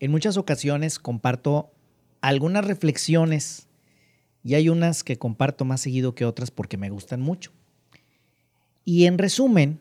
En 0.00 0.10
muchas 0.10 0.38
ocasiones 0.38 0.98
comparto 0.98 1.70
algunas 2.22 2.64
reflexiones 2.64 3.68
y 4.42 4.54
hay 4.54 4.70
unas 4.70 5.04
que 5.04 5.18
comparto 5.18 5.66
más 5.66 5.82
seguido 5.82 6.14
que 6.14 6.24
otras 6.24 6.50
porque 6.50 6.78
me 6.78 6.88
gustan 6.88 7.20
mucho. 7.20 7.52
Y 8.82 9.04
en 9.04 9.18
resumen, 9.18 9.78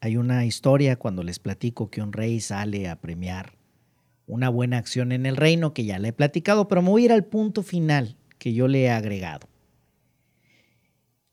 hay 0.00 0.16
una 0.16 0.44
historia 0.44 0.96
cuando 0.96 1.22
les 1.22 1.38
platico 1.38 1.90
que 1.90 2.02
un 2.02 2.12
rey 2.12 2.40
sale 2.40 2.88
a 2.88 3.00
premiar 3.00 3.56
una 4.26 4.48
buena 4.48 4.78
acción 4.78 5.12
en 5.12 5.26
el 5.26 5.36
reino 5.36 5.74
que 5.74 5.84
ya 5.84 6.00
le 6.00 6.08
he 6.08 6.12
platicado, 6.12 6.66
pero 6.66 6.82
me 6.82 6.90
voy 6.90 7.02
a 7.02 7.04
ir 7.04 7.12
al 7.12 7.24
punto 7.24 7.62
final 7.62 8.16
que 8.38 8.52
yo 8.52 8.66
le 8.66 8.82
he 8.82 8.90
agregado. 8.90 9.48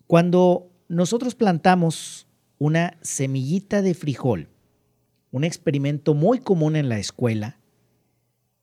Cuando 0.05 0.69
nosotros 0.87 1.33
plantamos 1.33 2.27
una 2.59 2.97
semillita 3.01 3.81
de 3.81 3.95
frijol, 3.95 4.49
un 5.31 5.45
experimento 5.45 6.13
muy 6.13 6.39
común 6.39 6.75
en 6.75 6.89
la 6.89 6.99
escuela, 6.99 7.60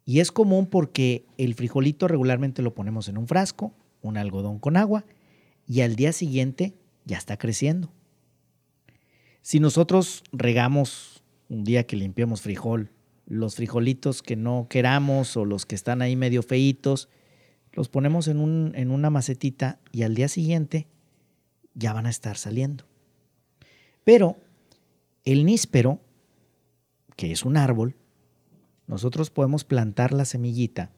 y 0.08 0.20
es 0.20 0.32
común 0.32 0.64
porque 0.64 1.26
el 1.36 1.54
frijolito 1.54 2.08
regularmente 2.08 2.62
lo 2.62 2.74
ponemos 2.74 3.08
en 3.08 3.18
un 3.18 3.28
frasco, 3.28 3.74
un 4.00 4.16
algodón 4.16 4.58
con 4.58 4.78
agua, 4.78 5.04
y 5.66 5.82
al 5.82 5.96
día 5.96 6.14
siguiente 6.14 6.72
ya 7.04 7.18
está 7.18 7.36
creciendo. 7.36 7.92
Si 9.42 9.60
nosotros 9.60 10.24
regamos 10.32 11.22
un 11.50 11.62
día 11.62 11.86
que 11.86 11.96
limpiamos 11.96 12.40
frijol, 12.40 12.90
los 13.26 13.56
frijolitos 13.56 14.22
que 14.22 14.34
no 14.34 14.66
queramos 14.70 15.36
o 15.36 15.44
los 15.44 15.66
que 15.66 15.74
están 15.74 16.00
ahí 16.00 16.16
medio 16.16 16.42
feitos, 16.42 17.10
los 17.74 17.90
ponemos 17.90 18.28
en, 18.28 18.38
un, 18.40 18.72
en 18.76 18.90
una 18.90 19.10
macetita 19.10 19.78
y 19.92 20.04
al 20.04 20.14
día 20.14 20.28
siguiente 20.28 20.86
ya 21.74 21.92
van 21.92 22.06
a 22.06 22.10
estar 22.10 22.38
saliendo. 22.38 22.86
Pero 24.04 24.38
el 25.26 25.44
níspero, 25.44 26.00
que 27.14 27.30
es 27.30 27.44
un 27.44 27.58
árbol, 27.58 27.94
nosotros 28.88 29.30
podemos 29.30 29.64
plantar 29.64 30.12
la 30.12 30.24
semillita 30.24 30.90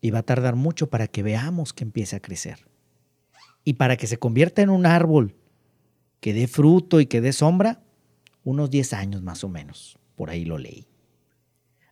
y 0.00 0.10
va 0.10 0.20
a 0.20 0.24
tardar 0.24 0.56
mucho 0.56 0.88
para 0.88 1.06
que 1.06 1.22
veamos 1.22 1.72
que 1.72 1.84
empiece 1.84 2.16
a 2.16 2.20
crecer. 2.20 2.66
Y 3.62 3.74
para 3.74 3.96
que 3.96 4.06
se 4.06 4.18
convierta 4.18 4.62
en 4.62 4.70
un 4.70 4.86
árbol 4.86 5.36
que 6.20 6.32
dé 6.32 6.48
fruto 6.48 7.00
y 7.00 7.06
que 7.06 7.20
dé 7.20 7.32
sombra, 7.32 7.82
unos 8.42 8.70
10 8.70 8.94
años 8.94 9.22
más 9.22 9.44
o 9.44 9.48
menos. 9.48 9.98
Por 10.16 10.30
ahí 10.30 10.44
lo 10.44 10.58
leí. 10.58 10.86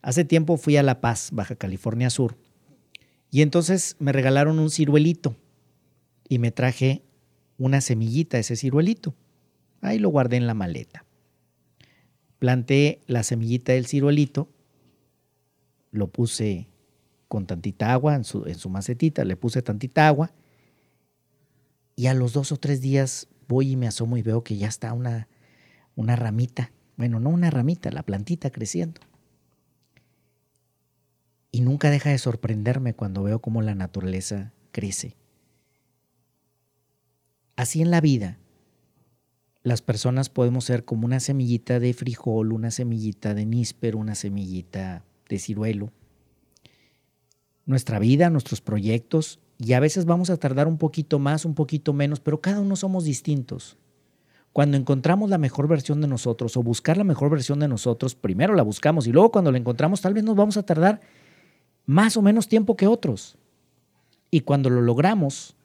Hace 0.01 0.25
tiempo 0.25 0.57
fui 0.57 0.77
a 0.77 0.83
La 0.83 1.01
Paz, 1.01 1.29
Baja 1.33 1.57
California 1.57 2.11
Sur, 2.11 2.37
y 3.31 3.43
entonces 3.43 3.97
me 3.99 4.13
regalaron 4.13 4.59
un 4.59 4.71
ciruelito 4.71 5.37
y 6.29 6.39
me 6.39 6.51
traje 6.51 7.03
una 7.59 7.81
semillita 7.81 8.37
de 8.37 8.43
ese 8.43 8.57
ciruelito. 8.57 9.15
Ahí 9.81 9.99
lo 9.99 10.09
guardé 10.09 10.37
en 10.37 10.47
la 10.47 10.55
maleta. 10.55 11.05
Planté 12.39 13.01
la 13.07 13.23
semillita 13.23 13.73
del 13.73 13.87
ciruelito 13.87 14.49
lo 15.93 16.09
puse 16.09 16.69
con 17.29 17.47
tantita 17.47 17.93
agua 17.93 18.17
en 18.17 18.25
su, 18.25 18.45
en 18.47 18.57
su 18.57 18.69
macetita, 18.69 19.25
le 19.25 19.37
puse 19.37 19.63
tantita 19.63 20.09
agua 20.09 20.33
y 21.95 22.07
a 22.07 22.15
los 22.15 22.33
dos 22.33 22.51
o 22.53 22.57
tres 22.57 22.81
días 22.81 23.29
voy 23.49 23.73
y 23.73 23.77
me 23.77 23.87
asomo 23.87 24.17
y 24.17 24.23
veo 24.23 24.43
que 24.43 24.57
ya 24.57 24.67
está 24.67 24.93
una, 24.93 25.29
una 25.95 26.17
ramita, 26.17 26.73
bueno, 26.97 27.21
no 27.21 27.31
una 27.31 27.51
ramita, 27.51 27.91
la 27.91 28.03
plantita 28.03 28.51
creciendo. 28.51 29.01
Y 31.51 31.61
nunca 31.61 31.91
deja 31.91 32.11
de 32.11 32.19
sorprenderme 32.19 32.95
cuando 32.95 33.23
veo 33.23 33.41
cómo 33.41 33.61
la 33.61 33.75
naturaleza 33.75 34.53
crece. 34.73 35.17
Así 37.57 37.83
en 37.83 37.91
la 37.91 38.01
vida, 38.01 38.39
las 39.63 39.83
personas 39.83 40.31
podemos 40.31 40.65
ser 40.65 40.85
como 40.85 41.05
una 41.05 41.21
semillita 41.21 41.79
de 41.79 41.93
frijol, 41.93 42.53
una 42.53 42.71
semillita 42.71 43.35
de 43.35 43.45
níspero, 43.45 43.99
una 43.99 44.15
semillita 44.15 45.05
de 45.33 45.39
ciruelo, 45.39 45.91
nuestra 47.65 47.99
vida, 47.99 48.29
nuestros 48.29 48.61
proyectos, 48.61 49.41
y 49.59 49.73
a 49.73 49.81
veces 49.81 50.05
vamos 50.05 50.29
a 50.29 50.37
tardar 50.37 50.69
un 50.69 50.77
poquito 50.77 51.19
más, 51.19 51.47
un 51.47 51.55
poquito 51.55 51.95
menos, 51.95 52.21
pero 52.21 52.43
cada 52.43 52.61
uno 52.61 52.77
somos 52.77 53.05
distintos. 53.05 53.79
Cuando 54.53 54.77
encontramos 54.77 55.31
la 55.31 55.39
mejor 55.39 55.69
versión 55.69 56.03
de 56.03 56.07
nosotros 56.07 56.55
o 56.59 56.63
buscar 56.63 56.99
la 56.99 57.05
mejor 57.05 57.31
versión 57.31 57.61
de 57.61 57.69
nosotros, 57.69 58.15
primero 58.15 58.55
la 58.55 58.63
buscamos 58.63 59.07
y 59.07 59.13
luego 59.13 59.33
cuando 59.33 59.51
la 59.51 59.57
encontramos 59.57 60.03
tal 60.03 60.13
vez 60.13 60.23
nos 60.23 60.37
vamos 60.37 60.59
a 60.59 60.65
tardar 60.65 61.01
más 61.87 62.19
o 62.19 62.23
menos 62.23 62.49
tiempo 62.49 62.77
que 62.77 62.87
otros. 62.87 63.39
Y 64.31 64.41
cuando 64.41 64.69
lo 64.69 64.83
logramos, 64.83 65.57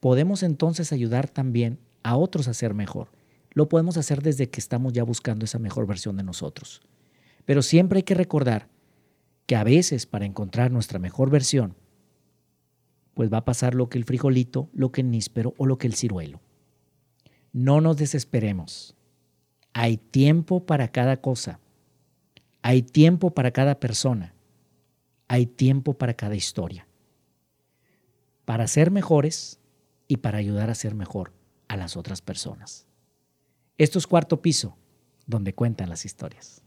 podemos 0.00 0.42
entonces 0.42 0.92
ayudar 0.92 1.28
también 1.28 1.78
a 2.02 2.16
otros 2.16 2.48
a 2.48 2.54
ser 2.54 2.74
mejor. 2.74 3.08
Lo 3.52 3.68
podemos 3.68 3.96
hacer 3.96 4.22
desde 4.22 4.50
que 4.50 4.58
estamos 4.58 4.92
ya 4.92 5.04
buscando 5.04 5.44
esa 5.44 5.60
mejor 5.60 5.86
versión 5.86 6.16
de 6.16 6.24
nosotros. 6.24 6.80
Pero 7.44 7.62
siempre 7.62 7.98
hay 7.98 8.02
que 8.02 8.14
recordar 8.14 8.71
que 9.46 9.56
a 9.56 9.64
veces 9.64 10.06
para 10.06 10.24
encontrar 10.24 10.70
nuestra 10.70 10.98
mejor 10.98 11.30
versión, 11.30 11.76
pues 13.14 13.32
va 13.32 13.38
a 13.38 13.44
pasar 13.44 13.74
lo 13.74 13.88
que 13.88 13.98
el 13.98 14.04
frijolito, 14.04 14.70
lo 14.72 14.92
que 14.92 15.02
el 15.02 15.10
níspero 15.10 15.54
o 15.58 15.66
lo 15.66 15.78
que 15.78 15.86
el 15.86 15.94
ciruelo. 15.94 16.40
No 17.52 17.80
nos 17.80 17.96
desesperemos. 17.96 18.96
Hay 19.74 19.98
tiempo 19.98 20.64
para 20.64 20.88
cada 20.88 21.20
cosa. 21.20 21.60
Hay 22.62 22.82
tiempo 22.82 23.32
para 23.32 23.50
cada 23.50 23.78
persona. 23.78 24.34
Hay 25.28 25.46
tiempo 25.46 25.94
para 25.94 26.14
cada 26.14 26.34
historia. 26.34 26.86
Para 28.44 28.66
ser 28.66 28.90
mejores 28.90 29.60
y 30.08 30.18
para 30.18 30.38
ayudar 30.38 30.70
a 30.70 30.74
ser 30.74 30.94
mejor 30.94 31.32
a 31.68 31.76
las 31.76 31.96
otras 31.96 32.22
personas. 32.22 32.86
Esto 33.78 33.98
es 33.98 34.06
cuarto 34.06 34.42
piso, 34.42 34.76
donde 35.26 35.54
cuentan 35.54 35.88
las 35.88 36.04
historias. 36.04 36.62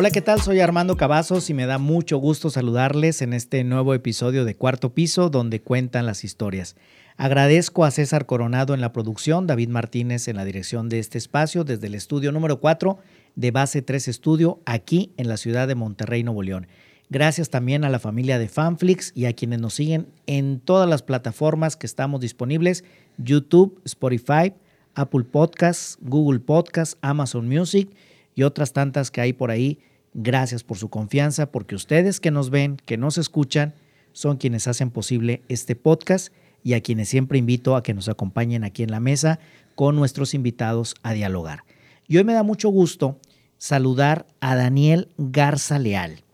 Hola, 0.00 0.12
¿qué 0.12 0.20
tal? 0.20 0.40
Soy 0.40 0.60
Armando 0.60 0.96
Cavazos 0.96 1.50
y 1.50 1.54
me 1.54 1.66
da 1.66 1.78
mucho 1.78 2.18
gusto 2.18 2.50
saludarles 2.50 3.20
en 3.20 3.32
este 3.32 3.64
nuevo 3.64 3.94
episodio 3.94 4.44
de 4.44 4.54
Cuarto 4.54 4.94
Piso 4.94 5.28
donde 5.28 5.60
cuentan 5.60 6.06
las 6.06 6.22
historias. 6.22 6.76
Agradezco 7.16 7.84
a 7.84 7.90
César 7.90 8.24
Coronado 8.24 8.74
en 8.74 8.80
la 8.80 8.92
producción, 8.92 9.48
David 9.48 9.70
Martínez 9.70 10.28
en 10.28 10.36
la 10.36 10.44
dirección 10.44 10.88
de 10.88 11.00
este 11.00 11.18
espacio 11.18 11.64
desde 11.64 11.88
el 11.88 11.96
estudio 11.96 12.30
número 12.30 12.60
4 12.60 12.96
de 13.34 13.50
Base 13.50 13.82
3 13.82 14.06
Estudio 14.06 14.60
aquí 14.66 15.10
en 15.16 15.26
la 15.26 15.36
ciudad 15.36 15.66
de 15.66 15.74
Monterrey, 15.74 16.22
Nuevo 16.22 16.44
León. 16.44 16.68
Gracias 17.10 17.50
también 17.50 17.82
a 17.82 17.90
la 17.90 17.98
familia 17.98 18.38
de 18.38 18.48
Fanflix 18.48 19.10
y 19.16 19.24
a 19.24 19.32
quienes 19.32 19.58
nos 19.58 19.74
siguen 19.74 20.06
en 20.28 20.60
todas 20.60 20.88
las 20.88 21.02
plataformas 21.02 21.76
que 21.76 21.88
estamos 21.88 22.20
disponibles, 22.20 22.84
YouTube, 23.16 23.80
Spotify, 23.84 24.54
Apple 24.94 25.24
Podcasts, 25.24 25.98
Google 26.02 26.38
Podcasts, 26.38 26.96
Amazon 27.00 27.48
Music 27.48 27.90
y 28.36 28.44
otras 28.44 28.72
tantas 28.72 29.10
que 29.10 29.20
hay 29.20 29.32
por 29.32 29.50
ahí 29.50 29.80
Gracias 30.14 30.64
por 30.64 30.78
su 30.78 30.88
confianza, 30.88 31.50
porque 31.50 31.74
ustedes 31.74 32.20
que 32.20 32.30
nos 32.30 32.50
ven, 32.50 32.76
que 32.84 32.96
nos 32.96 33.18
escuchan, 33.18 33.74
son 34.12 34.36
quienes 34.36 34.66
hacen 34.66 34.90
posible 34.90 35.42
este 35.48 35.76
podcast 35.76 36.32
y 36.62 36.74
a 36.74 36.80
quienes 36.80 37.08
siempre 37.08 37.38
invito 37.38 37.76
a 37.76 37.82
que 37.82 37.94
nos 37.94 38.08
acompañen 38.08 38.64
aquí 38.64 38.82
en 38.82 38.90
la 38.90 39.00
mesa 39.00 39.38
con 39.74 39.96
nuestros 39.96 40.34
invitados 40.34 40.94
a 41.02 41.12
dialogar. 41.12 41.64
Y 42.06 42.16
hoy 42.16 42.24
me 42.24 42.32
da 42.32 42.42
mucho 42.42 42.68
gusto 42.70 43.18
saludar 43.58 44.26
a 44.40 44.56
Daniel 44.56 45.08
Garza 45.18 45.78
Leal, 45.78 46.24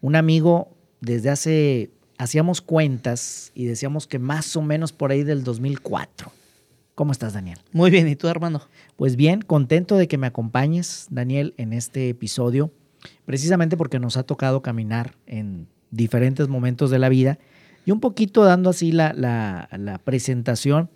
un 0.00 0.16
amigo 0.16 0.76
desde 1.00 1.30
hace 1.30 1.90
hacíamos 2.18 2.60
cuentas 2.60 3.52
y 3.54 3.66
decíamos 3.66 4.06
que 4.06 4.18
más 4.18 4.56
o 4.56 4.62
menos 4.62 4.92
por 4.92 5.10
ahí 5.10 5.22
del 5.22 5.44
2004. 5.44 6.32
¿Cómo 6.94 7.12
estás, 7.12 7.34
Daniel? 7.34 7.58
Muy 7.72 7.90
bien, 7.90 8.08
¿y 8.08 8.16
tú, 8.16 8.28
hermano? 8.28 8.62
Pues 8.96 9.16
bien, 9.16 9.42
contento 9.42 9.96
de 9.96 10.08
que 10.08 10.16
me 10.16 10.26
acompañes, 10.26 11.06
Daniel, 11.10 11.52
en 11.58 11.74
este 11.74 12.08
episodio, 12.08 12.72
precisamente 13.24 13.76
porque 13.76 13.98
nos 13.98 14.16
ha 14.16 14.22
tocado 14.22 14.62
caminar 14.62 15.14
en 15.26 15.68
diferentes 15.90 16.48
momentos 16.48 16.90
de 16.90 16.98
la 16.98 17.08
vida 17.08 17.38
y 17.84 17.92
un 17.92 18.00
poquito 18.00 18.44
dando 18.44 18.70
así 18.70 18.92
la, 18.92 19.12
la, 19.14 20.00
presentación. 20.04 20.90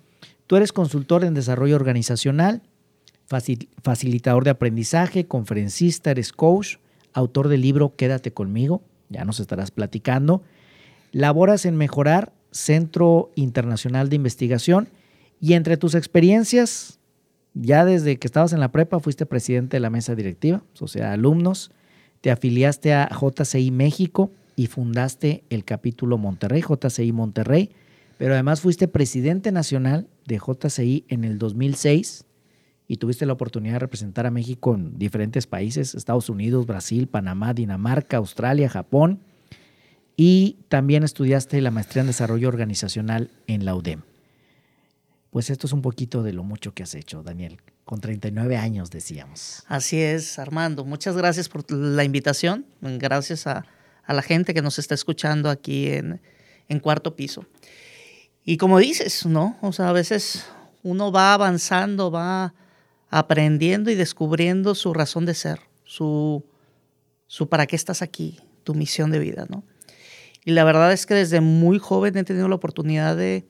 Tú 0.47 0.57
eres 0.57 0.73
consultor 0.73 1.25
en 1.25 1.35
desarrollo 1.35 1.77
organizacional, 1.77 2.63
facilitador 3.83 4.43
de 4.43 4.51
aprendizaje, 4.51 5.27
conferencista, 5.27 6.11
eres 6.11 6.33
coach, 6.33 6.77
autor 7.13 7.49
del 7.49 7.61
libro 7.61 7.95
Quédate 7.95 8.33
conmigo, 8.33 8.83
ya 9.09 9.25
nos 9.25 9.39
estarás 9.39 9.71
platicando. 9.71 10.43
Laboras 11.13 11.65
en 11.65 11.77
Mejorar, 11.77 12.33
Centro 12.51 13.31
Internacional 13.37 14.09
de 14.09 14.17
Investigación, 14.17 14.89
y 15.41 15.55
entre 15.55 15.77
tus 15.77 15.95
experiencias, 15.95 16.99
ya 17.55 17.85
desde 17.85 18.19
que 18.19 18.27
estabas 18.27 18.53
en 18.53 18.61
la 18.61 18.73
prepa 18.73 18.99
fuiste 18.99 19.27
presidente 19.27 19.77
de 19.77 19.81
la 19.81 19.91
mesa 19.91 20.17
directiva, 20.17 20.63
o 20.81 20.89
sea, 20.89 21.13
alumnos, 21.13 21.71
te 22.21 22.31
afiliaste 22.31 22.93
a 22.93 23.09
JCI 23.09 23.71
México 23.71 24.31
y 24.57 24.67
fundaste 24.67 25.45
el 25.51 25.65
capítulo 25.65 26.19
Monterrey, 26.19 26.63
JCI 26.63 27.13
Monterrey, 27.13 27.71
pero 28.19 28.35
además 28.35 28.61
fuiste 28.61 28.89
presidente 28.89 29.53
nacional 29.53 30.09
de 30.27 30.39
JCI 30.39 31.05
en 31.09 31.25
el 31.25 31.39
2006 31.39 32.27
y 32.87 32.97
tuviste 32.97 33.25
la 33.25 33.33
oportunidad 33.33 33.75
de 33.75 33.79
representar 33.79 34.27
a 34.27 34.31
México 34.31 34.75
en 34.75 34.99
diferentes 34.99 35.47
países, 35.47 35.95
Estados 35.95 36.29
Unidos, 36.29 36.67
Brasil, 36.67 37.07
Panamá, 37.07 37.55
Dinamarca, 37.55 38.17
Australia, 38.17 38.69
Japón, 38.69 39.21
y 40.17 40.59
también 40.69 41.05
estudiaste 41.05 41.61
la 41.63 41.71
maestría 41.71 42.03
en 42.03 42.09
desarrollo 42.09 42.49
organizacional 42.49 43.31
en 43.47 43.65
la 43.65 43.75
UDEM. 43.75 44.03
Pues 45.31 45.49
esto 45.49 45.67
es 45.67 45.73
un 45.73 45.81
poquito 45.81 46.23
de 46.23 46.33
lo 46.33 46.43
mucho 46.43 46.75
que 46.75 46.83
has 46.83 46.95
hecho, 46.95 47.23
Daniel, 47.23 47.61
con 47.85 48.01
39 48.01 48.57
años 48.57 48.91
decíamos. 48.91 49.63
Así 49.69 50.01
es, 50.01 50.39
Armando. 50.41 50.85
Muchas 50.85 51.17
gracias 51.17 51.49
por 51.49 51.71
la 51.71 52.03
invitación. 52.03 52.67
Gracias 52.81 53.47
a, 53.47 53.65
la 54.09 54.23
gente 54.23 54.55
que 54.55 54.63
nos 54.63 54.81
está 54.81 54.95
escuchando 54.95 55.51
aquí 55.51 55.87
en, 55.87 56.21
en 56.69 56.81
cuarto 56.81 57.15
piso. 57.15 57.47
Y 58.45 58.57
como 58.57 58.79
dices, 58.79 59.25
¿no? 59.25 59.57
O 59.61 59.73
sea, 59.73 59.89
a 59.91 59.93
veces 59.93 60.45
uno 60.83 61.13
va 61.13 61.35
avanzando, 61.35 62.11
va 62.11 62.55
aprendiendo 63.11 63.91
y 63.91 63.95
descubriendo 63.95 64.75
su 64.75 64.95
razón 64.95 65.27
de 65.27 65.35
ser, 65.35 65.61
su, 65.85 66.45
su 67.27 67.49
para 67.49 67.67
qué 67.67 67.77
estás 67.77 68.03
aquí, 68.03 68.41
tu 68.65 68.75
misión 68.75 69.11
de 69.11 69.19
vida, 69.19 69.47
¿no? 69.49 69.65
Y 70.45 70.53
la 70.53 70.65
verdad 70.65 70.93
es 70.93 71.07
que 71.07 71.15
desde 71.15 71.41
muy 71.41 71.79
joven 71.79 72.17
he 72.17 72.25
tenido 72.25 72.49
la 72.49 72.55
oportunidad 72.55 73.17
de, 73.17 73.47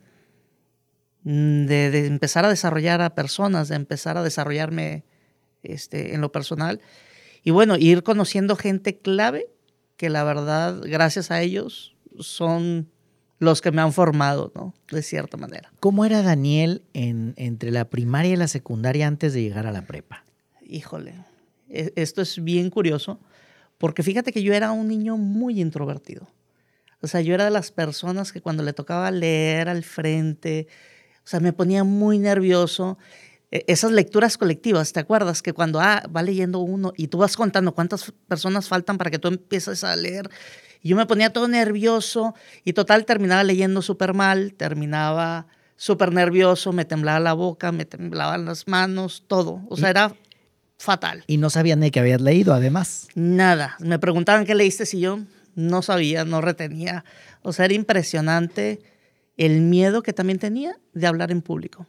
de, 1.24 2.06
empezar 2.06 2.44
a 2.44 2.48
desarrollar 2.48 3.00
a 3.02 3.14
personas, 3.14 3.68
de 3.68 3.76
empezar 3.76 4.16
a 4.16 4.22
desarrollarme 4.22 5.04
este, 5.62 6.14
en 6.14 6.20
lo 6.20 6.32
personal. 6.32 6.80
Y 7.42 7.50
bueno, 7.50 7.76
ir 7.76 8.02
conociendo 8.02 8.56
gente 8.56 8.98
clave 8.98 9.48
que 9.96 10.10
la 10.10 10.24
verdad, 10.24 10.80
gracias 10.82 11.30
a 11.30 11.42
ellos, 11.42 11.94
son 12.18 12.88
los 13.38 13.60
que 13.60 13.72
me 13.72 13.80
han 13.80 13.92
formado, 13.92 14.52
¿no? 14.54 14.74
De 14.90 15.02
cierta 15.02 15.36
manera. 15.36 15.72
¿Cómo 15.80 16.04
era 16.04 16.22
Daniel 16.22 16.82
en, 16.92 17.34
entre 17.36 17.70
la 17.70 17.86
primaria 17.88 18.32
y 18.32 18.36
la 18.36 18.48
secundaria 18.48 19.06
antes 19.06 19.32
de 19.32 19.42
llegar 19.42 19.66
a 19.66 19.72
la 19.72 19.86
prepa? 19.86 20.24
Híjole, 20.62 21.14
e, 21.68 21.92
esto 21.96 22.20
es 22.20 22.42
bien 22.42 22.68
curioso, 22.70 23.18
porque 23.78 24.02
fíjate 24.02 24.32
que 24.32 24.42
yo 24.42 24.52
era 24.52 24.72
un 24.72 24.88
niño 24.88 25.16
muy 25.16 25.60
introvertido. 25.60 26.28
O 27.02 27.06
sea, 27.06 27.22
yo 27.22 27.32
era 27.32 27.44
de 27.44 27.50
las 27.50 27.72
personas 27.72 28.30
que 28.30 28.42
cuando 28.42 28.62
le 28.62 28.74
tocaba 28.74 29.10
leer 29.10 29.70
al 29.70 29.84
frente, 29.84 30.68
sea, 31.30 31.40
me 31.40 31.52
ponía 31.52 31.84
muy 31.84 32.18
nervioso. 32.18 32.98
E, 33.50 33.64
esas 33.68 33.92
lecturas 33.92 34.36
colectivas, 34.36 34.92
¿te 34.92 35.00
acuerdas? 35.00 35.42
Que 35.42 35.52
cuando 35.52 35.80
ah, 35.80 36.02
va 36.14 36.22
leyendo 36.22 36.58
uno 36.58 36.92
y 36.96 37.08
tú 37.08 37.18
vas 37.18 37.36
contando 37.36 37.72
cuántas 37.72 38.12
personas 38.28 38.68
faltan 38.68 38.98
para 38.98 39.10
que 39.10 39.18
tú 39.18 39.28
empieces 39.28 39.84
a 39.84 39.94
leer 39.96 40.28
y 40.82 40.90
yo 40.90 40.96
me 40.96 41.06
ponía 41.06 41.32
todo 41.32 41.48
nervioso 41.48 42.34
y 42.64 42.72
total 42.72 43.04
terminaba 43.04 43.44
leyendo 43.44 43.82
súper 43.82 44.14
mal, 44.14 44.54
terminaba 44.54 45.46
súper 45.76 46.12
nervioso, 46.12 46.72
me 46.72 46.84
temblaba 46.84 47.20
la 47.20 47.32
boca, 47.32 47.72
me 47.72 47.84
temblaban 47.84 48.44
las 48.44 48.66
manos, 48.66 49.24
todo. 49.26 49.62
O 49.68 49.76
sea, 49.76 49.90
era 49.90 50.14
fatal. 50.78 51.24
Y 51.26 51.36
no 51.36 51.50
sabían 51.50 51.80
ni 51.80 51.90
que 51.90 52.00
habías 52.00 52.20
leído, 52.20 52.54
además. 52.54 53.08
Nada. 53.14 53.76
Me 53.78 53.98
preguntaban 53.98 54.46
qué 54.46 54.54
leíste 54.54 54.86
si 54.86 55.00
yo 55.00 55.20
no 55.54 55.82
sabía, 55.82 56.24
no 56.24 56.40
retenía. 56.40 57.04
O 57.42 57.52
sea, 57.52 57.66
era 57.66 57.74
impresionante 57.74 58.80
el 59.40 59.62
miedo 59.62 60.02
que 60.02 60.12
también 60.12 60.38
tenía 60.38 60.78
de 60.92 61.06
hablar 61.06 61.32
en 61.32 61.40
público. 61.40 61.86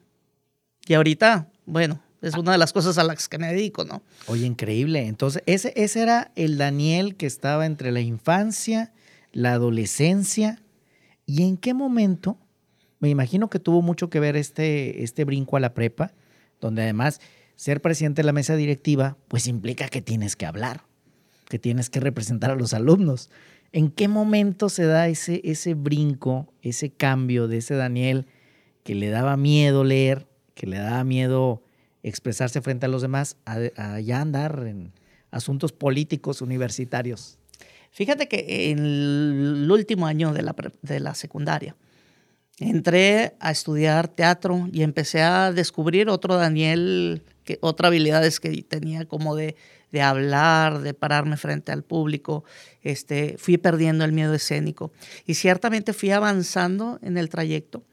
Y 0.87 0.93
ahorita, 0.93 1.49
bueno, 1.65 2.01
es 2.21 2.35
una 2.35 2.53
de 2.53 2.57
las 2.57 2.71
cosas 2.71 2.97
a 2.97 3.03
las 3.03 3.27
que 3.27 3.37
me 3.37 3.47
dedico, 3.47 3.83
¿no? 3.83 4.01
Oye, 4.27 4.45
increíble. 4.45 5.05
Entonces, 5.05 5.43
ese, 5.47 5.73
ese 5.75 6.01
era 6.01 6.31
el 6.37 6.57
Daniel 6.57 7.17
que 7.17 7.25
estaba 7.25 7.65
entre 7.65 7.91
la 7.91 7.99
infancia, 7.99 8.93
la 9.33 9.51
adolescencia. 9.51 10.61
¿Y 11.25 11.43
en 11.43 11.57
qué 11.57 11.73
momento? 11.73 12.37
Me 12.99 13.09
imagino 13.09 13.49
que 13.49 13.59
tuvo 13.59 13.81
mucho 13.81 14.09
que 14.09 14.21
ver 14.21 14.37
este, 14.37 15.03
este 15.03 15.25
brinco 15.25 15.57
a 15.57 15.59
la 15.59 15.73
prepa, 15.73 16.13
donde 16.61 16.83
además 16.83 17.19
ser 17.57 17.81
presidente 17.81 18.21
de 18.21 18.27
la 18.27 18.33
mesa 18.33 18.55
directiva, 18.55 19.17
pues 19.27 19.47
implica 19.47 19.89
que 19.89 20.01
tienes 20.01 20.37
que 20.37 20.45
hablar, 20.45 20.85
que 21.49 21.59
tienes 21.59 21.89
que 21.89 21.99
representar 21.99 22.51
a 22.51 22.55
los 22.55 22.73
alumnos. 22.73 23.29
¿En 23.73 23.89
qué 23.89 24.07
momento 24.07 24.67
se 24.67 24.85
da 24.85 25.07
ese, 25.07 25.41
ese 25.45 25.73
brinco, 25.75 26.53
ese 26.61 26.89
cambio 26.89 27.47
de 27.47 27.57
ese 27.57 27.75
Daniel 27.75 28.25
que 28.83 28.95
le 28.95 29.09
daba 29.09 29.37
miedo 29.37 29.83
leer, 29.83 30.27
que 30.55 30.67
le 30.67 30.77
daba 30.77 31.03
miedo 31.03 31.63
expresarse 32.03 32.61
frente 32.61 32.87
a 32.87 32.89
los 32.89 33.01
demás, 33.01 33.37
a, 33.45 33.99
ya 33.99 34.21
andar 34.21 34.65
en 34.67 34.91
asuntos 35.31 35.71
políticos 35.71 36.41
universitarios? 36.41 37.37
Fíjate 37.91 38.27
que 38.27 38.71
en 38.71 38.79
el 38.79 39.71
último 39.71 40.05
año 40.05 40.33
de 40.33 40.41
la, 40.41 40.55
de 40.81 40.99
la 40.99 41.15
secundaria 41.15 41.75
entré 42.59 43.35
a 43.39 43.51
estudiar 43.51 44.07
teatro 44.07 44.69
y 44.71 44.83
empecé 44.83 45.21
a 45.21 45.51
descubrir 45.51 46.09
otro 46.09 46.35
Daniel, 46.35 47.23
que, 47.43 47.57
otra 47.61 47.87
habilidades 47.87 48.39
que 48.39 48.61
tenía 48.63 49.05
como 49.05 49.35
de, 49.35 49.55
de 49.91 50.01
hablar, 50.01 50.79
de 50.79 50.93
pararme 50.93 51.37
frente 51.37 51.71
al 51.71 51.83
público. 51.83 52.43
Este, 52.81 53.35
fui 53.37 53.57
perdiendo 53.57 54.05
el 54.05 54.11
miedo 54.11 54.33
escénico 54.33 54.91
y 55.25 55.35
ciertamente 55.35 55.93
fui 55.93 56.11
avanzando 56.11 56.99
en 57.01 57.17
el 57.17 57.29
trayecto 57.29 57.83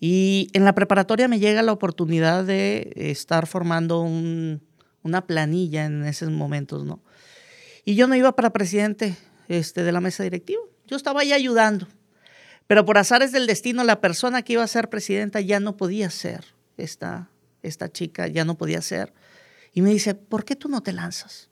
y 0.00 0.48
en 0.54 0.64
la 0.64 0.74
preparatoria 0.74 1.28
me 1.28 1.38
llega 1.38 1.62
la 1.62 1.72
oportunidad 1.72 2.44
de 2.44 2.90
estar 2.96 3.46
formando 3.46 4.00
una 4.00 5.26
planilla 5.26 5.84
en 5.84 6.06
esos 6.06 6.30
momentos, 6.30 6.86
¿no? 6.86 7.02
Y 7.84 7.94
yo 7.94 8.06
no 8.06 8.16
iba 8.16 8.34
para 8.34 8.50
presidente 8.50 9.16
este, 9.48 9.82
de 9.82 9.92
la 9.92 10.00
mesa 10.00 10.22
directiva, 10.22 10.62
yo 10.86 10.96
estaba 10.96 11.20
ahí 11.20 11.32
ayudando. 11.32 11.86
Pero 12.66 12.86
por 12.86 12.96
azares 12.96 13.30
del 13.30 13.46
destino, 13.46 13.84
la 13.84 14.00
persona 14.00 14.42
que 14.42 14.54
iba 14.54 14.62
a 14.62 14.68
ser 14.68 14.88
presidenta 14.88 15.40
ya 15.40 15.60
no 15.60 15.76
podía 15.76 16.08
ser 16.08 16.44
esta, 16.78 17.28
esta 17.62 17.92
chica, 17.92 18.26
ya 18.26 18.44
no 18.44 18.56
podía 18.56 18.80
ser. 18.80 19.12
Y 19.72 19.82
me 19.82 19.90
dice, 19.90 20.14
¿por 20.14 20.44
qué 20.44 20.56
tú 20.56 20.68
no 20.68 20.82
te 20.82 20.92
lanzas? 20.92 21.50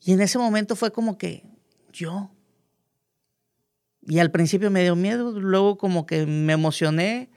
Y 0.00 0.12
en 0.12 0.20
ese 0.20 0.38
momento 0.38 0.76
fue 0.76 0.92
como 0.92 1.18
que 1.18 1.44
yo. 1.92 2.30
Y 4.02 4.18
al 4.18 4.30
principio 4.30 4.70
me 4.70 4.82
dio 4.82 4.96
miedo, 4.96 5.40
luego 5.40 5.78
como 5.78 6.06
que 6.06 6.26
me 6.26 6.52
emocioné 6.52 7.30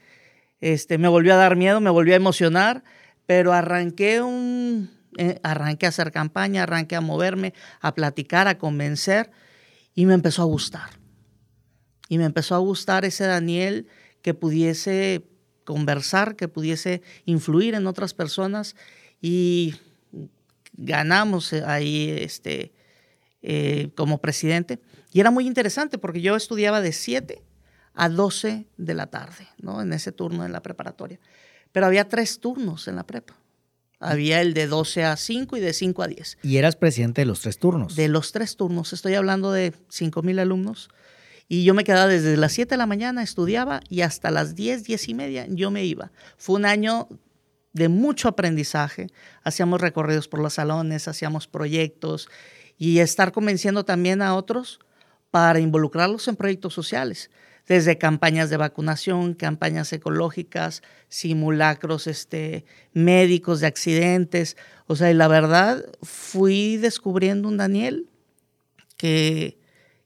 este, 0.60 0.98
me 0.98 1.08
volvió 1.08 1.34
a 1.34 1.36
dar 1.36 1.56
miedo, 1.56 1.80
me 1.80 1.90
volvió 1.90 2.14
a 2.14 2.16
emocionar, 2.16 2.82
pero 3.26 3.52
arranqué 3.52 4.22
un, 4.22 4.90
eh, 5.16 5.38
arranqué 5.42 5.86
a 5.86 5.90
hacer 5.90 6.10
campaña, 6.10 6.64
arranqué 6.64 6.96
a 6.96 7.00
moverme, 7.00 7.54
a 7.80 7.94
platicar, 7.94 8.48
a 8.48 8.58
convencer 8.58 9.30
y 9.94 10.06
me 10.06 10.14
empezó 10.14 10.42
a 10.42 10.46
gustar. 10.46 10.90
Y 12.08 12.18
me 12.18 12.24
empezó 12.24 12.54
a 12.54 12.58
gustar 12.58 13.04
ese 13.04 13.26
Daniel 13.26 13.86
que 14.22 14.34
pudiese 14.34 15.28
conversar, 15.64 16.36
que 16.36 16.48
pudiese 16.48 17.02
influir 17.24 17.74
en 17.74 17.86
otras 17.86 18.14
personas 18.14 18.74
y 19.20 19.76
ganamos 20.78 21.52
ahí 21.52 22.10
este, 22.10 22.72
eh, 23.42 23.90
como 23.94 24.20
presidente. 24.22 24.80
Y 25.12 25.20
era 25.20 25.30
muy 25.30 25.46
interesante 25.46 25.98
porque 25.98 26.22
yo 26.22 26.36
estudiaba 26.36 26.80
de 26.80 26.92
7 26.92 27.42
a 27.94 28.08
12 28.08 28.66
de 28.76 28.94
la 28.94 29.08
tarde, 29.08 29.48
¿no? 29.58 29.82
En 29.82 29.92
ese 29.92 30.12
turno 30.12 30.46
en 30.46 30.52
la 30.52 30.62
preparatoria. 30.62 31.18
Pero 31.72 31.86
había 31.86 32.08
tres 32.08 32.40
turnos 32.40 32.88
en 32.88 32.96
la 32.96 33.04
prepa. 33.04 33.36
Había 34.00 34.40
el 34.40 34.54
de 34.54 34.68
12 34.68 35.04
a 35.04 35.16
5 35.16 35.56
y 35.56 35.60
de 35.60 35.72
5 35.72 36.02
a 36.02 36.06
10. 36.06 36.38
¿Y 36.42 36.56
eras 36.56 36.76
presidente 36.76 37.22
de 37.22 37.26
los 37.26 37.40
tres 37.40 37.58
turnos? 37.58 37.96
De 37.96 38.06
los 38.08 38.30
tres 38.30 38.56
turnos. 38.56 38.92
Estoy 38.92 39.14
hablando 39.14 39.50
de 39.50 39.74
5 39.88 40.22
mil 40.22 40.38
alumnos. 40.38 40.88
Y 41.48 41.64
yo 41.64 41.74
me 41.74 41.82
quedaba 41.82 42.06
desde 42.06 42.36
las 42.36 42.52
7 42.52 42.74
de 42.74 42.76
la 42.76 42.86
mañana, 42.86 43.22
estudiaba 43.22 43.80
y 43.88 44.02
hasta 44.02 44.30
las 44.30 44.54
10, 44.54 44.84
10 44.84 45.08
y 45.08 45.14
media 45.14 45.46
yo 45.48 45.70
me 45.70 45.84
iba. 45.84 46.12
Fue 46.36 46.56
un 46.56 46.66
año 46.66 47.08
de 47.78 47.88
mucho 47.88 48.28
aprendizaje. 48.28 49.08
Hacíamos 49.42 49.80
recorridos 49.80 50.28
por 50.28 50.40
los 50.40 50.54
salones, 50.54 51.08
hacíamos 51.08 51.46
proyectos 51.46 52.28
y 52.76 52.98
estar 52.98 53.32
convenciendo 53.32 53.84
también 53.84 54.20
a 54.20 54.34
otros 54.34 54.80
para 55.30 55.60
involucrarlos 55.60 56.28
en 56.28 56.36
proyectos 56.36 56.74
sociales, 56.74 57.30
desde 57.66 57.98
campañas 57.98 58.50
de 58.50 58.56
vacunación, 58.56 59.34
campañas 59.34 59.92
ecológicas, 59.92 60.82
simulacros 61.08 62.06
este, 62.06 62.64
médicos 62.92 63.60
de 63.60 63.66
accidentes. 63.66 64.56
O 64.86 64.96
sea, 64.96 65.10
y 65.10 65.14
la 65.14 65.28
verdad, 65.28 65.84
fui 66.02 66.78
descubriendo 66.78 67.46
un 67.46 67.58
Daniel 67.58 68.08
que, 68.96 69.58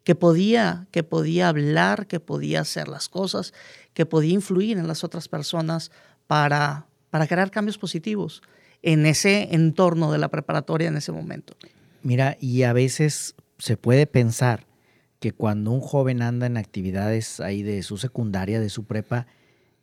que, 0.03 0.15
podía, 0.17 0.89
que 0.91 1.05
podía 1.05 1.49
hablar, 1.49 2.09
que 2.09 2.19
podía 2.19 2.61
hacer 2.61 2.89
las 2.89 3.09
cosas, 3.09 3.55
que 3.95 4.07
podía 4.07 4.35
influir 4.35 4.79
en 4.79 4.89
las 4.89 5.05
otras 5.05 5.29
personas 5.29 5.93
para, 6.27 6.87
para 7.13 7.27
crear 7.27 7.51
cambios 7.51 7.77
positivos 7.77 8.41
en 8.81 9.05
ese 9.05 9.55
entorno 9.55 10.11
de 10.13 10.17
la 10.17 10.31
preparatoria 10.31 10.89
en 10.89 10.97
ese 10.97 11.13
momento. 11.13 11.55
Mira, 12.03 12.39
y 12.41 12.63
a 12.63 12.73
veces 12.73 13.35
se 13.59 13.77
puede 13.77 14.07
pensar 14.07 14.67
que 15.21 15.33
cuando 15.33 15.73
un 15.73 15.83
joven 15.83 16.23
anda 16.23 16.47
en 16.47 16.57
actividades 16.57 17.39
ahí 17.39 17.63
de 17.63 17.83
su 17.83 17.99
secundaria, 17.99 18.61
de 18.61 18.71
su 18.71 18.85
prepa, 18.85 19.27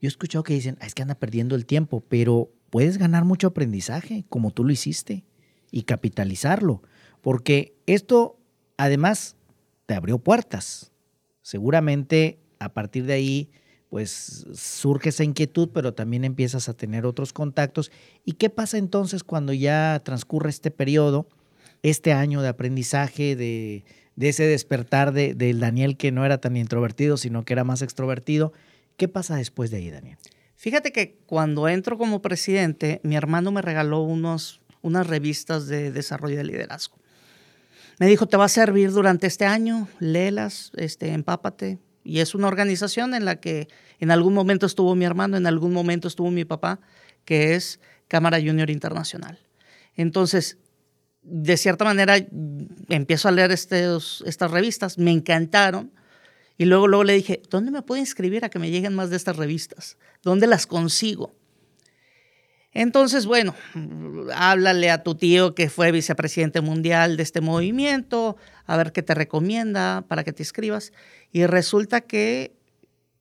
yo 0.01 0.07
he 0.07 0.09
escuchado 0.09 0.43
que 0.43 0.55
dicen, 0.55 0.79
es 0.81 0.95
que 0.95 1.03
anda 1.03 1.13
perdiendo 1.13 1.55
el 1.55 1.67
tiempo, 1.67 2.03
pero 2.09 2.51
puedes 2.71 2.97
ganar 2.97 3.25
mucho 3.25 3.45
aprendizaje, 3.45 4.25
como 4.27 4.49
tú 4.49 4.63
lo 4.63 4.71
hiciste, 4.71 5.23
y 5.69 5.83
capitalizarlo, 5.83 6.81
porque 7.21 7.75
esto 7.85 8.39
además 8.75 9.35
te 9.85 9.93
abrió 9.93 10.17
puertas. 10.17 10.91
Seguramente 11.43 12.39
a 12.57 12.73
partir 12.73 13.05
de 13.05 13.13
ahí, 13.13 13.51
pues 13.89 14.45
surge 14.53 15.09
esa 15.09 15.23
inquietud, 15.23 15.69
pero 15.73 15.93
también 15.93 16.23
empiezas 16.23 16.69
a 16.69 16.73
tener 16.73 17.05
otros 17.05 17.33
contactos. 17.33 17.91
¿Y 18.23 18.33
qué 18.33 18.49
pasa 18.49 18.77
entonces 18.77 19.23
cuando 19.23 19.51
ya 19.51 19.99
transcurre 20.03 20.49
este 20.49 20.71
periodo, 20.71 21.27
este 21.81 22.13
año 22.13 22.41
de 22.41 22.49
aprendizaje, 22.49 23.35
de, 23.35 23.83
de 24.15 24.29
ese 24.29 24.43
despertar 24.43 25.11
de, 25.11 25.33
del 25.33 25.59
Daniel 25.59 25.97
que 25.97 26.11
no 26.11 26.25
era 26.25 26.39
tan 26.39 26.55
introvertido, 26.55 27.17
sino 27.17 27.45
que 27.45 27.53
era 27.53 27.63
más 27.63 27.81
extrovertido. 27.81 28.53
¿Qué 28.97 29.07
pasa 29.07 29.37
después 29.37 29.71
de 29.71 29.77
ahí, 29.77 29.89
Daniel? 29.89 30.17
Fíjate 30.55 30.91
que 30.91 31.17
cuando 31.25 31.69
entro 31.69 31.97
como 31.97 32.21
presidente, 32.21 32.99
mi 33.03 33.15
hermano 33.15 33.51
me 33.51 33.61
regaló 33.61 34.01
unos, 34.01 34.61
unas 34.81 35.07
revistas 35.07 35.67
de 35.67 35.91
desarrollo 35.91 36.35
de 36.35 36.43
liderazgo. 36.43 36.97
Me 37.97 38.07
dijo, 38.07 38.27
te 38.27 38.35
va 38.35 38.45
a 38.45 38.49
servir 38.49 38.91
durante 38.91 39.25
este 39.25 39.45
año, 39.45 39.87
léelas, 39.99 40.71
este, 40.75 41.13
empápate. 41.13 41.79
Y 42.03 42.19
es 42.19 42.35
una 42.35 42.47
organización 42.47 43.13
en 43.13 43.25
la 43.25 43.39
que 43.39 43.67
en 43.99 44.11
algún 44.11 44.33
momento 44.33 44.65
estuvo 44.65 44.95
mi 44.95 45.05
hermano, 45.05 45.37
en 45.37 45.47
algún 45.47 45.73
momento 45.73 46.07
estuvo 46.07 46.31
mi 46.31 46.45
papá, 46.45 46.79
que 47.25 47.55
es 47.55 47.79
Cámara 48.07 48.37
Junior 48.37 48.69
Internacional. 48.69 49.39
Entonces, 49.95 50.57
de 51.21 51.57
cierta 51.57 51.85
manera 51.85 52.15
empiezo 52.87 53.27
a 53.27 53.31
leer 53.31 53.51
estas 53.51 54.51
revistas, 54.51 54.97
me 54.97 55.11
encantaron. 55.11 55.91
Y 56.57 56.65
luego, 56.65 56.87
luego 56.87 57.03
le 57.03 57.13
dije, 57.13 57.41
¿dónde 57.49 57.71
me 57.71 57.81
puedo 57.81 57.99
inscribir 57.99 58.43
a 58.43 58.49
que 58.49 58.59
me 58.59 58.71
lleguen 58.71 58.95
más 58.95 59.09
de 59.09 59.17
estas 59.17 59.37
revistas? 59.37 59.97
¿Dónde 60.23 60.47
las 60.47 60.67
consigo? 60.67 61.35
Entonces, 62.71 63.25
bueno, 63.25 63.55
háblale 64.35 64.91
a 64.91 65.01
tu 65.01 65.15
tío 65.15 65.55
que 65.55 65.69
fue 65.69 65.91
vicepresidente 65.91 66.61
mundial 66.61 67.17
de 67.17 67.23
este 67.23 67.41
movimiento, 67.41 68.37
a 68.65 68.77
ver 68.77 68.91
qué 68.91 69.01
te 69.01 69.15
recomienda 69.15 70.05
para 70.07 70.23
que 70.23 70.33
te 70.33 70.43
inscribas. 70.43 70.93
Y 71.31 71.45
resulta 71.45 72.01
que 72.01 72.55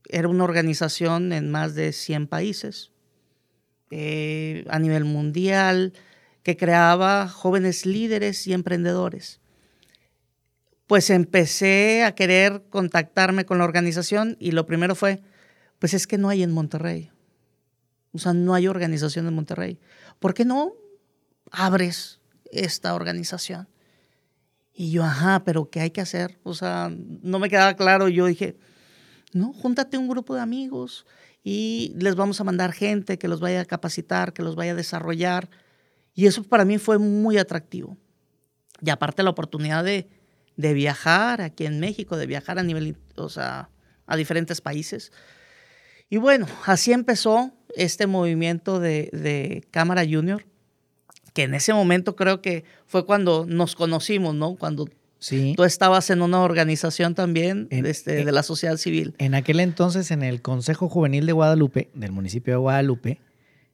era 0.09 0.29
una 0.29 0.45
organización 0.45 1.33
en 1.33 1.51
más 1.51 1.75
de 1.75 1.93
100 1.93 2.27
países, 2.27 2.93
eh, 3.91 4.65
a 4.69 4.79
nivel 4.79 5.05
mundial, 5.05 5.93
que 6.43 6.57
creaba 6.57 7.29
jóvenes 7.29 7.85
líderes 7.85 8.47
y 8.47 8.53
emprendedores. 8.53 9.41
Pues 10.87 11.11
empecé 11.11 12.05
a 12.05 12.15
querer 12.15 12.63
contactarme 12.71 13.45
con 13.45 13.59
la 13.59 13.65
organización 13.65 14.37
y 14.41 14.53
lo 14.53 14.65
primero 14.65 14.95
fue, 14.95 15.21
pues 15.79 15.93
es 15.93 16.07
que 16.07 16.17
no 16.17 16.31
hay 16.31 16.43
en 16.43 16.53
Monterrey. 16.53 17.11
O 18.13 18.19
sea, 18.19 18.33
no 18.33 18.55
hay 18.55 18.67
organización 18.69 19.27
en 19.27 19.35
Monterrey. 19.35 19.79
¿Por 20.19 20.33
qué 20.33 20.47
no 20.47 20.73
abres 21.51 22.21
esta 22.51 22.95
organización? 22.95 23.69
Y 24.81 24.93
yo, 24.93 25.03
ajá, 25.03 25.43
pero 25.45 25.71
¿qué 25.71 25.81
hay 25.81 25.91
que 25.91 26.01
hacer? 26.01 26.39
O 26.45 26.55
sea, 26.55 26.89
no 26.89 27.41
me 27.41 27.51
quedaba 27.51 27.75
claro. 27.75 28.09
Yo 28.09 28.27
dije, 28.27 28.57
no, 29.33 29.53
júntate 29.53 29.99
un 29.99 30.07
grupo 30.07 30.37
de 30.37 30.41
amigos 30.41 31.05
y 31.43 31.93
les 31.97 32.15
vamos 32.15 32.41
a 32.41 32.45
mandar 32.45 32.73
gente 32.73 33.19
que 33.19 33.27
los 33.27 33.41
vaya 33.41 33.63
a 33.63 33.65
capacitar, 33.65 34.33
que 34.33 34.45
los 34.45 34.55
vaya 34.55 34.73
a 34.73 34.77
desarrollar 34.77 35.51
y 36.19 36.27
eso 36.27 36.43
para 36.43 36.65
mí 36.65 36.79
fue 36.79 36.99
muy 36.99 37.39
atractivo. 37.39 37.97
Y 38.81 38.91
aparte 38.91 39.23
la 39.23 39.31
oportunidad 39.31 39.85
de, 39.85 40.09
viajar 40.57 41.41
aquí 41.41 41.65
en 41.65 41.79
México, 41.79 42.17
de 42.17 42.27
viajar 42.27 42.59
a 42.59 42.65
nivel, 42.65 42.97
o 43.17 43.29
sea, 43.29 43.71
a 44.05 44.17
diferentes 44.17 44.61
países. 44.61 45.13
Y 46.11 46.17
bueno, 46.17 46.47
así 46.67 46.93
empezó 46.93 47.53
este 47.77 48.09
movimiento 48.09 48.81
de, 48.81 49.65
Cámara 49.71 50.03
Junior, 50.09 50.45
que 51.39 51.45
en 51.45 51.55
ese 51.55 51.73
momento 51.73 52.17
creo 52.17 52.43
que 52.43 52.65
fue 52.89 53.07
cuando 53.07 53.47
nos 53.47 53.77
conocimos, 53.77 54.35
¿no? 54.35 54.57
Cuando 54.57 54.89
Sí. 55.21 55.55
Tú 55.57 55.63
estabas 55.63 56.11
en 56.11 56.21
una 56.23 56.41
organización 56.41 57.15
también 57.15 57.69
este, 57.71 58.25
de 58.25 58.33
la 58.33 58.43
sociedad 58.43 58.77
civil. 58.77 59.15
En 59.19 59.35
aquel 59.35 59.61
entonces, 59.61 60.11
en 60.11 60.25
el 60.25 60.43
Consejo 60.43 60.89
Juvenil 60.89 61.27
de 61.27 61.33
Guadalupe, 61.33 61.91
del 61.95 62.11
municipio 62.11 62.55
de 62.55 62.59
Guadalupe, 62.59 63.21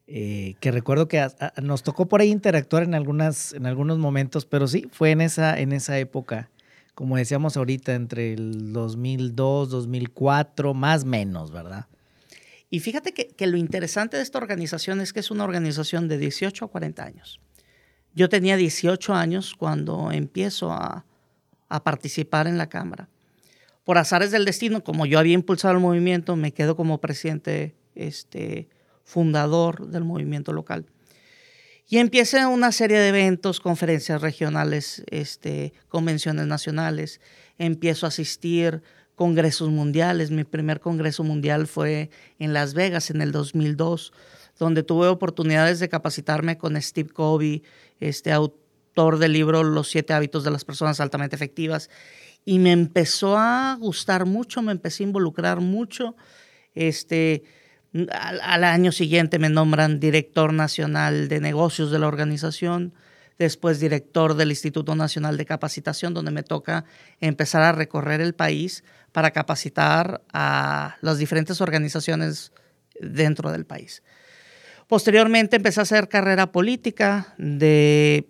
eh, 0.06 0.56
que 0.60 0.72
recuerdo 0.72 1.08
que 1.08 1.26
nos 1.62 1.82
tocó 1.82 2.06
por 2.06 2.20
ahí 2.20 2.30
interactuar 2.30 2.82
en, 2.82 2.94
algunas, 2.94 3.54
en 3.54 3.64
algunos 3.64 3.98
momentos, 3.98 4.44
pero 4.44 4.66
sí, 4.68 4.86
fue 4.90 5.10
en 5.10 5.22
esa, 5.22 5.58
en 5.58 5.72
esa 5.72 5.98
época, 5.98 6.50
como 6.94 7.16
decíamos 7.16 7.56
ahorita, 7.56 7.94
entre 7.94 8.34
el 8.34 8.74
2002, 8.74 9.70
2004, 9.70 10.74
más 10.74 11.04
menos, 11.06 11.50
¿verdad? 11.50 11.86
Y 12.70 12.80
fíjate 12.80 13.12
que, 13.12 13.28
que, 13.28 13.46
lo 13.46 13.56
interesante 13.58 14.16
de 14.16 14.22
esta 14.22 14.38
organización 14.38 15.02
es 15.02 15.12
que 15.12 15.20
es 15.20 15.30
una 15.30 15.44
organización 15.44 16.08
de 16.08 16.18
18 16.18 16.64
a 16.64 16.68
40 16.68 17.04
años. 17.04 17.40
Yo 18.14 18.28
tenía 18.28 18.56
18 18.56 19.12
años 19.12 19.54
cuando 19.56 20.12
empiezo 20.12 20.72
a, 20.72 21.04
participar 21.82 22.46
en 22.46 22.56
la 22.56 22.68
Cámara. 22.68 23.08
Por 23.82 23.98
azares 23.98 24.30
del 24.30 24.44
destino, 24.44 24.84
como 24.84 25.06
yo 25.06 25.18
había 25.18 25.34
impulsado 25.34 25.74
el 25.74 25.80
movimiento, 25.80 26.36
me 26.36 26.52
quedo 26.52 26.76
como 26.76 27.00
presidente 27.00 27.74
este, 27.96 28.68
fundador 29.02 29.88
del 29.88 30.04
movimiento 30.04 30.52
local. 30.52 30.86
Y 31.88 31.98
empieza 31.98 32.46
una 32.46 32.70
serie 32.70 32.98
de 33.00 33.08
eventos, 33.08 33.60
conferencias 33.60 34.22
regionales, 34.22 35.02
este, 35.10 35.72
convenciones 35.88 36.46
nacionales. 36.46 37.20
Empiezo 37.58 38.06
a 38.06 38.10
asistir 38.10 38.80
congresos 39.16 39.70
mundiales. 39.70 40.30
Mi 40.30 40.44
primer 40.44 40.80
congreso 40.80 41.24
mundial 41.24 41.66
fue 41.66 42.10
en 42.38 42.52
Las 42.52 42.74
Vegas 42.74 43.10
en 43.10 43.20
el 43.20 43.32
2002, 43.32 44.12
donde 44.58 44.82
tuve 44.82 45.08
oportunidades 45.08 45.80
de 45.80 45.88
capacitarme 45.88 46.58
con 46.58 46.80
Steve 46.80 47.10
Covey, 47.10 47.62
este 48.00 48.32
autor 48.32 49.18
del 49.18 49.32
libro 49.32 49.62
Los 49.64 49.88
siete 49.88 50.12
hábitos 50.12 50.44
de 50.44 50.50
las 50.50 50.64
personas 50.64 51.00
altamente 51.00 51.36
efectivas. 51.36 51.90
Y 52.44 52.58
me 52.58 52.72
empezó 52.72 53.36
a 53.38 53.76
gustar 53.80 54.26
mucho, 54.26 54.62
me 54.62 54.72
empecé 54.72 55.02
a 55.02 55.06
involucrar 55.06 55.60
mucho. 55.60 56.14
Este, 56.74 57.42
al, 58.10 58.64
año 58.64 58.92
siguiente 58.92 59.38
me 59.38 59.48
nombran 59.48 60.00
director 60.00 60.52
nacional 60.52 61.28
de 61.28 61.40
negocios 61.40 61.90
de 61.90 61.98
la 61.98 62.08
organización, 62.08 62.92
después 63.38 63.80
director 63.80 64.34
del 64.34 64.50
Instituto 64.50 64.94
Nacional 64.94 65.36
de 65.36 65.46
Capacitación, 65.46 66.14
donde 66.14 66.30
me 66.30 66.42
toca 66.42 66.84
empezar 67.20 67.62
a 67.62 67.72
recorrer 67.72 68.20
el 68.20 68.34
país 68.34 68.84
para 69.12 69.30
capacitar 69.30 70.22
a 70.32 70.96
las 71.00 71.18
diferentes 71.18 71.60
organizaciones 71.60 72.52
dentro 73.00 73.50
del 73.50 73.64
país. 73.64 74.02
Posteriormente 74.88 75.56
empecé 75.56 75.80
a 75.80 75.84
hacer 75.84 76.08
carrera 76.08 76.52
política 76.52 77.34
de 77.38 78.28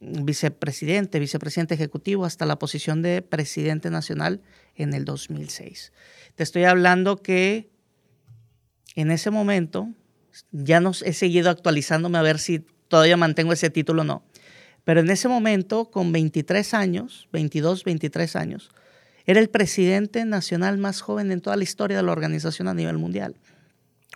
vicepresidente, 0.00 1.18
vicepresidente 1.18 1.74
ejecutivo, 1.74 2.24
hasta 2.24 2.46
la 2.46 2.58
posición 2.58 3.02
de 3.02 3.22
presidente 3.22 3.90
nacional 3.90 4.40
en 4.74 4.94
el 4.94 5.04
2006. 5.04 5.92
Te 6.34 6.42
estoy 6.42 6.64
hablando 6.64 7.16
que 7.18 7.70
en 8.96 9.10
ese 9.10 9.30
momento, 9.30 9.88
ya 10.52 10.80
no 10.80 10.92
he 11.04 11.12
seguido 11.12 11.50
actualizándome 11.50 12.18
a 12.18 12.22
ver 12.22 12.38
si 12.38 12.64
todavía 12.88 13.16
mantengo 13.16 13.52
ese 13.52 13.70
título 13.70 14.02
o 14.02 14.04
no, 14.04 14.24
pero 14.84 15.00
en 15.00 15.10
ese 15.10 15.28
momento, 15.28 15.90
con 15.90 16.12
23 16.12 16.74
años, 16.74 17.28
22, 17.32 17.84
23 17.84 18.36
años, 18.36 18.70
era 19.26 19.38
el 19.38 19.50
presidente 19.50 20.24
nacional 20.24 20.78
más 20.78 21.02
joven 21.02 21.30
en 21.30 21.40
toda 21.40 21.56
la 21.56 21.62
historia 21.62 21.98
de 21.98 22.02
la 22.02 22.12
organización 22.12 22.68
a 22.68 22.74
nivel 22.74 22.98
mundial. 22.98 23.36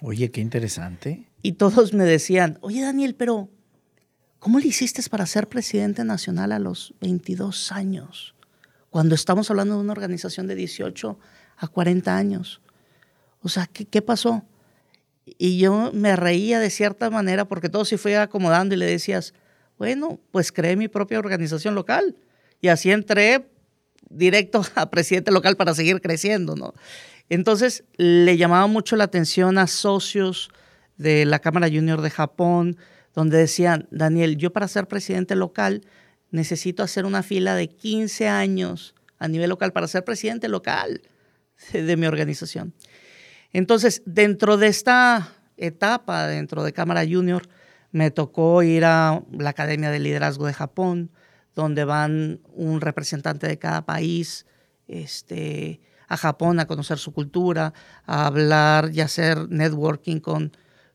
Oye, 0.00 0.30
qué 0.30 0.40
interesante. 0.40 1.28
Y 1.44 1.52
todos 1.52 1.92
me 1.92 2.04
decían, 2.04 2.56
oye 2.62 2.80
Daniel, 2.80 3.14
pero 3.14 3.50
¿cómo 4.38 4.60
le 4.60 4.68
hiciste 4.68 5.02
para 5.10 5.26
ser 5.26 5.46
presidente 5.46 6.02
nacional 6.02 6.52
a 6.52 6.58
los 6.58 6.94
22 7.02 7.70
años? 7.70 8.34
Cuando 8.88 9.14
estamos 9.14 9.50
hablando 9.50 9.74
de 9.74 9.82
una 9.82 9.92
organización 9.92 10.46
de 10.46 10.54
18 10.54 11.18
a 11.58 11.68
40 11.68 12.16
años. 12.16 12.62
O 13.42 13.50
sea, 13.50 13.66
¿qué, 13.66 13.84
qué 13.84 14.00
pasó? 14.00 14.42
Y 15.26 15.58
yo 15.58 15.90
me 15.92 16.16
reía 16.16 16.60
de 16.60 16.70
cierta 16.70 17.10
manera 17.10 17.44
porque 17.44 17.68
todo 17.68 17.84
se 17.84 17.98
fue 17.98 18.16
acomodando 18.16 18.74
y 18.74 18.78
le 18.78 18.86
decías, 18.86 19.34
bueno, 19.76 20.20
pues 20.30 20.50
creé 20.50 20.76
mi 20.76 20.88
propia 20.88 21.18
organización 21.18 21.74
local. 21.74 22.16
Y 22.62 22.68
así 22.68 22.90
entré 22.90 23.50
directo 24.08 24.64
a 24.76 24.88
presidente 24.88 25.30
local 25.30 25.58
para 25.58 25.74
seguir 25.74 26.00
creciendo, 26.00 26.56
¿no? 26.56 26.72
Entonces, 27.28 27.84
le 27.98 28.38
llamaba 28.38 28.66
mucho 28.66 28.96
la 28.96 29.04
atención 29.04 29.58
a 29.58 29.66
socios 29.66 30.48
de 30.96 31.24
la 31.24 31.38
Cámara 31.38 31.68
Junior 31.68 32.00
de 32.00 32.10
Japón, 32.10 32.76
donde 33.14 33.38
decían, 33.38 33.88
Daniel, 33.90 34.36
yo 34.36 34.52
para 34.52 34.68
ser 34.68 34.88
presidente 34.88 35.36
local 35.36 35.82
necesito 36.30 36.82
hacer 36.82 37.06
una 37.06 37.22
fila 37.22 37.54
de 37.54 37.68
15 37.68 38.28
años 38.28 38.94
a 39.18 39.28
nivel 39.28 39.50
local 39.50 39.72
para 39.72 39.86
ser 39.86 40.04
presidente 40.04 40.48
local 40.48 41.02
de, 41.72 41.96
mi 41.96 42.06
organización. 42.06 42.74
Entonces, 43.52 44.02
dentro 44.04 44.56
de 44.56 44.66
esta 44.66 45.32
etapa, 45.56 46.26
dentro 46.26 46.64
de 46.64 46.72
Cámara 46.72 47.04
Junior, 47.08 47.48
me 47.92 48.10
tocó 48.10 48.62
ir 48.64 48.84
a 48.84 49.22
la 49.30 49.50
Academia 49.50 49.90
de 49.90 50.00
Liderazgo 50.00 50.46
de 50.46 50.52
Japón, 50.52 51.12
donde 51.54 51.84
van 51.84 52.40
un 52.52 52.80
representante 52.80 53.46
de 53.46 53.58
cada 53.58 53.86
país 53.86 54.46
este, 54.88 55.80
a 56.08 56.16
Japón 56.16 56.58
a 56.58 56.66
conocer 56.66 56.98
su 56.98 57.12
cultura, 57.12 57.72
a 58.06 58.26
hablar 58.26 58.90
y 58.92 59.00
hacer 59.00 59.48
networking 59.48 60.18
con, 60.18 60.50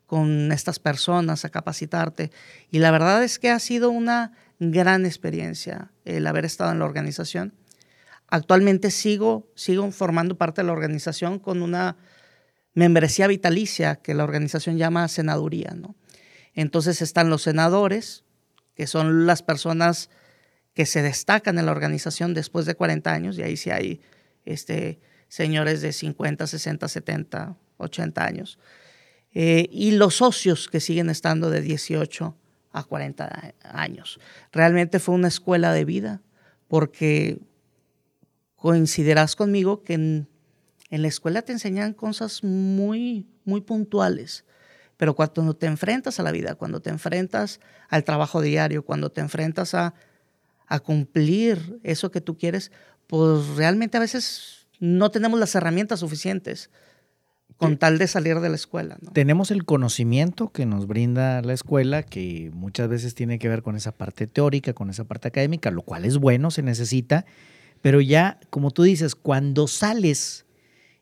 con 0.10 0.51
estas 0.51 0.80
personas, 0.80 1.46
a 1.46 1.50
capacitarte. 1.50 2.32
Y 2.72 2.80
la 2.80 2.89
verdad 2.89 3.24
es 3.24 3.38
que 3.38 3.51
ha 3.51 3.60
sido 3.60 3.92
una 3.92 4.32
gran 4.58 5.06
experiencia 5.06 5.92
el 6.04 6.25
haber 6.25 6.46
estado 6.46 6.72
en 6.72 6.80
la 6.80 6.86
organización. 6.86 7.54
Actualmente 8.28 8.89
sigo, 8.89 9.51
sigo 9.54 9.92
formando 9.92 10.36
parte 10.36 10.62
de 10.62 10.66
la 10.66 10.74
organización 10.74 11.38
con 11.38 11.62
una 11.62 11.96
membresía 12.74 13.28
vitalicia 13.28 13.98
que 13.98 14.16
la 14.16 14.24
organización 14.24 14.80
llama 14.80 15.08
senaduría. 15.10 15.75
¿no? 15.75 15.96
Entonces 16.56 17.04
están 17.04 17.30
los 17.30 17.44
senadores, 17.44 18.24
que 18.74 18.88
son 18.88 19.28
las 19.28 19.44
personas 19.44 20.10
que 20.74 20.88
se 20.88 21.04
destacan 21.04 21.60
en 21.60 21.68
la 21.68 21.72
organización 21.72 22.34
después 22.34 22.66
de 22.66 22.74
40 22.74 23.13
años, 23.13 23.38
y 23.38 23.44
ahí 23.44 23.58
sí 23.58 23.70
hay 23.70 24.01
este, 24.44 25.00
señores 25.28 25.82
de 25.82 25.94
50, 25.94 26.48
60, 26.48 26.88
70, 26.88 27.56
80 27.78 28.25
años. 28.25 28.58
Eh, 29.34 29.68
y 29.72 29.92
los 29.92 30.16
socios 30.16 30.68
que 30.68 30.80
siguen 30.80 31.10
estando 31.10 31.50
de 31.50 31.62
18 31.62 32.36
a 32.72 32.84
40 32.84 33.54
años. 33.64 34.20
Realmente 34.52 35.00
fue 35.00 35.16
una 35.16 35.28
escuela 35.28 35.74
de 35.74 35.86
vida, 35.86 36.22
porque 36.68 37.40
coincidirás 38.56 39.36
conmigo 39.36 39.84
que 39.84 39.94
en, 39.94 40.28
la 40.90 41.08
escuela 41.08 41.42
te 41.44 41.52
enseñan 41.52 41.94
cosas 41.94 42.44
muy, 42.44 43.28
muy 43.46 43.62
puntuales, 43.62 44.46
pero 44.98 45.16
cuando 45.16 45.56
te 45.56 45.68
enfrentas 45.68 46.20
a 46.20 46.24
la 46.24 46.32
vida, 46.32 46.56
cuando 46.56 46.82
te 46.82 46.90
enfrentas 46.90 47.60
al 47.88 48.04
trabajo 48.04 48.42
diario, 48.42 48.84
cuando 48.84 49.12
te 49.12 49.22
enfrentas 49.22 49.74
a, 49.74 49.94
a 50.68 50.80
cumplir 50.80 51.80
eso 51.84 52.12
que 52.12 52.22
tú 52.22 52.38
quieres, 52.38 52.72
pues 53.08 53.48
realmente 53.56 53.98
a 53.98 54.02
veces 54.02 54.68
no 54.80 55.10
tenemos 55.12 55.40
las 55.40 55.56
herramientas 55.56 56.02
suficientes 56.02 56.70
con 57.60 57.78
tal 57.78 57.98
de 57.98 58.08
salir 58.08 58.39
de 58.39 58.48
la 58.48 58.56
escuela. 58.56 58.98
Tenemos 59.12 59.51
el 59.51 59.66
conocimiento 59.66 60.50
que 60.50 60.66
nos 60.66 60.88
brinda 60.88 61.42
la 61.42 61.51
escuela, 61.51 62.04
que 62.04 62.51
muchas 62.54 62.88
veces 62.88 63.16
tiene 63.16 63.38
que 63.38 63.50
ver 63.50 63.63
con 63.63 63.75
esa 63.75 63.92
parte 63.92 64.28
teórica, 64.28 64.72
con 64.74 64.89
esa 64.89 65.04
parte 65.04 65.28
académica, 65.28 65.70
lo 65.70 65.82
cual 65.82 66.06
es 66.06 66.18
bueno, 66.18 66.51
se 66.51 66.63
necesita, 66.63 67.25
pero 67.82 68.00
ya, 68.00 68.39
como 68.50 68.72
tú 68.72 68.84
dices, 68.84 69.13
cuando 69.13 69.68
sales 69.68 70.46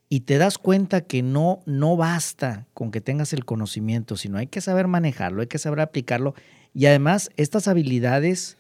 y 0.09 0.21
te 0.21 0.39
das 0.39 0.57
cuenta 0.57 1.01
que 1.01 1.21
no, 1.21 1.59
no 1.67 1.95
basta 1.95 2.65
con 2.73 2.89
que 2.89 3.01
tengas 3.01 3.33
el 3.33 3.45
conocimiento, 3.45 4.17
sino 4.17 4.39
hay 4.39 4.47
que 4.47 4.59
saber 4.59 4.87
manejarlo, 4.87 5.41
hay 5.41 5.47
que 5.47 5.59
saber 5.59 5.79
aplicarlo, 5.79 6.33
y 6.73 6.87
además 6.87 7.29
estas 7.37 7.67
habilidades 7.67 8.57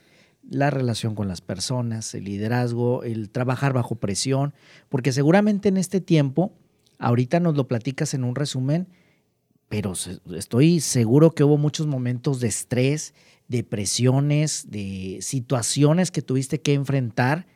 la 0.47 0.69
relación 0.69 1.15
con 1.15 1.27
las 1.27 1.41
personas, 1.41 2.13
el 2.13 2.25
liderazgo, 2.25 3.03
el 3.03 3.31
trabajar 3.31 3.73
bajo 3.73 3.95
presión, 3.95 4.53
porque 4.87 5.11
seguramente 5.11 5.67
en 5.69 5.77
este 5.77 5.99
tiempo 5.99 6.53
Ahorita 6.99 7.39
nos 7.39 7.55
lo 7.55 7.67
platicas 7.67 8.13
en 8.13 8.23
un 8.23 8.35
resumen, 8.35 8.87
pero 9.69 9.93
estoy 10.35 10.79
seguro 10.79 11.31
que 11.31 11.43
hubo 11.43 11.57
muchos 11.57 11.87
momentos 11.87 12.39
de 12.39 12.47
estrés, 12.47 13.13
de 13.47 13.63
presiones, 13.63 14.69
de 14.69 15.19
situaciones 15.21 16.11
que 16.11 16.21
tuviste 16.21 16.61
que 16.61 16.73
enfrentar 16.73 17.47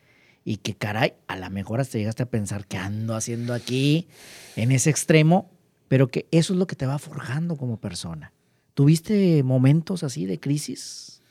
y 0.44 0.58
que 0.58 0.76
caray, 0.76 1.14
a 1.28 1.38
lo 1.38 1.50
mejor 1.50 1.80
hasta 1.80 1.98
llegaste 1.98 2.24
a 2.24 2.30
pensar 2.30 2.66
qué 2.66 2.78
ando 2.78 3.16
haciendo 3.16 3.54
aquí 3.54 4.08
en 4.56 4.72
ese 4.72 4.90
extremo, 4.90 5.52
pero 5.88 6.10
que 6.10 6.28
eso 6.32 6.54
es 6.54 6.60
lo 6.60 6.68
que 6.68 6.76
te 6.76 6.86
va 6.86 7.00
forjando 7.00 7.58
como 7.58 7.78
persona. 7.78 8.34
¿Tuviste 8.74 9.44
momentos 9.44 10.04
así 10.04 10.26
de 10.26 10.40
crisis? 10.40 11.22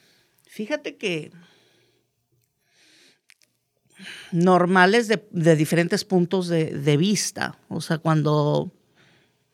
Fíjate 0.47 0.97
que 0.97 1.33
normales 4.33 5.09
de, 5.09 5.57
diferentes 5.57 6.05
puntos 6.05 6.49
de, 6.49 6.97
vista. 6.97 7.59
O 7.69 7.81
sea, 7.81 7.99
cuando 7.99 8.73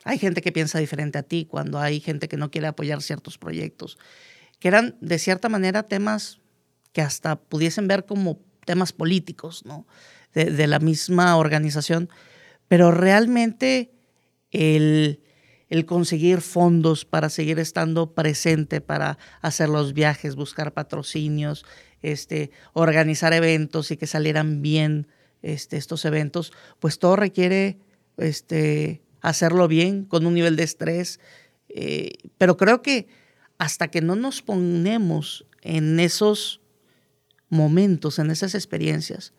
hay 0.03 0.17
gente 0.17 0.41
que 0.41 0.51
piensa 0.51 0.79
diferente 0.79 1.17
a 1.17 1.23
ti, 1.23 1.45
cuando 1.45 1.79
hay 1.79 1.99
gente 1.99 2.27
que 2.27 2.37
no 2.37 2.51
quiere 2.51 2.67
apoyar 2.67 3.01
ciertos 3.01 3.37
proyectos, 3.37 3.97
que 4.59 4.67
eran 4.67 4.95
de 5.01 5.19
cierta 5.19 5.49
manera 5.49 5.83
temas 5.83 6.39
que 6.93 7.01
hasta 7.01 7.35
pudiesen 7.35 7.87
ver 7.87 8.05
como 8.05 8.39
temas 8.65 8.91
políticos, 8.93 9.63
¿no? 9.65 9.87
De, 10.33 10.67
la 10.67 10.79
misma 10.79 11.35
organización, 11.35 12.09
pero 12.67 12.91
realmente 12.91 13.91
el, 14.51 15.23
el 15.69 15.85
conseguir 15.85 16.41
fondos 16.41 17.05
para 17.05 17.29
seguir 17.29 17.57
estando 17.57 18.13
presente, 18.13 18.79
para 18.81 19.17
hacer 19.41 19.69
los 19.69 19.93
viajes, 19.93 20.35
buscar 20.35 20.73
patrocinios, 20.73 21.65
este, 22.01 22.51
organizar 22.73 23.33
eventos 23.33 23.91
y 23.91 23.97
que 23.97 24.07
salieran 24.07 24.61
bien 24.61 25.07
este, 25.41 25.77
estos 25.77 26.05
eventos, 26.05 26.51
pues 26.79 26.99
todo 26.99 27.15
requiere 27.15 27.79
este, 28.17 29.01
hacerlo 29.21 29.67
bien, 29.67 30.05
con 30.05 30.25
un 30.25 30.33
nivel 30.33 30.55
de 30.55 30.63
estrés. 30.63 31.19
Eh, 31.69 32.13
pero 32.37 32.57
creo 32.57 32.81
que 32.81 33.07
hasta 33.57 33.89
que 33.89 34.01
no 34.01 34.15
nos 34.15 34.41
ponemos 34.41 35.45
en 35.61 35.99
esos 35.99 36.61
momentos, 37.49 38.19
en 38.19 38.31
esas 38.31 38.55
experiencias, 38.55 39.33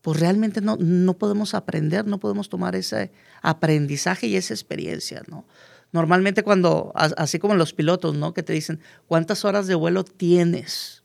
pues 0.00 0.18
realmente 0.18 0.60
no, 0.60 0.76
no 0.76 1.16
podemos 1.16 1.54
aprender, 1.54 2.06
no 2.06 2.18
podemos 2.18 2.48
tomar 2.48 2.74
ese 2.74 3.12
aprendizaje 3.40 4.26
y 4.26 4.36
esa 4.36 4.52
experiencia, 4.54 5.22
¿no? 5.28 5.46
Normalmente 5.92 6.42
cuando, 6.42 6.92
así 6.94 7.38
como 7.38 7.54
los 7.54 7.74
pilotos, 7.74 8.16
¿no? 8.16 8.32
Que 8.32 8.42
te 8.42 8.54
dicen, 8.54 8.80
¿cuántas 9.06 9.44
horas 9.44 9.66
de 9.66 9.74
vuelo 9.74 10.04
tienes? 10.04 11.01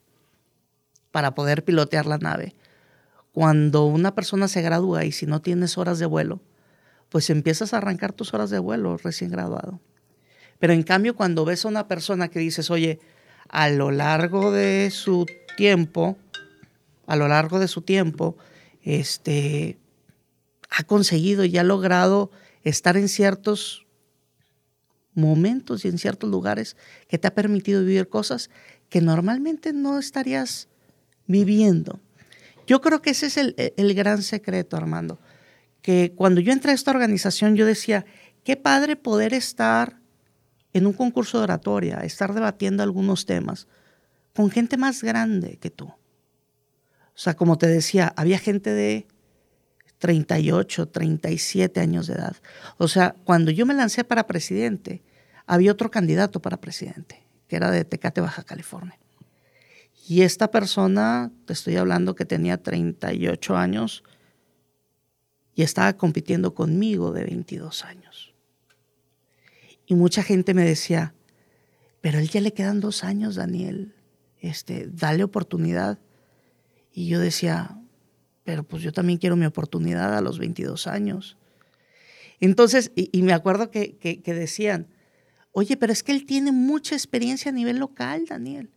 Para 1.18 1.34
poder 1.34 1.64
pilotear 1.64 2.06
la 2.06 2.20
nave. 2.20 2.54
Cuando 3.32 3.86
una 3.86 4.14
persona 4.14 4.48
se 4.48 4.62
gradúa 4.62 5.04
y 5.04 5.12
si 5.12 5.26
no 5.26 5.42
tienes 5.42 5.76
horas 5.80 5.98
de 5.98 6.06
vuelo, 6.06 6.42
pues 7.10 7.32
empiezas 7.32 7.74
a 7.74 7.78
arrancar 7.78 8.14
tus 8.14 8.36
horas 8.36 8.52
de 8.52 8.60
vuelo 8.60 8.98
recién 8.98 9.32
graduado. 9.32 9.80
Pero 10.60 10.74
en 10.74 10.84
cambio, 10.84 11.16
cuando 11.16 11.44
ves 11.44 11.66
a 11.66 11.70
una 11.70 11.88
persona 11.88 12.28
que 12.28 12.38
dices, 12.38 12.70
oye, 12.70 13.00
a 13.50 13.68
lo 13.72 13.90
largo 13.90 14.52
de 14.52 14.92
su 14.92 15.26
tiempo, 15.56 16.20
a 17.08 17.16
lo 17.16 17.28
largo 17.28 17.58
de 17.58 17.68
su 17.68 17.82
tiempo, 17.82 18.38
este, 18.84 19.80
ha 20.70 20.84
conseguido 20.84 21.46
y 21.46 21.58
ha 21.58 21.64
logrado 21.64 22.30
estar 22.62 22.96
en 22.96 23.10
ciertos 23.10 23.88
momentos 25.16 25.84
y 25.84 25.88
en 25.88 25.98
ciertos 25.98 26.30
lugares 26.30 26.78
que 27.08 27.18
te 27.18 27.28
ha 27.28 27.34
permitido 27.34 27.82
vivir 27.82 28.08
cosas 28.08 28.52
que 28.90 29.02
normalmente 29.02 29.74
no 29.74 29.98
estarías 29.98 30.68
viviendo. 31.28 32.00
Yo 32.66 32.82
creo 32.82 33.02
que 33.02 33.12
ese 33.12 33.28
es 33.28 33.38
el, 33.38 33.94
gran 33.96 34.24
secreto, 34.24 34.76
Armando, 34.76 35.20
que 35.82 36.14
cuando 36.16 36.42
yo 36.42 36.52
entré 36.52 36.72
a 36.72 36.76
esta 36.76 36.92
organización 36.92 37.56
yo 37.56 37.66
decía, 37.66 38.06
qué 38.44 38.58
padre 38.58 38.96
poder 38.96 39.34
estar 39.34 40.00
en 40.74 40.86
un 40.86 40.94
concurso 40.94 41.38
de 41.38 41.46
oratoria, 41.46 42.00
estar 42.00 42.34
debatiendo 42.34 42.84
algunos 42.84 43.26
temas 43.26 43.68
con 44.36 44.52
gente 44.52 44.78
más 44.78 45.02
grande 45.02 45.58
que 45.58 45.70
tú. 45.70 45.86
O 45.86 47.20
sea, 47.20 47.36
como 47.36 47.58
te 47.58 47.68
decía, 47.68 48.14
había 48.16 48.38
gente 48.38 48.72
de 48.72 49.08
38, 50.00 50.90
37 50.90 51.80
años 51.80 52.08
de 52.08 52.14
edad. 52.16 52.36
O 52.78 52.88
sea, 52.88 53.16
cuando 53.24 53.50
yo 53.50 53.66
me 53.66 53.74
lancé 53.74 54.04
para 54.04 54.28
presidente, 54.28 55.02
había 55.48 55.72
otro 55.72 55.90
candidato 55.90 56.42
para 56.42 56.58
presidente, 56.58 57.26
que 57.48 57.56
era 57.56 57.72
de 57.72 57.86
Tecate, 57.86 58.22
Baja 58.22 58.44
California. 58.44 59.00
Y 60.08 60.22
esta 60.22 60.50
persona, 60.52 61.34
te 61.46 61.52
estoy 61.52 61.76
hablando 61.76 62.16
que 62.16 62.24
tenía 62.24 62.64
38 62.64 63.58
años 63.58 64.06
y 65.54 65.64
estaba 65.64 65.98
compitiendo 65.98 66.54
conmigo 66.54 67.12
de 67.12 67.26
22 67.26 67.84
años. 67.84 68.34
Y 69.86 69.96
mucha 69.96 70.24
gente 70.24 70.54
me 70.54 70.64
decía, 70.64 71.14
pero 72.00 72.20
a 72.20 72.22
él 72.22 72.30
ya 72.30 72.40
le 72.40 72.54
quedan 72.54 72.80
dos 72.80 73.04
años, 73.04 73.36
Daniel, 73.36 73.96
este, 74.40 74.88
dale 74.88 75.26
oportunidad. 75.26 76.00
Y 76.94 77.10
yo 77.10 77.20
decía, 77.20 77.78
pero 78.46 78.64
pues 78.64 78.84
yo 78.84 78.94
también 78.94 79.20
quiero 79.20 79.36
mi 79.36 79.46
oportunidad 79.46 80.18
a 80.18 80.22
los 80.22 80.40
22 80.40 80.88
años. 80.88 81.36
Entonces, 82.40 82.94
y, 82.96 83.24
me 83.24 83.34
acuerdo 83.34 83.72
que, 83.72 83.98
que 83.98 84.34
decían, 84.34 84.88
oye, 85.52 85.76
pero 85.76 85.92
es 85.92 86.02
que 86.02 86.14
él 86.14 86.26
tiene 86.26 86.54
mucha 86.54 86.96
experiencia 86.96 87.50
a 87.50 87.54
nivel 87.54 87.78
local, 87.78 88.26
Daniel. 88.26 88.70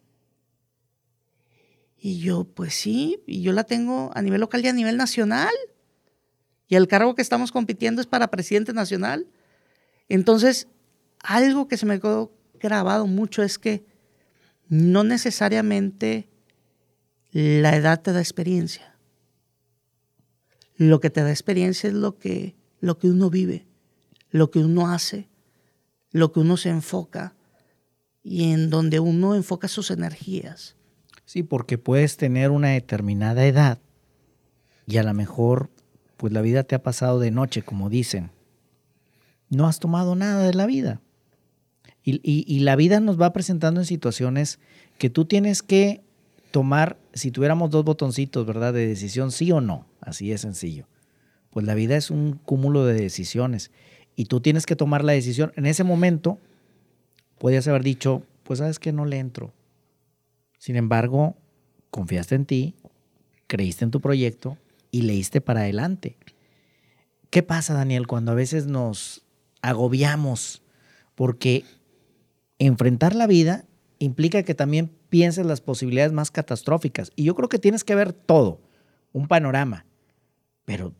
Y 2.01 2.19
yo, 2.21 2.45
pues 2.45 2.75
sí, 2.75 3.23
y 3.27 3.43
yo 3.43 3.53
la 3.53 3.65
tengo 3.65 4.11
a 4.15 4.23
nivel 4.23 4.41
local 4.41 4.65
y 4.65 4.69
a 4.69 4.73
nivel 4.73 4.97
nacional. 4.97 5.53
Y 6.67 6.77
el 6.77 6.89
cargo 6.89 7.15
que 7.15 7.21
estamos 7.21 7.53
compitiendo 7.53 8.01
es 8.01 8.07
para 8.07 8.31
presidente 8.31 8.73
nacional. 8.73 9.27
Entonces, 10.09 10.67
algo 11.19 11.69
que 11.69 11.77
se 11.77 11.85
me 11.85 12.01
quedó 12.01 12.33
grabado 12.59 13.07
mucho 13.07 13.43
es 13.43 13.59
que 13.59 13.85
no 14.69 15.05
necesariamente 15.05 16.31
la 17.33 17.77
edad 17.77 18.01
te 18.01 18.13
da 18.13 18.21
experiencia. 18.21 18.97
Lo 20.77 21.01
que 21.01 21.11
te 21.11 21.23
da 21.23 21.31
experiencia 21.31 21.89
es 21.89 21.95
lo 21.95 22.17
que, 22.17 22.55
lo 22.81 22.99
que 22.99 23.09
uno 23.09 23.29
vive, 23.29 23.67
lo 24.31 24.51
que 24.51 24.61
uno 24.61 24.89
hace, 24.89 25.29
lo 26.13 26.33
que 26.33 26.41
uno 26.41 26.57
se 26.57 26.71
enfoca 26.71 27.35
y 28.23 28.53
en 28.53 28.71
donde 28.71 29.01
uno 29.01 29.35
enfoca 29.35 29.69
sus 29.69 29.91
energías. 29.91 30.77
Sí, 31.31 31.45
porque 31.45 31.79
puedes 31.79 32.16
tener 32.16 32.51
una 32.51 32.71
determinada 32.71 33.47
edad 33.47 33.79
y 34.85 34.97
a 34.97 35.05
lo 35.05 35.14
mejor 35.14 35.71
pues 36.16 36.33
la 36.33 36.40
vida 36.40 36.64
te 36.64 36.75
ha 36.75 36.83
pasado 36.83 37.21
de 37.21 37.31
noche, 37.31 37.62
como 37.62 37.88
dicen. 37.88 38.33
No 39.49 39.69
has 39.69 39.79
tomado 39.79 40.16
nada 40.16 40.45
de 40.45 40.55
la 40.55 40.66
vida. 40.66 41.01
Y, 42.03 42.59
la 42.59 42.75
vida 42.75 42.99
nos 42.99 43.21
va 43.21 43.33
presentando 43.33 43.79
en 43.79 43.87
situaciones 43.87 44.59
que 44.99 45.09
tú 45.09 45.25
tienes 45.25 45.62
que 45.62 46.03
tomar, 46.51 46.99
si 47.14 47.31
tuviéramos 47.31 47.71
dos 47.71 47.85
botoncitos, 47.85 48.45
¿verdad? 48.45 48.73
De 48.73 48.88
decisión, 48.88 49.31
sí 49.31 49.53
o 49.53 49.61
no. 49.61 49.87
Así 50.01 50.33
es 50.33 50.40
sencillo. 50.40 50.88
Pues 51.51 51.64
la 51.64 51.77
vida 51.77 51.97
es 51.97 52.11
un 52.11 52.40
cúmulo 52.45 52.87
de 52.87 52.95
decisiones. 52.95 53.71
Y 54.16 54.25
tú 54.25 54.40
tienes 54.40 54.66
que 54.66 54.75
tomar 54.75 55.05
la 55.05 55.12
decisión. 55.12 55.53
En 55.55 55.66
ese 55.66 55.85
momento, 55.85 56.40
podías 57.38 57.69
haber 57.69 57.85
dicho, 57.85 58.25
pues 58.43 58.59
sabes 58.59 58.81
que 58.81 58.90
no 58.90 59.05
le 59.05 59.19
entro. 59.19 59.53
Sin 60.61 60.77
embargo, 60.77 61.38
confiaste 61.90 62.35
en 62.35 62.44
ti, 62.44 62.75
creíste 63.46 63.87
en 63.87 63.90
tu 63.90 64.03
proyecto 64.03 64.59
y 64.90 65.03
leíste 65.03 65.40
para 65.40 65.61
adelante. 65.61 66.18
¿Qué 67.31 67.42
pasa, 67.42 67.73
Daniel, 67.73 68.07
cuando 68.07 68.33
a 68.33 68.35
veces 68.35 68.66
nos 68.66 69.25
agobiamos? 69.62 70.62
Porque 71.14 71.64
enfrentar 72.59 73.14
la 73.14 73.27
vida 73.27 73.64
implica 73.99 74.42
que 74.42 74.55
también 74.55 74.94
pienses 75.09 75.46
las 75.46 75.62
posibilidades 75.62 76.12
más 76.12 76.31
catastróficas. 76.31 77.11
Y 77.16 77.25
yo 77.25 77.35
creo 77.35 77.49
que 77.49 77.59
tienes 77.59 77.83
que 77.83 77.94
ver 77.94 78.12
todo, 78.12 78.61
un 79.14 79.29
panorama. 79.29 79.87
Pero 80.66 80.92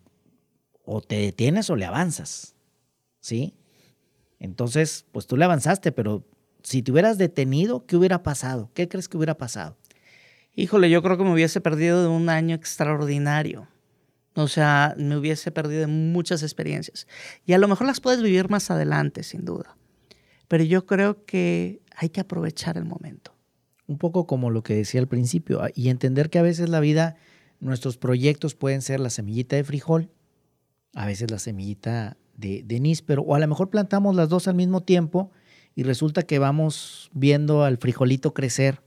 o 0.87 1.03
te 1.03 1.17
detienes 1.17 1.69
o 1.69 1.77
le 1.77 1.85
avanzas. 1.85 2.55
¿Sí? 3.21 3.53
Entonces, 4.39 5.05
pues 5.13 5.27
tú 5.27 5.37
le 5.37 5.45
avanzaste, 5.45 5.93
pero 5.93 6.25
si 6.63 6.83
te 6.83 6.93
hubieras 6.93 7.19
detenido, 7.19 7.87
¿qué 7.87 7.97
hubiera 7.97 8.23
pasado? 8.23 8.71
¿Qué 8.75 8.89
crees 8.89 9.09
que 9.09 9.17
hubiera 9.17 9.37
pasado? 9.37 9.77
Híjole, 10.55 10.91
yo 10.91 11.03
creo 11.03 11.17
que 11.17 11.25
me 11.25 11.33
hubiese 11.33 11.61
perdido 11.61 12.03
de 12.03 12.09
un 12.09 12.29
año 12.29 12.55
extraordinario. 12.55 13.69
O 14.35 14.49
sea, 14.49 14.95
me 14.97 15.17
hubiese 15.17 15.51
perdido 15.51 15.81
de 15.81 15.87
muchas 15.87 16.43
experiencias. 16.43 17.07
Y 17.47 17.53
a 17.53 17.59
lo 17.59 17.69
mejor 17.69 17.87
las 17.87 18.01
puedes 18.01 18.23
vivir 18.23 18.49
más 18.49 18.71
adelante, 18.71 19.23
sin 19.23 19.45
duda. 19.45 19.77
Pero 20.49 20.65
yo 20.65 20.87
creo 20.87 21.25
que 21.25 21.81
hay 21.97 22.11
que 22.11 22.21
aprovechar 22.21 22.77
el 22.77 22.85
momento. 22.85 23.35
Un 23.87 23.99
poco 23.99 24.27
como 24.27 24.51
lo 24.51 24.63
que 24.63 24.75
decía 24.75 25.01
al 25.01 25.09
principio, 25.09 25.63
y 25.75 25.89
entender 25.89 26.31
que 26.31 26.39
a 26.39 26.43
veces 26.43 26.69
la 26.69 26.81
vida, 26.81 27.17
nuestros 27.59 27.97
proyectos 27.97 28.55
pueden 28.55 28.83
ser 28.83 29.01
la 29.01 29.11
semillita 29.11 29.57
de 29.57 29.65
frijol, 29.65 30.11
a 30.95 31.07
veces 31.07 31.31
la 31.31 31.39
semillita 31.39 32.17
de, 32.37 32.63
de 32.63 32.81
níspero, 32.81 33.23
o 33.23 33.35
a 33.35 33.41
lo 33.41 33.49
mejor 33.49 33.71
plantamos 33.71 34.15
las 34.15 34.29
dos 34.29 34.47
al 34.49 34.55
mismo 34.55 34.83
tiempo 34.83 35.31
y 35.75 35.83
resulta 35.83 36.23
que 36.23 36.39
vamos 36.39 37.11
viendo 37.13 37.65
al 37.65 37.79
frijolito 37.79 38.35
crecer 38.35 38.83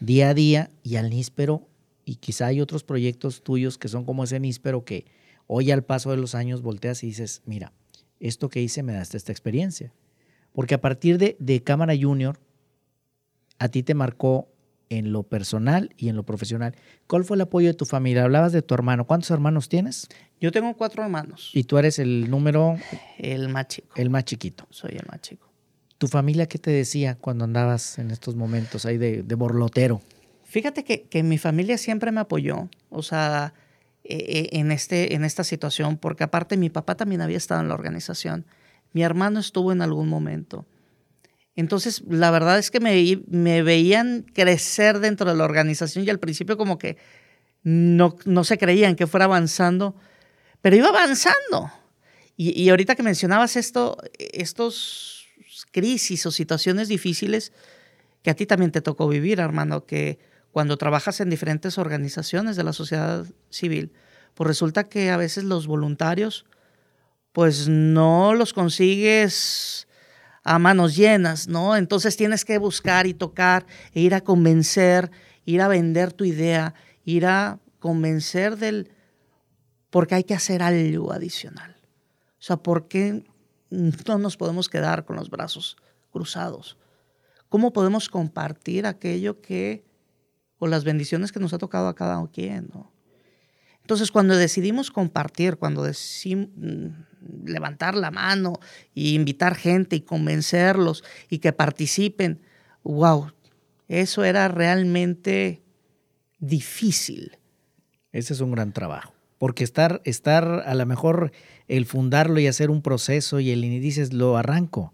día 0.00 0.30
a 0.30 0.34
día 0.34 0.70
y 0.82 0.96
al 0.96 1.10
níspero, 1.10 1.68
y 2.04 2.16
quizá 2.16 2.46
hay 2.46 2.60
otros 2.60 2.84
proyectos 2.84 3.42
tuyos 3.42 3.78
que 3.78 3.88
son 3.88 4.04
como 4.04 4.24
ese 4.24 4.40
níspero 4.40 4.84
que 4.84 5.06
hoy 5.46 5.70
al 5.70 5.84
paso 5.84 6.10
de 6.10 6.16
los 6.16 6.34
años 6.34 6.62
volteas 6.62 7.04
y 7.04 7.08
dices, 7.08 7.42
mira, 7.44 7.72
esto 8.18 8.48
que 8.48 8.62
hice 8.62 8.82
me 8.82 8.92
da 8.92 9.02
esta 9.02 9.32
experiencia. 9.32 9.92
Porque 10.52 10.74
a 10.74 10.80
partir 10.80 11.18
de, 11.18 11.36
de 11.38 11.62
Cámara 11.62 11.94
Junior, 12.00 12.40
a 13.58 13.68
ti 13.68 13.82
te 13.82 13.94
marcó 13.94 14.48
en 14.88 15.12
lo 15.12 15.22
personal 15.22 15.94
y 15.96 16.08
en 16.08 16.16
lo 16.16 16.24
profesional. 16.24 16.74
¿Cuál 17.06 17.24
fue 17.24 17.36
el 17.36 17.42
apoyo 17.42 17.68
de 17.68 17.74
tu 17.74 17.84
familia? 17.84 18.24
Hablabas 18.24 18.52
de 18.52 18.62
tu 18.62 18.74
hermano. 18.74 19.06
¿Cuántos 19.06 19.30
hermanos 19.30 19.68
tienes? 19.68 20.08
Yo 20.40 20.50
tengo 20.50 20.74
cuatro 20.76 21.02
hermanos. 21.02 21.50
¿Y 21.54 21.64
tú 21.64 21.78
eres 21.78 21.98
el 22.00 22.28
número? 22.28 22.76
El 23.16 23.48
más 23.48 23.68
chico. 23.68 23.88
El 23.96 24.10
más 24.10 24.24
chiquito. 24.24 24.66
Soy 24.70 24.96
el 24.96 25.06
más 25.06 25.20
chico. 25.20 25.49
¿Tu 26.00 26.08
familia 26.08 26.46
qué 26.46 26.58
te 26.58 26.70
decía 26.70 27.18
cuando 27.20 27.44
andabas 27.44 27.98
en 27.98 28.10
estos 28.10 28.34
momentos 28.34 28.86
ahí 28.86 28.96
de, 28.96 29.34
borlotero? 29.34 30.00
Fíjate 30.44 30.82
que, 30.82 31.22
mi 31.22 31.36
familia 31.36 31.76
siempre 31.76 32.10
me 32.10 32.20
apoyó, 32.20 32.70
o 32.88 33.02
sea, 33.02 33.52
e, 34.02 34.48
e, 34.50 34.58
en, 34.58 34.72
este, 34.72 35.14
en 35.14 35.26
esta 35.26 35.44
situación, 35.44 35.98
porque 35.98 36.24
aparte 36.24 36.56
mi 36.56 36.70
papá 36.70 36.94
también 36.94 37.20
había 37.20 37.36
estado 37.36 37.60
en 37.60 37.68
la 37.68 37.74
organización, 37.74 38.46
mi 38.94 39.02
hermano 39.02 39.40
estuvo 39.40 39.72
en 39.72 39.82
algún 39.82 40.08
momento. 40.08 40.64
Entonces, 41.54 42.02
la 42.08 42.30
verdad 42.30 42.58
es 42.58 42.70
que 42.70 42.80
me, 42.80 43.20
me 43.26 43.62
veían 43.62 44.24
crecer 44.32 45.00
dentro 45.00 45.30
de 45.30 45.36
la 45.36 45.44
organización 45.44 46.06
y 46.06 46.08
al 46.08 46.18
principio 46.18 46.56
como 46.56 46.78
que 46.78 46.96
no, 47.62 48.16
no 48.24 48.44
se 48.44 48.56
creían 48.56 48.96
que 48.96 49.06
fuera 49.06 49.26
avanzando, 49.26 49.96
pero 50.62 50.76
iba 50.76 50.88
avanzando. 50.88 51.70
Y, 52.38 52.58
y 52.58 52.70
ahorita 52.70 52.96
que 52.96 53.02
mencionabas 53.02 53.56
esto, 53.56 53.98
estos 54.18 55.19
crisis 55.70 56.26
o 56.26 56.30
situaciones 56.30 56.88
difíciles 56.88 57.52
que 58.22 58.30
a 58.30 58.34
ti 58.34 58.46
también 58.46 58.70
te 58.70 58.80
tocó 58.80 59.08
vivir, 59.08 59.40
Armando, 59.40 59.86
que 59.86 60.18
cuando 60.50 60.76
trabajas 60.76 61.20
en 61.20 61.30
diferentes 61.30 61.78
organizaciones 61.78 62.56
de 62.56 62.64
la 62.64 62.72
sociedad 62.72 63.24
civil, 63.50 63.92
pues 64.34 64.46
resulta 64.46 64.88
que 64.88 65.10
a 65.10 65.16
veces 65.16 65.44
los 65.44 65.66
voluntarios, 65.66 66.44
pues 67.32 67.68
no 67.68 68.34
los 68.34 68.52
consigues 68.52 69.86
a 70.42 70.58
manos 70.58 70.96
llenas, 70.96 71.48
¿no? 71.48 71.76
Entonces 71.76 72.16
tienes 72.16 72.44
que 72.44 72.58
buscar 72.58 73.06
y 73.06 73.14
tocar 73.14 73.66
e 73.92 74.00
ir 74.00 74.14
a 74.14 74.22
convencer, 74.22 75.10
ir 75.44 75.60
a 75.60 75.68
vender 75.68 76.12
tu 76.12 76.24
idea, 76.24 76.74
ir 77.04 77.26
a 77.26 77.60
convencer 77.78 78.56
del, 78.56 78.90
porque 79.90 80.14
hay 80.16 80.24
que 80.24 80.34
hacer 80.34 80.62
algo 80.62 81.12
adicional. 81.12 81.76
O 82.38 82.42
sea, 82.42 82.56
¿por 82.56 82.88
qué 82.88 83.24
no 83.70 84.18
nos 84.18 84.36
podemos 84.36 84.68
quedar 84.68 85.04
con 85.04 85.16
los 85.16 85.30
brazos 85.30 85.76
cruzados. 86.10 86.76
¿Cómo 87.48 87.72
podemos 87.72 88.08
compartir 88.08 88.86
aquello 88.86 89.40
que, 89.40 89.84
o 90.58 90.66
las 90.66 90.84
bendiciones 90.84 91.32
que 91.32 91.40
nos 91.40 91.52
ha 91.52 91.58
tocado 91.58 91.88
a 91.88 91.94
cada 91.94 92.24
quien? 92.28 92.70
Entonces, 93.80 94.10
cuando 94.12 94.36
decidimos 94.36 94.90
compartir, 94.90 95.56
cuando 95.56 95.82
decidimos 95.82 96.48
mm, 96.56 97.46
levantar 97.46 97.94
la 97.96 98.10
mano 98.10 98.54
y 98.94 99.14
invitar 99.14 99.54
gente 99.56 99.96
y 99.96 100.00
convencerlos 100.02 101.02
y 101.28 101.38
que 101.38 101.52
participen, 101.52 102.40
wow, 102.84 103.32
eso 103.88 104.22
era 104.24 104.46
realmente 104.48 105.62
difícil. 106.38 107.38
Ese 108.12 108.32
es 108.32 108.40
un 108.40 108.52
gran 108.52 108.72
trabajo. 108.72 109.12
Porque 109.40 109.64
estar, 109.64 110.02
estar 110.04 110.64
a 110.66 110.74
lo 110.74 110.84
mejor 110.84 111.32
el 111.66 111.86
fundarlo 111.86 112.40
y 112.40 112.46
hacer 112.46 112.68
un 112.68 112.82
proceso 112.82 113.40
y 113.40 113.50
el 113.50 113.62
dices 113.62 114.12
lo 114.12 114.36
arranco. 114.36 114.92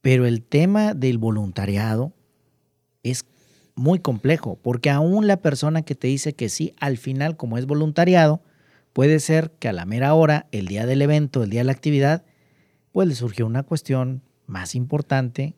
Pero 0.00 0.26
el 0.26 0.42
tema 0.42 0.94
del 0.94 1.18
voluntariado 1.18 2.12
es 3.04 3.24
muy 3.76 4.00
complejo, 4.00 4.58
porque 4.60 4.90
aún 4.90 5.28
la 5.28 5.36
persona 5.36 5.82
que 5.82 5.94
te 5.94 6.08
dice 6.08 6.32
que 6.32 6.48
sí, 6.48 6.74
al 6.80 6.96
final, 6.96 7.36
como 7.36 7.56
es 7.56 7.66
voluntariado, 7.66 8.42
puede 8.92 9.20
ser 9.20 9.52
que 9.60 9.68
a 9.68 9.72
la 9.72 9.84
mera 9.84 10.12
hora, 10.14 10.48
el 10.50 10.66
día 10.66 10.84
del 10.84 11.00
evento, 11.00 11.44
el 11.44 11.50
día 11.50 11.60
de 11.60 11.66
la 11.66 11.72
actividad, 11.72 12.24
pues 12.90 13.06
le 13.06 13.14
surgió 13.14 13.46
una 13.46 13.62
cuestión 13.62 14.22
más 14.46 14.74
importante 14.74 15.54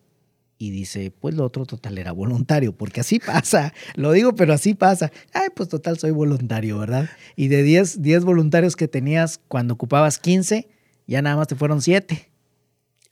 y 0.61 0.71
dice, 0.71 1.09
pues 1.09 1.35
lo 1.35 1.45
otro 1.45 1.65
total 1.65 1.97
era 1.97 2.11
voluntario, 2.11 2.75
porque 2.75 2.99
así 2.99 3.17
pasa, 3.19 3.73
lo 3.95 4.11
digo, 4.11 4.35
pero 4.35 4.53
así 4.53 4.73
pasa. 4.73 5.09
Ay, 5.33 5.47
pues 5.55 5.69
total 5.69 5.97
soy 5.97 6.11
voluntario, 6.11 6.77
¿verdad? 6.77 7.09
Y 7.37 7.47
de 7.47 7.63
10, 7.63 8.01
10 8.01 8.25
voluntarios 8.25 8.75
que 8.75 8.89
tenías 8.89 9.39
cuando 9.47 9.75
ocupabas 9.75 10.19
15, 10.19 10.67
ya 11.07 11.21
nada 11.21 11.37
más 11.37 11.47
te 11.47 11.55
fueron 11.55 11.81
7. 11.81 12.29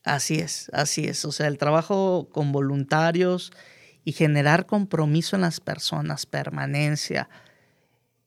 Así 0.03 0.35
es, 0.35 0.69
así 0.73 1.05
es. 1.05 1.23
O 1.23 1.31
sea, 1.31 1.47
el 1.47 1.57
trabajo 1.57 2.27
con 2.33 2.51
voluntarios 2.51 3.53
y 4.03 4.11
generar 4.11 4.65
compromiso 4.65 5.37
en 5.37 5.43
las 5.43 5.61
personas, 5.61 6.25
permanencia, 6.25 7.29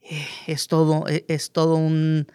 eh, 0.00 0.26
es 0.46 0.66
todo, 0.66 1.06
e, 1.08 1.26
es 1.28 1.52
todo 1.52 1.76
un 1.76 2.26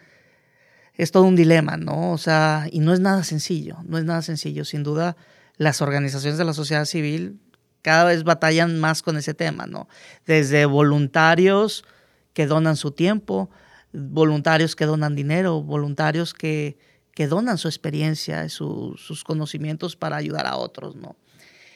es 0.94 1.10
todo 1.10 1.24
un 1.24 1.36
dilema, 1.36 1.76
¿no? 1.76 2.12
O 2.12 2.18
sea, 2.18 2.68
y 2.70 2.78
no 2.78 2.92
es 2.94 3.00
nada 3.00 3.24
sencillo, 3.24 3.78
no 3.84 3.98
es 3.98 4.04
nada 4.04 4.22
sencillo, 4.22 4.64
sin 4.64 4.82
duda 4.84 5.16
las 5.56 5.82
organizaciones 5.82 6.38
de 6.38 6.44
la 6.44 6.52
sociedad 6.52 6.84
civil 6.84 7.40
cada 7.82 8.04
vez 8.04 8.24
batallan 8.24 8.80
más 8.80 9.02
con 9.02 9.16
ese 9.16 9.32
tema, 9.32 9.66
¿no? 9.66 9.88
Desde 10.26 10.66
voluntarios 10.66 11.84
que 12.32 12.46
donan 12.46 12.76
su 12.76 12.90
tiempo, 12.90 13.48
voluntarios 13.92 14.74
que 14.74 14.86
donan 14.86 15.14
dinero, 15.14 15.62
voluntarios 15.62 16.34
que, 16.34 16.78
que 17.14 17.28
donan 17.28 17.58
su 17.58 17.68
experiencia, 17.68 18.48
sus 18.48 19.24
conocimientos 19.24 19.96
para 19.96 20.16
ayudar 20.16 20.46
a 20.46 20.56
otros, 20.56 20.96
¿no? 20.96 21.16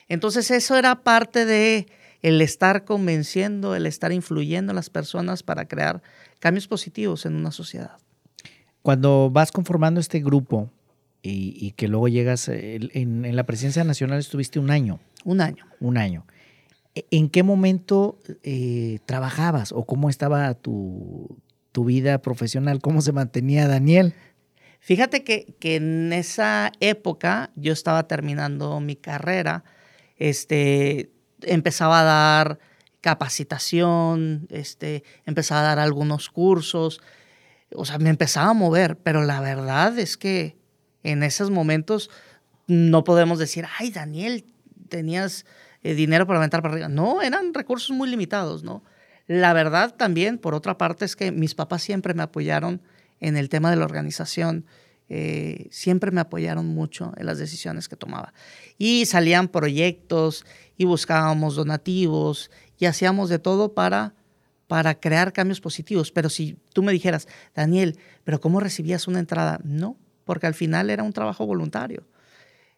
Entonces 0.07 0.51
eso 0.51 0.75
era 0.75 1.03
parte 1.03 1.45
de 1.45 1.87
el 2.21 2.41
estar 2.41 2.83
convenciendo, 2.83 3.75
el 3.75 3.85
estar 3.85 4.11
influyendo 4.11 4.71
a 4.71 4.75
las 4.75 4.89
personas 4.89 5.43
para 5.43 5.67
crear 5.67 6.01
cambios 6.39 6.67
positivos 6.67 7.25
en 7.25 7.35
una 7.35 7.51
sociedad. 7.51 7.97
Cuando 8.81 9.29
vas 9.31 9.51
conformando 9.51 9.99
este 9.99 10.19
grupo 10.19 10.69
y, 11.23 11.71
que 11.73 11.87
luego 11.87 12.07
llegas, 12.07 12.47
en, 12.49 13.35
la 13.35 13.43
presidencia 13.45 13.83
nacional 13.83 14.19
estuviste 14.19 14.59
un 14.59 14.71
año. 14.71 14.99
Un 15.23 15.41
año. 15.41 15.65
Un 15.79 15.97
año. 15.97 16.25
¿E, 16.95 17.05
¿En 17.11 17.29
qué 17.29 17.43
momento 17.43 18.19
eh, 18.43 18.99
trabajabas 19.05 19.71
o 19.71 19.85
cómo 19.85 20.09
estaba 20.09 20.53
tu, 20.55 21.37
tu 21.71 21.85
vida 21.85 22.21
profesional? 22.21 22.81
¿Cómo 22.81 23.01
se 23.01 23.11
mantenía 23.11 23.67
Daniel? 23.67 24.13
Fíjate 24.79 25.23
que, 25.23 25.55
que, 25.59 25.75
en 25.75 26.11
esa 26.11 26.71
época 26.79 27.51
yo 27.55 27.71
estaba 27.71 28.07
terminando 28.07 28.79
mi 28.79 28.95
carrera, 28.95 29.63
este, 30.17 31.11
empezaba 31.43 32.01
a 32.01 32.03
dar 32.03 32.59
capacitación, 32.99 34.47
este, 34.49 35.03
empezaba 35.25 35.61
a 35.61 35.63
dar 35.65 35.79
algunos 35.79 36.29
cursos, 36.29 36.99
o 37.75 37.85
sea, 37.85 37.99
me 37.99 38.09
empezaba 38.09 38.49
a 38.49 38.53
mover, 38.53 38.97
pero 38.97 39.23
la 39.23 39.39
verdad 39.39 39.97
es 39.99 40.17
que 40.17 40.60
en 41.03 41.23
esos 41.23 41.49
momentos 41.49 42.09
no 42.67 43.03
podemos 43.03 43.39
decir, 43.39 43.65
ay, 43.79 43.91
Daniel, 43.91 44.45
tenías 44.89 45.45
eh, 45.83 45.93
dinero 45.93 46.27
para 46.27 46.39
aventar 46.39 46.61
para 46.61 46.73
arriba. 46.73 46.89
No, 46.89 47.21
eran 47.21 47.53
recursos 47.53 47.95
muy 47.95 48.09
limitados, 48.09 48.63
¿no? 48.63 48.83
La 49.27 49.53
verdad 49.53 49.95
también, 49.95 50.37
por 50.37 50.53
otra 50.53 50.77
parte, 50.77 51.05
es 51.05 51.15
que 51.15 51.31
mis 51.31 51.55
papás 51.55 51.81
siempre 51.81 52.13
me 52.13 52.23
apoyaron 52.23 52.81
en 53.19 53.37
el 53.37 53.49
tema 53.49 53.69
de 53.69 53.77
la 53.77 53.85
organización. 53.85 54.65
Eh, 55.09 55.67
siempre 55.71 56.11
me 56.11 56.21
apoyaron 56.21 56.67
mucho 56.67 57.13
en 57.17 57.25
las 57.25 57.37
decisiones 57.37 57.87
que 57.87 57.95
tomaba. 57.95 58.33
Y 58.77 59.05
salían 59.05 59.47
proyectos 59.47 60.45
y 60.77 60.85
buscábamos 60.85 61.55
donativos 61.55 62.51
y 62.77 62.85
hacíamos 62.85 63.29
de 63.29 63.39
todo 63.39 63.73
para, 63.73 64.15
para 64.67 64.95
crear 64.99 65.33
cambios 65.33 65.61
positivos. 65.61 66.11
Pero 66.11 66.29
si 66.29 66.57
tú 66.73 66.83
me 66.83 66.91
dijeras, 66.91 67.27
Daniel, 67.53 67.99
¿pero 68.23 68.39
cómo 68.39 68.59
recibías 68.59 69.07
una 69.07 69.19
entrada? 69.19 69.59
No, 69.63 69.97
porque 70.25 70.47
al 70.47 70.53
final 70.53 70.89
era 70.89 71.03
un 71.03 71.13
trabajo 71.13 71.45
voluntario. 71.45 72.05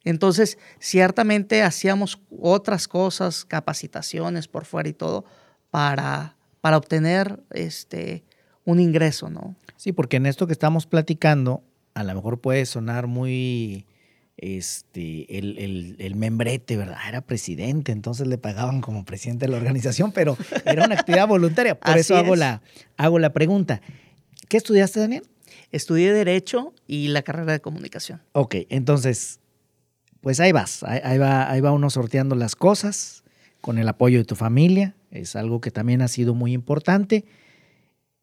Entonces, 0.04 0.58
ciertamente 0.80 1.64
hacíamos 1.64 2.20
otras 2.40 2.88
cosas, 2.88 3.46
capacitaciones 3.46 4.48
por 4.48 4.66
fuera 4.66 4.90
y 4.90 4.94
todo, 4.94 5.26
para, 5.70 6.36
para 6.62 6.78
obtener 6.78 7.42
este, 7.52 8.24
un 8.66 8.80
ingreso, 8.80 9.30
¿no? 9.30 9.56
Sí, 9.78 9.92
porque 9.92 10.18
en 10.18 10.26
esto 10.26 10.46
que 10.46 10.54
estamos 10.54 10.88
platicando, 10.88 11.64
a 11.94 12.04
lo 12.04 12.14
mejor 12.16 12.42
puede 12.42 12.66
sonar 12.66 13.08
muy 13.08 13.86
este, 14.38 15.38
el, 15.38 15.96
el, 16.00 16.16
membrete, 16.16 16.76
¿verdad? 16.76 16.98
Era 17.08 17.22
presidente, 17.22 17.92
entonces 17.92 18.28
le 18.28 18.38
pagaban 18.38 18.82
como 18.82 19.06
presidente 19.06 19.46
de 19.46 19.52
la 19.52 19.58
organización, 19.58 20.12
pero 20.12 20.38
era 20.66 20.86
una 20.86 20.96
actividad 20.96 21.28
voluntaria. 21.28 21.80
Por 21.80 21.98
eso 21.98 22.18
hago 22.18 22.36
la, 22.36 22.62
hago 22.98 23.20
la 23.20 23.32
pregunta. 23.32 23.82
¿Qué 24.50 24.58
estudiaste, 24.58 25.00
Daniel? 25.00 25.24
Estudié 25.72 26.14
Derecho 26.14 26.74
y 26.88 27.08
la 27.10 27.22
carrera 27.22 27.54
de 27.54 27.60
Comunicación. 27.60 28.22
Ok, 28.34 28.56
entonces, 28.70 29.40
pues 30.22 30.40
ahí 30.40 30.52
vas, 30.52 30.84
ahí, 30.84 31.18
va, 31.18 31.50
ahí 31.50 31.62
va 31.62 31.72
uno 31.72 31.90
sorteando 31.90 32.36
las 32.36 32.56
cosas 32.56 33.24
con 33.62 33.78
el 33.78 33.88
apoyo 33.88 34.20
de 34.20 34.26
tu 34.26 34.36
familia, 34.36 34.96
es 35.10 35.36
algo 35.36 35.62
que 35.62 35.72
también 35.72 36.02
ha 36.02 36.08
sido 36.08 36.34
muy 36.34 36.54
importante. 36.54 37.24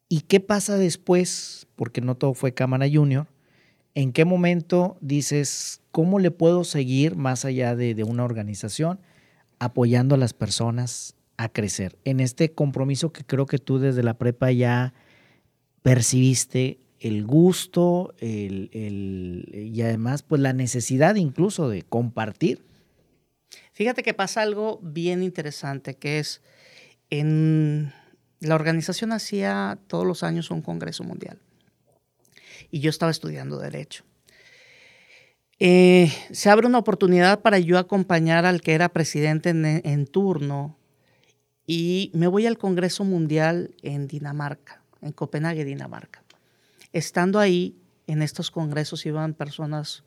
¿Y 0.07 0.21
qué 0.21 0.39
pasa 0.39 0.77
después? 0.77 1.67
Porque 1.75 2.01
no 2.01 2.15
todo 2.15 2.33
fue 2.33 2.53
Cámara 2.53 2.85
Junior. 2.91 3.27
¿En 3.95 4.11
qué 4.11 4.25
momento 4.25 4.97
dices, 5.01 5.81
cómo 5.91 6.19
le 6.19 6.31
puedo 6.31 6.63
seguir 6.63 7.15
más 7.15 7.45
allá 7.45 7.75
de, 7.75 7.95
de 7.95 8.03
una 8.03 8.23
organización, 8.23 8.99
apoyando 9.57 10.15
a 10.15 10.17
las 10.17 10.33
personas 10.33 11.15
a 11.37 11.49
crecer? 11.49 11.97
En 12.03 12.19
este 12.19 12.51
compromiso 12.51 13.11
que 13.11 13.23
creo 13.23 13.45
que 13.45 13.57
tú 13.57 13.79
desde 13.79 14.03
la 14.03 14.17
prepa 14.17 14.51
ya 14.51 14.93
percibiste 15.81 16.79
el 17.01 17.25
gusto 17.25 18.13
el, 18.19 18.69
el, 18.73 19.49
y 19.53 19.81
además 19.81 20.21
pues 20.21 20.39
la 20.39 20.53
necesidad 20.53 21.15
incluso 21.15 21.67
de 21.67 21.81
compartir. 21.81 22.63
Fíjate 23.73 24.03
que 24.03 24.13
pasa 24.13 24.43
algo 24.43 24.79
bien 24.83 25.23
interesante, 25.23 25.95
que 25.95 26.19
es 26.19 26.41
en 27.09 27.91
la 28.39 28.55
organización 28.55 29.11
hacía 29.11 29.79
todos 29.87 30.05
los 30.05 30.23
años 30.23 30.51
un 30.51 30.61
congreso 30.61 31.03
mundial 31.03 31.39
y 32.69 32.79
yo 32.79 32.91
estaba 32.91 33.11
estudiando 33.11 33.57
derecho. 33.57 34.03
Eh, 35.59 36.11
se 36.31 36.49
abre 36.49 36.67
una 36.67 36.79
oportunidad 36.79 37.41
para 37.41 37.59
yo 37.59 37.77
acompañar 37.77 38.45
al 38.45 38.61
que 38.61 38.73
era 38.73 38.89
presidente 38.89 39.49
en, 39.49 39.65
en 39.65 40.05
turno 40.05 40.77
y 41.65 42.11
me 42.13 42.27
voy 42.27 42.47
al 42.47 42.57
Congreso 42.57 43.03
Mundial 43.03 43.75
en 43.81 44.07
Dinamarca, 44.07 44.81
en 45.01 45.11
Copenhague, 45.11 45.63
Dinamarca. 45.63 46.20
Estando 46.93 47.39
ahí, 47.39 47.77
en 48.07 48.21
estos 48.21 48.51
congresos 48.51 49.05
iban 49.05 49.33
personas 49.33 50.03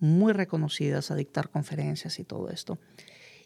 muy 0.00 0.32
reconocidas 0.32 1.10
a 1.10 1.14
dictar 1.14 1.50
conferencias 1.50 2.18
y 2.18 2.24
todo 2.24 2.50
esto. 2.50 2.78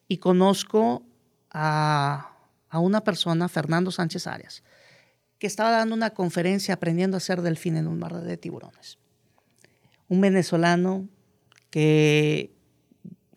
Y 0.08 0.18
conozco 0.18 1.02
a 1.50 2.32
a 2.72 2.78
una 2.78 3.04
persona, 3.04 3.50
Fernando 3.50 3.90
Sánchez 3.90 4.26
Arias, 4.26 4.62
que 5.38 5.46
estaba 5.46 5.70
dando 5.70 5.94
una 5.94 6.10
conferencia 6.10 6.72
aprendiendo 6.72 7.16
a 7.16 7.18
hacer 7.18 7.42
delfín 7.42 7.76
en 7.76 7.86
un 7.86 7.98
mar 7.98 8.14
de 8.14 8.36
tiburones. 8.38 8.98
Un 10.08 10.22
venezolano 10.22 11.06
que 11.68 12.50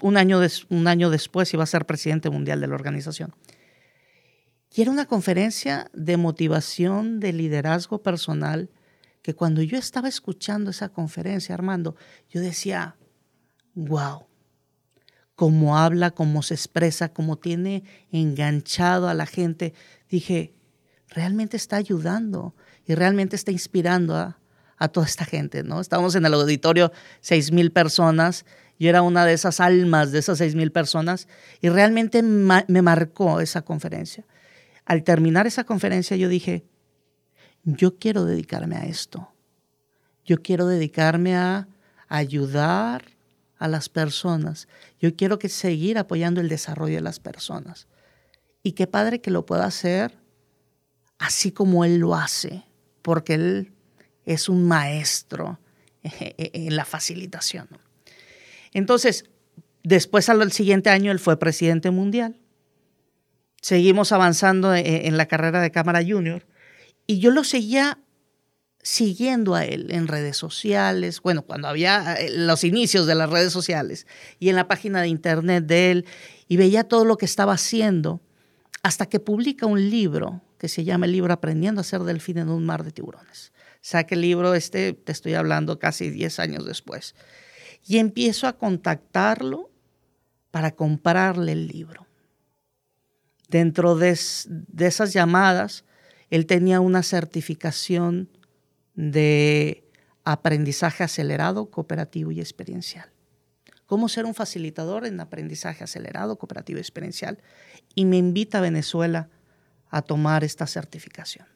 un 0.01 0.15
año, 0.15 0.39
un 0.69 0.87
año 0.87 1.09
después 1.09 1.53
iba 1.53 1.63
a 1.63 1.67
ser 1.67 1.85
presidente 1.85 2.29
mundial 2.29 2.61
de 2.61 2.67
la 2.67 2.75
organización. 2.75 3.35
Y 4.73 4.81
era 4.81 4.91
una 4.91 5.05
conferencia 5.05 5.91
de 5.93 6.15
motivación, 6.15 7.19
de 7.19 7.33
liderazgo 7.33 8.01
personal, 8.01 8.69
que 9.25 9.33
cuando 9.33 9.63
yo 9.63 9.79
estaba 9.79 10.07
escuchando 10.07 10.69
esa 10.69 10.89
conferencia, 10.89 11.55
Armando, 11.55 11.95
yo 12.29 12.41
decía, 12.41 12.95
wow, 13.73 14.27
cómo 15.33 15.79
habla, 15.79 16.11
cómo 16.11 16.43
se 16.43 16.53
expresa, 16.53 17.11
cómo 17.11 17.39
tiene 17.39 17.83
enganchado 18.11 19.09
a 19.09 19.15
la 19.15 19.25
gente, 19.25 19.73
dije, 20.09 20.53
realmente 21.09 21.57
está 21.57 21.77
ayudando 21.77 22.55
y 22.85 22.93
realmente 22.93 23.35
está 23.35 23.51
inspirando 23.51 24.15
a, 24.15 24.37
toda 24.89 25.07
esta 25.07 25.25
gente, 25.25 25.63
¿no? 25.63 25.81
Estábamos 25.81 26.13
en 26.13 26.27
el 26.27 26.33
auditorio, 26.35 26.91
seis 27.19 27.51
mil 27.51 27.71
personas, 27.71 28.45
yo 28.77 28.89
era 28.89 29.01
una 29.01 29.25
de 29.25 29.33
esas 29.33 29.59
almas 29.59 30.11
de 30.11 30.19
esas 30.19 30.37
seis 30.37 30.53
mil 30.53 30.71
personas 30.71 31.27
y 31.61 31.69
realmente 31.69 32.21
me 32.21 32.81
marcó 32.83 33.41
esa 33.41 33.63
conferencia. 33.63 34.23
Al 34.85 35.03
terminar 35.03 35.47
esa 35.47 35.63
conferencia 35.63 36.15
yo 36.15 36.29
dije, 36.29 36.67
yo 37.65 37.97
quiero 37.97 38.25
dedicarme 38.25 38.77
a 38.77 38.85
esto. 38.85 39.31
Yo 40.23 40.41
quiero 40.41 40.67
dedicarme 40.67 41.35
a 41.35 41.67
ayudar 42.07 43.03
a 43.57 43.67
las 43.67 43.89
personas. 43.89 44.67
Yo 44.99 45.15
quiero 45.15 45.39
que 45.39 45.49
seguir 45.49 45.97
apoyando 45.97 46.41
el 46.41 46.49
desarrollo 46.49 46.95
de 46.95 47.01
las 47.01 47.19
personas. 47.19 47.87
Y 48.63 48.73
qué 48.73 48.87
padre 48.87 49.19
que 49.19 49.31
lo 49.31 49.45
pueda 49.45 49.65
hacer 49.65 50.17
así 51.17 51.51
como 51.51 51.85
Él 51.85 51.97
lo 51.97 52.15
hace, 52.15 52.63
porque 53.01 53.35
Él 53.35 53.73
es 54.25 54.49
un 54.49 54.67
maestro 54.67 55.59
en 56.03 56.75
la 56.75 56.85
facilitación. 56.85 57.67
Entonces, 58.73 59.25
después 59.83 60.29
al 60.29 60.51
siguiente 60.51 60.89
año 60.89 61.11
Él 61.11 61.19
fue 61.19 61.39
presidente 61.39 61.89
mundial. 61.89 62.37
Seguimos 63.61 64.11
avanzando 64.11 64.75
en 64.75 65.17
la 65.17 65.25
carrera 65.27 65.61
de 65.61 65.71
Cámara 65.71 66.03
Junior 66.05 66.45
y 67.07 67.19
yo 67.19 67.31
lo 67.31 67.43
seguía 67.43 67.99
siguiendo 68.85 69.55
a 69.55 69.65
él 69.65 69.87
en 69.89 70.07
redes 70.07 70.37
sociales, 70.37 71.21
bueno, 71.21 71.41
cuando 71.41 71.67
había 71.67 72.13
eh, 72.15 72.29
los 72.29 72.63
inicios 72.63 73.07
de 73.07 73.15
las 73.15 73.29
redes 73.29 73.51
sociales 73.51 74.05
y 74.39 74.49
en 74.49 74.55
la 74.55 74.67
página 74.67 75.01
de 75.01 75.07
internet 75.07 75.65
de 75.65 75.91
él 75.91 76.05
y 76.47 76.57
veía 76.57 76.83
todo 76.83 77.03
lo 77.03 77.17
que 77.17 77.25
estaba 77.25 77.53
haciendo 77.53 78.21
hasta 78.83 79.07
que 79.07 79.19
publica 79.19 79.65
un 79.65 79.89
libro 79.89 80.43
que 80.59 80.69
se 80.69 80.83
llama 80.83 81.07
el 81.07 81.13
libro 81.13 81.33
Aprendiendo 81.33 81.81
a 81.81 81.83
ser 81.83 82.01
delfín 82.01 82.37
en 82.37 82.49
un 82.49 82.63
mar 82.63 82.83
de 82.83 82.91
tiburones. 82.91 83.51
Saque 83.81 84.13
el 84.13 84.21
libro 84.21 84.53
este, 84.53 84.93
te 84.93 85.11
estoy 85.11 85.33
hablando 85.33 85.79
casi 85.79 86.11
10 86.11 86.39
años 86.39 86.65
después. 86.65 87.15
Y 87.87 87.97
empiezo 87.97 88.47
a 88.47 88.53
contactarlo 88.53 89.71
para 90.51 90.75
comprarle 90.75 91.51
el 91.53 91.67
libro. 91.67 92.05
Dentro 93.47 93.95
de, 93.95 94.17
de 94.47 94.87
esas 94.87 95.13
llamadas, 95.13 95.85
él 96.29 96.45
tenía 96.45 96.79
una 96.79 97.03
certificación 97.03 98.29
de 98.95 99.83
aprendizaje 100.23 101.03
acelerado, 101.03 101.69
cooperativo 101.69 102.31
y 102.31 102.39
experiencial. 102.39 103.11
Cómo 103.85 104.09
ser 104.09 104.25
un 104.25 104.33
facilitador 104.33 105.05
en 105.05 105.19
aprendizaje 105.19 105.83
acelerado, 105.83 106.37
cooperativo 106.37 106.79
y 106.79 106.81
experiencial. 106.81 107.37
Y 107.93 108.05
me 108.05 108.17
invita 108.17 108.57
a 108.57 108.61
Venezuela 108.61 109.29
a 109.89 110.01
tomar 110.01 110.43
esta 110.43 110.65
certificación. 110.65 111.47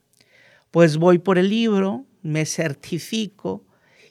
Pues 0.70 0.98
voy 0.98 1.18
por 1.18 1.40
el 1.40 1.50
libro, 1.50 2.06
me 2.22 2.46
certifico 2.46 3.66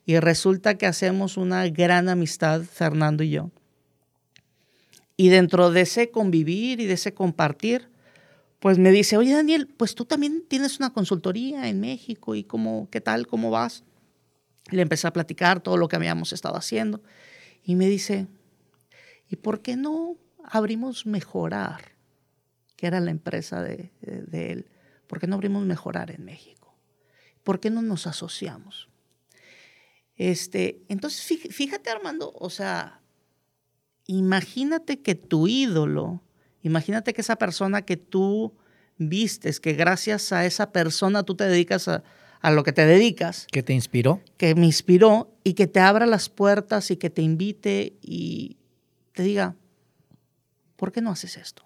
y 0.05 0.19
resulta 0.19 0.77
que 0.77 0.87
hacemos 0.87 1.37
una 1.37 1.69
gran 1.69 2.09
amistad, 2.09 2.63
Fernando 2.63 3.23
y 3.23 3.31
yo. 3.31 3.51
Y 5.17 5.29
dentro 5.29 5.71
de 5.71 5.83
ese 5.83 6.11
convivir 6.11 6.81
y 6.81 6.87
de 6.87 6.95
ese 6.95 7.15
compartir, 7.15 7.89
pues 8.61 8.79
me 8.79 8.91
dice, 8.91 9.17
oye 9.17 9.33
Daniel, 9.33 9.69
pues 9.69 9.95
tú 9.95 10.05
también 10.05 10.45
tienes 10.49 10.79
una 10.79 10.93
consultoría 10.93 11.69
en 11.69 11.81
México 11.81 12.35
y 12.35 12.45
cómo, 12.45 12.89
qué 12.91 13.01
tal, 13.01 13.27
cómo 13.27 13.51
vas. 13.51 13.85
Le 14.71 14.83
empecé 14.83 15.07
a 15.07 15.13
platicar 15.13 15.61
todo 15.61 15.77
lo 15.77 15.89
que 15.89 15.97
habíamos 15.97 16.33
estado 16.33 16.57
haciendo 16.57 17.03
y 17.63 17.75
me 17.75 17.87
dice, 17.87 18.27
¿y 19.29 19.37
por 19.37 19.63
qué 19.63 19.77
no 19.77 20.17
abrimos 20.43 21.07
Mejorar? 21.07 21.97
Que 22.77 22.87
era 22.87 23.01
la 23.01 23.11
empresa 23.11 23.63
de, 23.63 23.93
de 24.01 24.53
él. 24.53 24.71
¿Por 25.07 25.21
qué 25.21 25.27
no 25.27 25.37
abrimos 25.37 25.65
Mejorar 25.65 26.11
en 26.11 26.25
México? 26.25 26.75
¿Por 27.45 27.61
qué 27.61 27.71
no 27.71 27.83
nos 27.83 28.07
asociamos? 28.07 28.89
Este, 30.17 30.83
entonces, 30.89 31.25
fíjate 31.51 31.91
Armando, 31.91 32.33
o 32.35 32.51
sea, 32.51 33.01
imagínate 34.07 35.01
que 35.01 35.15
tu 35.15 35.47
ídolo, 35.47 36.23
imagínate 36.63 37.13
que 37.13 37.21
esa 37.21 37.37
persona 37.37 37.83
que 37.83 37.97
tú 37.97 38.55
vistes, 38.97 39.61
que 39.61 39.75
gracias 39.75 40.33
a 40.33 40.45
esa 40.45 40.73
persona 40.73 41.23
tú 41.23 41.35
te 41.35 41.45
dedicas 41.45 41.89
a, 41.89 42.03
a 42.41 42.51
lo 42.51 42.65
que 42.65 42.73
te 42.73 42.87
dedicas. 42.87 43.47
Que 43.51 43.63
te 43.63 43.73
inspiró. 43.73 44.21
Que 44.37 44.55
me 44.55 44.67
inspiró 44.67 45.33
y 45.45 45.55
que 45.55 45.67
te 45.67 45.81
abra 45.81 46.07
las 46.07 46.29
puertas 46.29 46.91
y 46.91 46.97
que 46.97 47.11
te 47.11 47.23
invite 47.23 47.97
y 48.03 48.57
te 49.13 49.23
diga, 49.23 49.57
¿por 50.77 50.93
qué 50.93 51.01
no 51.01 51.11
haces 51.11 51.37
esto? 51.37 51.65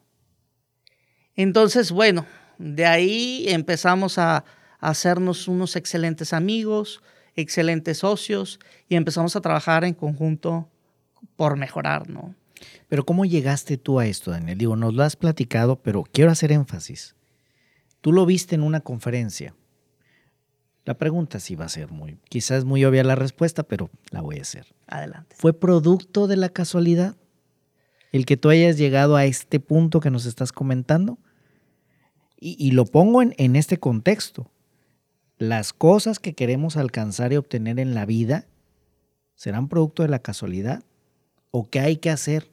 Entonces, 1.37 1.90
bueno, 1.90 2.26
de 2.59 2.87
ahí 2.87 3.44
empezamos 3.48 4.18
a, 4.18 4.44
hacernos 4.83 5.46
unos 5.46 5.76
excelentes 5.76 6.33
amigos, 6.33 7.02
excelentes 7.37 7.98
socios 7.98 8.59
y 8.88 8.96
empezamos 8.96 9.37
a 9.37 9.40
trabajar 9.40 9.85
en 9.85 9.94
conjunto 9.94 10.68
por 11.37 11.57
mejorar, 11.57 12.11
¿no? 12.11 12.35
Pero 12.88 13.05
¿cómo 13.05 13.25
llegaste 13.25 13.79
tú 13.79 13.98
a 13.98 14.07
esto, 14.07 14.31
Daniel? 14.31 14.59
Digo, 14.59 14.77
nos 14.77 14.94
lo 14.94 15.03
has 15.03 15.16
platicado, 15.16 15.77
pero 15.77 16.05
quiero 16.05 16.31
hacer 16.31 16.53
énfasis. 16.53 17.16
Tú 18.01 18.12
lo 18.12 18.27
viste 18.27 18.55
en 18.55 18.62
una 18.62 18.81
conferencia. 18.81 19.55
La 20.85 20.98
pregunta 20.98 21.38
sí 21.38 21.55
va 21.55 21.66
a 21.66 21.68
ser 21.68 21.90
muy, 21.90 22.18
quizás 22.29 22.64
muy 22.64 22.85
obvia 22.85 23.05
la 23.05 23.14
respuesta, 23.14 23.62
pero 23.62 23.90
la 24.11 24.20
voy 24.20 24.38
a 24.38 24.42
hacer. 24.42 24.66
Adelante. 24.88 25.37
¿Fue 25.38 25.53
producto 25.53 26.27
de 26.27 26.37
la 26.37 26.48
casualidad 26.48 27.16
el 28.11 28.27
que 28.27 28.37
tú 28.37 28.51
hayas 28.51 28.77
llegado 28.77 29.14
a 29.16 29.25
este 29.25 29.61
punto 29.61 30.01
que 30.01 30.11
nos 30.11 30.27
estás 30.27 30.53
comentando? 30.53 31.18
Y, 32.44 32.72
lo 32.72 32.87
pongo 32.87 33.22
en, 33.22 33.35
en 33.38 33.55
este 33.55 33.79
contexto. 33.79 34.51
Las 35.38 35.72
cosas 35.72 36.18
que 36.18 36.35
queremos 36.35 36.77
alcanzar 36.77 37.33
y 37.33 37.37
obtener 37.37 37.79
en 37.79 37.94
la 37.94 38.05
vida 38.05 38.48
serán 39.37 39.68
producto 39.68 40.03
de 40.03 40.09
la 40.09 40.18
casualidad 40.18 40.83
o 41.53 41.70
qué 41.70 41.79
hay 41.79 41.98
que 41.98 42.11
hacer 42.11 42.51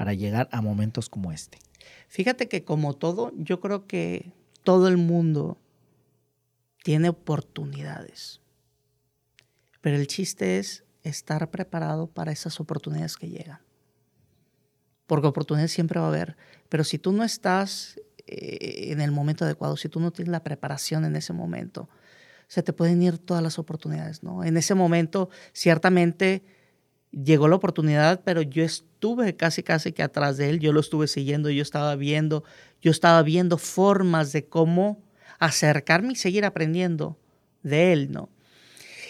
para 0.00 0.14
llegar 0.14 0.48
a 0.50 0.62
momentos 0.62 1.10
como 1.10 1.30
este. 1.30 1.58
Fíjate 2.08 2.48
que 2.48 2.64
como 2.64 2.94
todo, 2.94 3.34
yo 3.36 3.60
creo 3.60 3.86
que 3.86 4.32
todo 4.62 4.88
el 4.88 4.96
mundo 4.96 5.58
tiene 6.82 7.10
oportunidades. 7.10 8.40
Pero 9.82 9.98
el 9.98 10.06
chiste 10.06 10.58
es 10.58 10.84
estar 11.02 11.50
preparado 11.50 12.06
para 12.06 12.32
esas 12.32 12.60
oportunidades 12.60 13.18
que 13.18 13.28
llegan. 13.28 13.60
Porque 15.06 15.26
oportunidades 15.26 15.72
siempre 15.72 16.00
va 16.00 16.06
a 16.06 16.08
haber. 16.08 16.34
Pero 16.70 16.82
si 16.82 16.98
tú 16.98 17.12
no 17.12 17.22
estás 17.22 18.00
eh, 18.26 18.92
en 18.92 19.02
el 19.02 19.10
momento 19.10 19.44
adecuado, 19.44 19.76
si 19.76 19.90
tú 19.90 20.00
no 20.00 20.12
tienes 20.12 20.32
la 20.32 20.42
preparación 20.42 21.04
en 21.04 21.14
ese 21.14 21.34
momento, 21.34 21.90
se 22.48 22.62
te 22.62 22.72
pueden 22.72 23.02
ir 23.02 23.18
todas 23.18 23.42
las 23.42 23.58
oportunidades, 23.58 24.22
¿no? 24.22 24.44
En 24.44 24.56
ese 24.56 24.74
momento, 24.74 25.28
ciertamente 25.52 26.42
llegó 27.12 27.48
la 27.48 27.56
oportunidad, 27.56 28.22
pero 28.24 28.42
yo 28.42 28.62
estuve 28.62 29.36
casi, 29.36 29.62
casi 29.62 29.92
que 29.92 30.02
atrás 30.02 30.36
de 30.36 30.50
él, 30.50 30.60
yo 30.60 30.72
lo 30.72 30.80
estuve 30.80 31.08
siguiendo, 31.08 31.50
yo 31.50 31.62
estaba 31.62 31.96
viendo, 31.96 32.44
yo 32.80 32.90
estaba 32.90 33.22
viendo 33.22 33.58
formas 33.58 34.32
de 34.32 34.46
cómo 34.46 35.02
acercarme 35.38 36.12
y 36.12 36.16
seguir 36.16 36.44
aprendiendo 36.44 37.18
de 37.62 37.92
él, 37.92 38.12
¿no? 38.12 38.28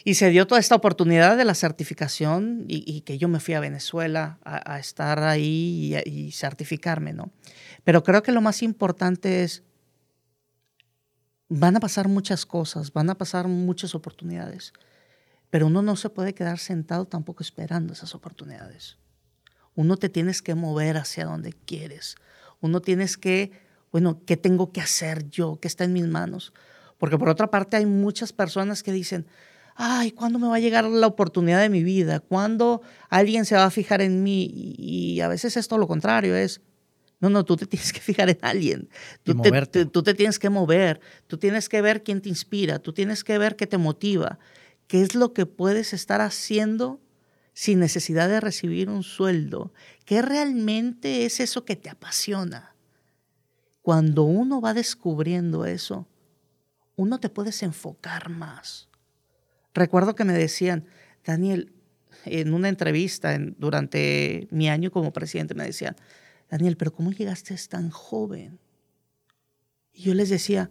Y 0.03 0.15
se 0.15 0.31
dio 0.31 0.47
toda 0.47 0.61
esta 0.61 0.75
oportunidad 0.75 1.37
de 1.37 1.45
la 1.45 1.55
certificación 1.55 2.65
y, 2.69 3.03
que 3.03 3.19
yo 3.19 3.29
me 3.29 3.39
fui 3.39 3.53
a 3.53 3.61
Venezuela 3.61 4.39
a, 4.45 4.79
estar 4.79 5.23
ahí 5.23 5.95
y, 6.07 6.11
y, 6.11 6.33
certificarme, 6.33 7.13
¿no? 7.13 7.31
Pero 7.85 8.03
creo 8.03 8.23
que 8.23 8.33
lo 8.33 8.41
más 8.41 8.63
importante 8.63 9.43
es, 9.43 9.63
van 11.51 11.77
a 11.77 11.81
pasar 11.81 12.09
muchas 12.09 12.47
cosas, 12.47 12.95
van 12.95 13.11
a 13.11 13.19
pasar 13.19 13.47
muchas 13.47 13.95
oportunidades, 13.95 14.73
pero 15.51 15.67
uno 15.67 15.83
no 15.83 15.97
se 15.97 16.11
puede 16.11 16.35
quedar 16.35 16.59
sentado 16.59 17.07
tampoco 17.07 17.43
esperando 17.43 17.93
esas 17.93 18.15
oportunidades. 18.15 18.97
Uno 19.75 19.97
te 19.97 20.09
tienes 20.09 20.43
que 20.43 20.55
mover 20.55 20.97
hacia 20.97 21.27
donde 21.27 21.53
quieres. 21.53 22.17
Uno 22.61 22.81
tienes 22.81 23.17
que 23.17 23.53
bueno, 23.93 24.23
¿qué 24.25 24.37
tengo 24.37 24.73
que 24.73 24.81
hacer 24.81 25.29
yo? 25.31 25.59
¿Qué 25.61 25.69
está 25.69 25.85
en 25.85 25.93
mis 25.93 26.07
manos? 26.07 26.53
Porque 26.99 27.19
por 27.19 27.29
otra 27.29 27.51
parte 27.51 27.77
hay 27.77 27.87
muchas 27.87 28.33
personas 28.33 28.83
que 28.83 28.93
dicen, 28.93 29.27
ay, 29.75 30.13
¿cuándo 30.13 30.39
me 30.39 30.49
va 30.49 30.57
a 30.57 30.61
llegar 30.61 30.85
la 30.85 31.07
oportunidad 31.07 31.61
de 31.61 31.71
mi 31.71 31.83
vida? 31.83 32.21
¿Cuándo 32.21 32.83
alguien 33.09 33.45
se 33.45 33.57
va 33.57 33.65
a 33.65 33.71
fijar 33.71 34.01
en 34.01 34.23
mí? 34.23 34.51
Y 34.79 35.21
a 35.21 35.29
veces 35.29 35.57
es 35.57 35.67
todo 35.67 35.79
lo 35.79 35.89
contrario, 35.89 36.37
es, 36.37 36.61
no, 37.19 37.31
no, 37.31 37.45
tú 37.45 37.57
te 37.57 37.67
tienes 37.67 37.93
que 37.93 38.01
fijar 38.01 38.31
en 38.31 38.39
alguien. 38.43 38.89
Tú 39.25 39.35
te, 39.41 39.87
tú 39.87 40.03
te 40.03 40.15
tienes 40.15 40.39
que 40.39 40.51
mover, 40.51 41.01
tú 41.27 41.37
tienes 41.39 41.69
que 41.69 41.83
ver 41.83 42.03
quién 42.03 42.21
te 42.21 42.29
inspira, 42.29 42.79
tú 42.79 42.93
tienes 42.93 43.25
que 43.25 43.39
ver 43.39 43.57
qué 43.57 43.67
te 43.67 43.79
motiva, 43.79 44.39
qué 44.91 45.03
es 45.03 45.15
lo 45.15 45.33
que 45.33 45.47
puedes 45.47 45.93
estar 45.93 46.21
haciendo 46.21 47.01
sin 47.53 47.79
necesidad 47.79 48.29
de 48.29 48.41
recibir 48.41 48.91
un 48.91 49.05
sueldo, 49.05 49.73
qué 50.05 50.21
realmente 50.21 51.25
es 51.25 51.39
eso 51.39 51.65
que 51.65 51.77
te 51.77 51.89
apasiona. 51.89 52.75
Cuando 53.83 54.25
uno 54.25 54.61
va 54.61 54.75
descubriendo 54.75 55.65
eso, 55.65 56.09
uno 56.97 57.21
te 57.21 57.29
puedes 57.29 57.63
enfocar 57.63 58.31
más. 58.31 58.89
Recuerdo 59.75 60.17
que 60.17 60.25
me 60.25 60.33
decían, 60.33 60.87
Daniel, 61.25 61.73
en 62.25 62.53
una 62.53 62.69
entrevista 62.69 63.39
durante 63.59 64.49
mi 64.51 64.69
año 64.69 64.91
como 64.91 65.13
presidente, 65.13 65.55
me 65.55 65.63
decían, 65.63 65.95
Daniel, 66.51 66.77
pero 66.77 66.93
¿cómo 66.93 67.13
llegaste 67.13 67.55
tan 67.69 67.91
joven? 67.91 68.59
Y 69.93 70.03
yo 70.03 70.15
les 70.15 70.31
decía, 70.31 70.69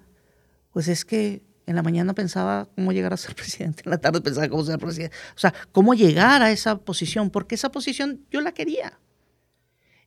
pues 0.73 0.89
es 0.89 1.05
que 1.05 1.48
en 1.69 1.75
la 1.75 1.83
mañana 1.83 2.13
pensaba 2.13 2.67
cómo 2.75 2.91
llegar 2.91 3.13
a 3.13 3.17
ser 3.17 3.35
presidente, 3.35 3.83
en 3.85 3.91
la 3.91 3.97
tarde 3.97 4.21
pensaba 4.21 4.47
cómo 4.49 4.63
ser 4.63 4.79
presidente. 4.79 5.15
O 5.35 5.39
sea, 5.39 5.53
cómo 5.71 5.93
llegar 5.93 6.41
a 6.41 6.51
esa 6.51 6.77
posición, 6.77 7.29
porque 7.29 7.55
esa 7.55 7.71
posición 7.71 8.25
yo 8.31 8.41
la 8.41 8.51
quería. 8.51 8.99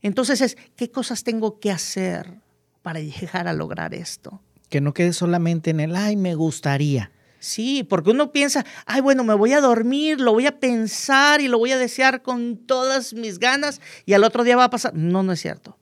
Entonces 0.00 0.40
es, 0.40 0.56
¿qué 0.76 0.90
cosas 0.90 1.22
tengo 1.22 1.60
que 1.60 1.70
hacer? 1.70 2.42
para 2.82 3.00
llegar 3.00 3.48
a 3.48 3.52
lograr 3.52 3.94
esto. 3.94 4.42
Que 4.68 4.80
no 4.80 4.92
quede 4.92 5.12
solamente 5.12 5.70
en 5.70 5.80
el, 5.80 5.96
ay, 5.96 6.16
me 6.16 6.34
gustaría. 6.34 7.12
Sí, 7.38 7.82
porque 7.82 8.10
uno 8.10 8.30
piensa, 8.30 8.64
ay, 8.86 9.00
bueno, 9.00 9.24
me 9.24 9.34
voy 9.34 9.52
a 9.52 9.60
dormir, 9.60 10.20
lo 10.20 10.32
voy 10.32 10.46
a 10.46 10.60
pensar 10.60 11.40
y 11.40 11.48
lo 11.48 11.58
voy 11.58 11.72
a 11.72 11.78
desear 11.78 12.22
con 12.22 12.56
todas 12.56 13.14
mis 13.14 13.40
ganas 13.40 13.80
y 14.06 14.12
al 14.12 14.22
otro 14.22 14.44
día 14.44 14.56
va 14.56 14.64
a 14.64 14.70
pasar. 14.70 14.94
No, 14.94 15.24
no 15.24 15.32
es 15.32 15.40
cierto. 15.40 15.76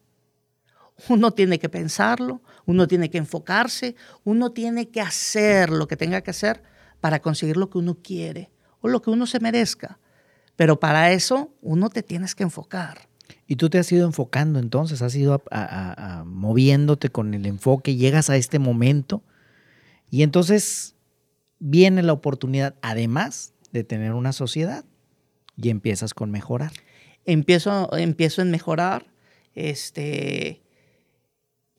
Uno 1.09 1.33
tiene 1.33 1.59
que 1.59 1.69
pensarlo, 1.69 2.43
uno 2.67 2.87
tiene 2.87 3.11
que 3.11 3.19
enfocarse, 3.19 3.97
uno 4.25 4.53
tiene 4.53 4.89
que 4.89 5.01
hacer 5.01 5.71
lo 5.71 5.89
que 5.89 5.97
tenga 5.97 6.21
que 6.21 6.31
hacer 6.31 6.63
para 7.01 7.21
conseguir 7.21 7.57
lo 7.57 7.71
que 7.71 7.79
uno 7.79 7.99
quiere 8.03 8.51
o 8.81 8.89
lo 8.89 9.01
que 9.03 9.11
uno 9.11 9.27
se 9.27 9.41
merezca. 9.41 9.99
Pero 10.57 10.79
para 10.79 11.13
eso 11.13 11.55
uno 11.63 11.89
te 11.91 12.03
tienes 12.03 12.35
que 12.35 12.43
enfocar. 12.43 13.09
Y 13.47 13.57
tú 13.57 13.71
te 13.71 13.79
has 13.79 13.91
ido 13.91 14.07
enfocando 14.07 14.59
entonces, 14.59 15.03
has 15.03 15.15
ido 15.15 15.43
moviéndote 16.25 17.09
con 17.09 17.35
el 17.35 17.47
enfoque, 17.47 17.97
llegas 17.97 18.31
a 18.31 18.37
este 18.37 18.59
momento 18.59 19.23
y 20.11 20.23
entonces 20.23 20.97
viene 21.59 22.03
la 22.03 22.13
oportunidad, 22.13 22.75
además 22.83 23.55
de 23.73 23.85
tener 23.85 24.13
una 24.13 24.33
sociedad, 24.33 24.85
y 25.57 25.71
empiezas 25.71 26.15
con 26.15 26.31
mejorar. 26.31 26.73
Empiezo, 27.25 27.95
empiezo 27.97 28.43
en 28.43 28.51
mejorar, 28.51 29.07
este, 29.55 30.63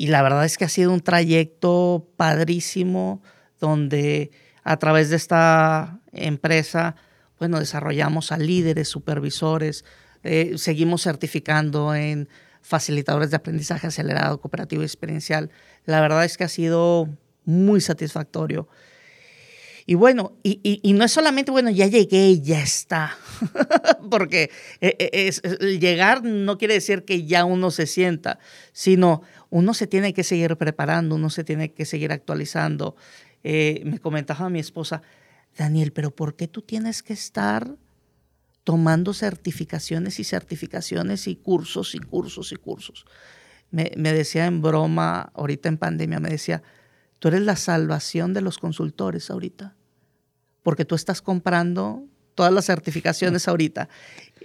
y 0.01 0.07
la 0.07 0.23
verdad 0.23 0.45
es 0.45 0.57
que 0.57 0.65
ha 0.65 0.67
sido 0.67 0.91
un 0.91 1.01
trayecto 1.01 2.07
padrísimo 2.17 3.21
donde 3.59 4.31
a 4.63 4.77
través 4.77 5.11
de 5.11 5.15
esta 5.15 5.99
empresa, 6.11 6.95
bueno, 7.37 7.59
desarrollamos 7.59 8.31
a 8.31 8.39
líderes, 8.39 8.87
supervisores, 8.87 9.85
eh, 10.23 10.53
seguimos 10.57 11.03
certificando 11.03 11.93
en 11.93 12.29
facilitadores 12.63 13.29
de 13.29 13.35
aprendizaje 13.35 13.85
acelerado, 13.85 14.41
cooperativo 14.41 14.81
y 14.81 14.85
experiencial. 14.85 15.51
La 15.85 16.01
verdad 16.01 16.25
es 16.25 16.35
que 16.35 16.45
ha 16.45 16.49
sido 16.49 17.07
muy 17.45 17.79
satisfactorio. 17.79 18.67
Y 19.91 19.95
bueno, 19.95 20.37
y, 20.41 20.93
no 20.93 21.03
es 21.03 21.11
solamente, 21.11 21.51
bueno, 21.51 21.69
ya 21.69 21.85
llegué 21.85 22.29
y 22.29 22.41
ya 22.41 22.63
está, 22.63 23.17
porque 24.09 24.49
eh, 24.79 24.95
eh, 24.97 25.79
llegar 25.79 26.23
no 26.23 26.57
quiere 26.57 26.75
decir 26.75 27.03
que 27.03 27.25
ya 27.25 27.43
uno 27.43 27.71
se 27.71 27.85
sienta, 27.87 28.39
sino 28.71 29.21
uno 29.49 29.73
se 29.73 29.87
tiene 29.87 30.13
que 30.13 30.23
seguir 30.23 30.55
preparando, 30.55 31.15
uno 31.15 31.29
se 31.29 31.43
tiene 31.43 31.73
que 31.73 31.83
seguir 31.83 32.13
actualizando. 32.13 32.95
me 33.43 33.99
comentaba 33.99 34.49
mi 34.49 34.61
esposa, 34.61 35.01
Daniel, 35.57 35.91
pero 35.91 36.15
¿por 36.15 36.37
qué 36.37 36.47
tú 36.47 36.61
tienes 36.61 37.03
que 37.03 37.11
estar 37.11 37.75
tomando 38.63 39.13
certificaciones 39.13 40.21
y 40.21 40.23
certificaciones 40.23 41.27
y 41.27 41.35
cursos 41.35 41.95
y 41.95 41.99
cursos 41.99 42.53
y 42.53 42.55
cursos. 42.55 43.05
Me, 43.71 43.91
me, 43.97 44.13
decía 44.13 44.45
en 44.45 44.61
broma, 44.61 45.33
ahorita 45.33 45.67
en 45.67 45.77
pandemia, 45.77 46.21
me 46.21 46.29
decía, 46.29 46.63
tú 47.19 47.27
eres 47.27 47.41
la 47.41 47.57
salvación 47.57 48.33
de 48.33 48.39
los 48.39 48.57
consultores 48.57 49.29
ahorita, 49.29 49.75
porque 50.63 50.85
tú 50.85 50.95
estás 50.95 51.21
comprando 51.21 52.05
todas 52.35 52.53
las 52.53 52.65
certificaciones 52.65 53.47
ahorita. 53.47 53.89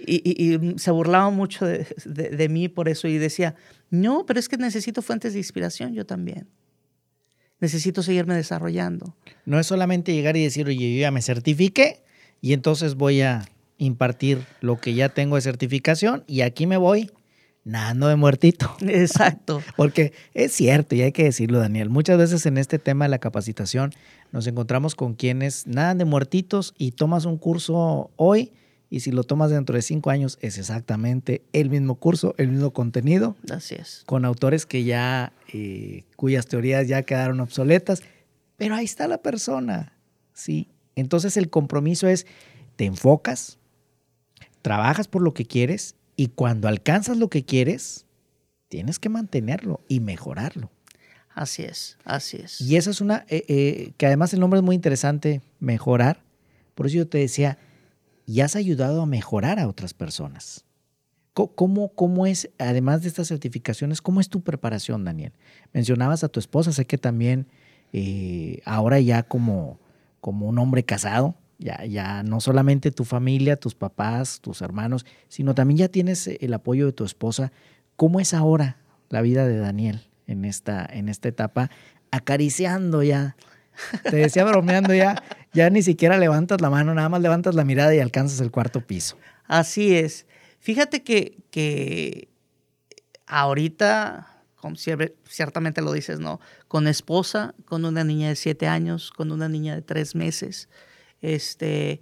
Y, 0.05 0.59
se 0.77 0.91
burlaba 0.91 1.29
mucho 1.31 1.65
de, 1.65 1.85
de, 2.05 2.49
mí 2.49 2.69
por 2.69 2.89
eso 2.89 3.07
y 3.07 3.17
decía, 3.17 3.55
no, 3.89 4.25
pero 4.25 4.39
es 4.39 4.47
que 4.47 4.57
necesito 4.57 5.01
fuentes 5.01 5.33
de 5.33 5.39
inspiración 5.39 5.93
yo 5.93 6.05
también. 6.05 6.47
Necesito 7.59 8.03
seguirme 8.03 8.35
desarrollando. 8.35 9.15
No 9.45 9.59
es 9.59 9.65
solamente 9.65 10.13
llegar 10.13 10.37
y 10.37 10.43
decir, 10.43 10.67
oye, 10.67 10.93
yo 10.93 11.01
ya 11.01 11.09
me 11.09 11.23
certifiqué 11.23 12.03
y 12.41 12.53
entonces 12.53 12.95
voy 12.95 13.21
a 13.21 13.49
impartir 13.79 14.43
lo 14.61 14.79
que 14.79 14.93
ya 14.93 15.09
tengo 15.09 15.35
de 15.35 15.41
certificación 15.41 16.23
y 16.27 16.41
aquí 16.41 16.67
me 16.67 16.77
voy 16.77 17.11
nadando 17.67 18.07
de 18.07 18.15
muertito. 18.15 18.75
Exacto. 18.81 19.61
Porque 19.75 20.13
es 20.33 20.53
cierto, 20.53 20.95
y 20.95 21.01
hay 21.01 21.11
que 21.11 21.25
decirlo, 21.25 21.59
Daniel, 21.59 21.89
muchas 21.89 22.17
veces 22.17 22.45
en 22.45 22.57
este 22.57 22.79
tema 22.79 23.05
de 23.05 23.09
la 23.09 23.19
capacitación 23.19 23.93
nos 24.31 24.47
encontramos 24.47 24.95
con 24.95 25.13
quienes 25.13 25.67
nadan 25.67 25.97
de 25.97 26.05
muertitos 26.05 26.73
y 26.77 26.91
tomas 26.91 27.25
un 27.25 27.37
curso 27.37 28.09
hoy 28.15 28.53
y 28.89 29.01
si 29.01 29.11
lo 29.11 29.23
tomas 29.23 29.51
dentro 29.51 29.75
de 29.75 29.81
cinco 29.81 30.09
años 30.11 30.39
es 30.41 30.57
exactamente 30.57 31.41
el 31.51 31.69
mismo 31.69 31.95
curso, 31.95 32.33
el 32.37 32.49
mismo 32.49 32.71
contenido. 32.71 33.35
Así 33.51 33.75
es. 33.75 34.03
Con 34.05 34.23
autores 34.23 34.65
que 34.65 34.85
ya, 34.85 35.33
eh, 35.51 36.05
cuyas 36.15 36.47
teorías 36.47 36.87
ya 36.87 37.03
quedaron 37.03 37.41
obsoletas, 37.41 38.01
pero 38.55 38.75
ahí 38.75 38.85
está 38.85 39.09
la 39.09 39.17
persona, 39.17 39.91
¿sí? 40.33 40.69
Entonces 40.95 41.35
el 41.35 41.49
compromiso 41.49 42.07
es, 42.07 42.25
te 42.77 42.85
enfocas, 42.85 43.57
trabajas 44.61 45.09
por 45.09 45.21
lo 45.21 45.33
que 45.33 45.45
quieres 45.45 45.95
y 46.17 46.29
cuando 46.29 46.67
alcanzas 46.67 47.15
lo 47.15 47.29
que 47.29 47.45
quieres, 47.45 48.05
tienes 48.67 48.99
que 48.99 49.07
mantenerlo 49.07 49.79
y 49.87 50.01
mejorarlo. 50.01 50.71
Así 51.33 51.61
es, 51.61 51.97
así 52.03 52.37
es. 52.37 52.59
Y 52.59 52.75
eso 52.75 52.89
es 52.89 52.99
una, 52.99 53.23
eh, 53.29 53.45
eh, 53.47 53.93
que 53.95 54.07
además 54.07 54.33
el 54.33 54.39
nombre 54.39 54.59
es 54.59 54.63
muy 54.63 54.75
interesante, 54.75 55.41
mejorar. 55.59 56.23
Por 56.73 56.87
eso 56.87 56.97
yo 56.97 57.07
te 57.07 57.19
decía, 57.19 57.59
y 58.25 58.41
has 58.41 58.55
ayudado 58.55 59.03
a 59.03 59.05
mejorar 59.05 59.59
a 59.59 59.67
otras 59.67 59.93
personas. 59.93 60.65
¿Cómo, 61.33 61.89
¿Cómo, 61.89 62.25
es, 62.25 62.49
además 62.57 63.03
de 63.03 63.09
estas 63.09 63.27
certificaciones, 63.27 64.01
cómo 64.01 64.19
es 64.19 64.27
tu 64.27 64.41
preparación, 64.41 65.05
Daniel? 65.05 65.33
Mencionabas 65.71 66.23
a 66.23 66.29
tu 66.29 66.39
esposa, 66.39 66.71
sé 66.71 66.85
que 66.85 66.97
también 66.97 67.45
eh, 67.93 68.61
ahora 68.65 68.99
ya 68.99 69.21
como, 69.21 69.79
como 70.19 70.47
un 70.47 70.57
hombre 70.57 70.81
casado, 70.81 71.35
ya, 71.59 71.83
ya 71.85 72.23
no 72.23 72.39
solamente 72.39 72.91
tu 72.91 73.03
familia, 73.03 73.55
tus 73.57 73.75
papás, 73.75 74.39
tus 74.41 74.61
hermanos, 74.61 75.05
sino 75.27 75.55
también 75.55 75.77
ya 75.77 75.87
tienes 75.87 76.27
el 76.27 76.53
apoyo 76.53 76.85
de 76.85 76.93
tu 76.93 77.03
esposa. 77.03 77.51
¿Cómo 77.95 78.19
es 78.19 78.33
ahora 78.33 78.77
la 79.09 79.21
vida 79.21 79.47
de 79.47 79.57
Daniel 79.57 80.07
en 80.27 80.45
esta, 80.45 80.85
en 80.85 81.09
esta 81.09 81.29
etapa? 81.29 81.69
Acariciando 82.11 83.03
ya. 83.03 83.35
Te 84.03 84.15
decía 84.15 84.43
bromeando 84.43 84.93
ya, 84.93 85.21
ya 85.53 85.69
ni 85.69 85.83
siquiera 85.83 86.17
levantas 86.17 86.61
la 86.61 86.69
mano, 86.69 86.93
nada 86.93 87.09
más 87.09 87.21
levantas 87.21 87.55
la 87.55 87.63
mirada 87.63 87.93
y 87.93 87.99
alcanzas 87.99 88.39
el 88.39 88.51
cuarto 88.51 88.81
piso. 88.81 89.17
Así 89.45 89.95
es. 89.95 90.25
Fíjate 90.59 91.03
que, 91.03 91.37
que 91.51 92.27
ahorita, 93.27 94.43
como 94.55 94.75
ciertamente 94.75 95.81
lo 95.81 95.93
dices, 95.93 96.19
¿no? 96.19 96.39
Con 96.67 96.87
esposa, 96.87 97.53
con 97.65 97.85
una 97.85 98.03
niña 98.03 98.29
de 98.29 98.35
siete 98.35 98.67
años, 98.67 99.11
con 99.11 99.31
una 99.31 99.47
niña 99.47 99.75
de 99.75 99.81
tres 99.81 100.15
meses, 100.15 100.69
este, 101.21 102.01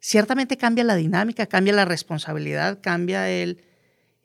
ciertamente 0.00 0.56
cambia 0.56 0.84
la 0.84 0.96
dinámica, 0.96 1.46
cambia 1.46 1.72
la 1.72 1.84
responsabilidad, 1.84 2.80
cambia 2.82 3.30
el, 3.30 3.62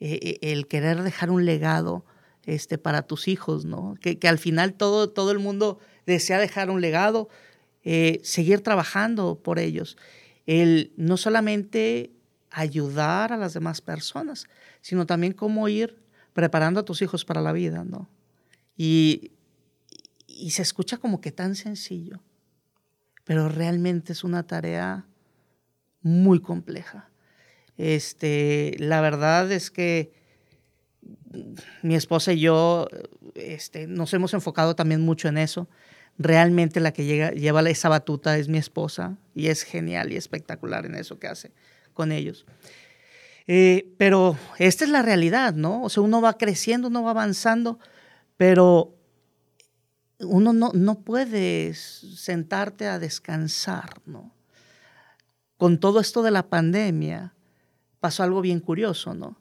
eh, 0.00 0.18
eh, 0.22 0.52
el 0.52 0.66
querer 0.66 1.02
dejar 1.02 1.30
un 1.30 1.44
legado 1.44 2.04
este, 2.44 2.78
para 2.78 3.02
tus 3.02 3.28
hijos, 3.28 3.64
¿no? 3.64 3.94
Que, 4.00 4.18
al 4.28 4.38
final 4.38 4.74
todo, 4.74 5.10
todo 5.10 5.30
el 5.32 5.38
mundo 5.38 5.78
desea 6.06 6.38
dejar 6.38 6.70
un 6.70 6.80
legado, 6.80 7.28
eh, 7.84 8.20
seguir 8.22 8.60
trabajando 8.60 9.40
por 9.42 9.58
ellos. 9.58 9.96
El 10.46 10.92
no 10.96 11.16
solamente 11.16 12.12
ayudar 12.50 13.32
a 13.32 13.36
las 13.36 13.52
demás 13.52 13.80
personas, 13.80 14.46
sino 14.80 15.06
también 15.06 15.32
cómo 15.32 15.68
ir 15.68 15.98
preparando 16.32 16.80
a 16.80 16.84
tus 16.84 17.02
hijos 17.02 17.24
para 17.24 17.40
la 17.40 17.52
vida, 17.52 17.84
¿no? 17.84 18.08
Y, 18.76 19.32
y 20.26 20.50
se 20.50 20.62
escucha 20.62 20.98
como 20.98 21.20
que 21.20 21.32
tan 21.32 21.56
sencillo, 21.56 22.20
pero 23.26 23.48
realmente 23.48 24.12
es 24.12 24.24
una 24.24 24.44
tarea 24.44 25.04
muy 26.00 26.40
compleja. 26.40 27.10
Este, 27.76 28.76
la 28.78 29.00
verdad 29.00 29.50
es 29.50 29.70
que 29.70 30.12
mi 31.82 31.96
esposa 31.96 32.32
y 32.32 32.40
yo 32.40 32.88
este, 33.34 33.88
nos 33.88 34.14
hemos 34.14 34.32
enfocado 34.32 34.76
también 34.76 35.00
mucho 35.02 35.26
en 35.28 35.38
eso. 35.38 35.68
Realmente 36.18 36.78
la 36.78 36.92
que 36.92 37.04
llega, 37.04 37.32
lleva 37.32 37.68
esa 37.68 37.88
batuta 37.88 38.38
es 38.38 38.48
mi 38.48 38.58
esposa 38.58 39.18
y 39.34 39.48
es 39.48 39.64
genial 39.64 40.12
y 40.12 40.16
espectacular 40.16 40.86
en 40.86 40.94
eso 40.94 41.18
que 41.18 41.26
hace 41.26 41.52
con 41.92 42.12
ellos. 42.12 42.46
Eh, 43.48 43.92
pero 43.98 44.38
esta 44.58 44.84
es 44.84 44.90
la 44.90 45.02
realidad, 45.02 45.54
¿no? 45.54 45.82
O 45.82 45.88
sea, 45.88 46.04
uno 46.04 46.20
va 46.20 46.38
creciendo, 46.38 46.88
uno 46.88 47.02
va 47.02 47.10
avanzando, 47.10 47.80
pero 48.36 48.95
uno 50.20 50.52
no, 50.52 50.70
no 50.72 51.00
puede 51.00 51.74
sentarte 51.74 52.86
a 52.86 52.98
descansar, 52.98 54.00
¿no? 54.06 54.32
Con 55.56 55.78
todo 55.78 56.00
esto 56.00 56.22
de 56.22 56.30
la 56.30 56.48
pandemia 56.48 57.34
pasó 58.00 58.22
algo 58.22 58.40
bien 58.40 58.60
curioso, 58.60 59.14
¿no? 59.14 59.38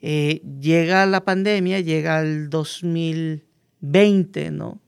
Eh, 0.00 0.42
llega 0.60 1.06
la 1.06 1.24
pandemia, 1.24 1.80
llega 1.80 2.20
el 2.20 2.50
2020, 2.50 4.50
¿no? 4.50 4.80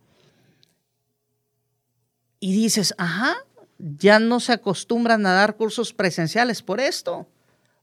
Y 2.40 2.52
dices, 2.52 2.94
ajá, 2.98 3.36
ya 3.78 4.18
no 4.18 4.40
se 4.40 4.52
acostumbran 4.52 5.24
a 5.26 5.32
dar 5.32 5.56
cursos 5.56 5.92
presenciales 5.92 6.62
por 6.62 6.80
esto. 6.80 7.28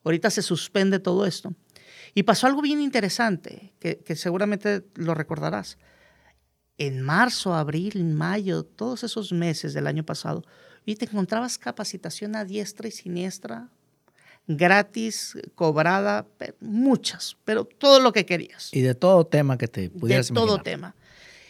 Ahorita 0.03 0.29
se 0.29 0.41
suspende 0.41 0.99
todo 0.99 1.25
esto. 1.25 1.53
Y 2.13 2.23
pasó 2.23 2.47
algo 2.47 2.61
bien 2.61 2.81
interesante, 2.81 3.73
que, 3.79 3.99
que 3.99 4.17
seguramente 4.17 4.83
lo 4.95 5.13
recordarás 5.13 5.77
en 6.87 6.99
marzo, 7.01 7.53
abril, 7.53 8.03
mayo, 8.03 8.63
todos 8.63 9.03
esos 9.03 9.31
meses 9.31 9.75
del 9.75 9.85
año 9.85 10.03
pasado, 10.03 10.43
y 10.83 10.95
te 10.95 11.05
encontrabas 11.05 11.59
capacitación 11.59 12.35
a 12.35 12.43
diestra 12.43 12.87
y 12.87 12.91
siniestra, 12.91 13.69
gratis, 14.47 15.37
cobrada, 15.53 16.25
muchas, 16.59 17.37
pero 17.45 17.65
todo 17.65 17.99
lo 17.99 18.11
que 18.11 18.25
querías. 18.25 18.73
Y 18.73 18.81
de 18.81 18.95
todo 18.95 19.27
tema 19.27 19.59
que 19.59 19.67
te 19.67 19.91
pudieras 19.91 20.29
De 20.29 20.33
todo 20.33 20.59
tema. 20.63 20.95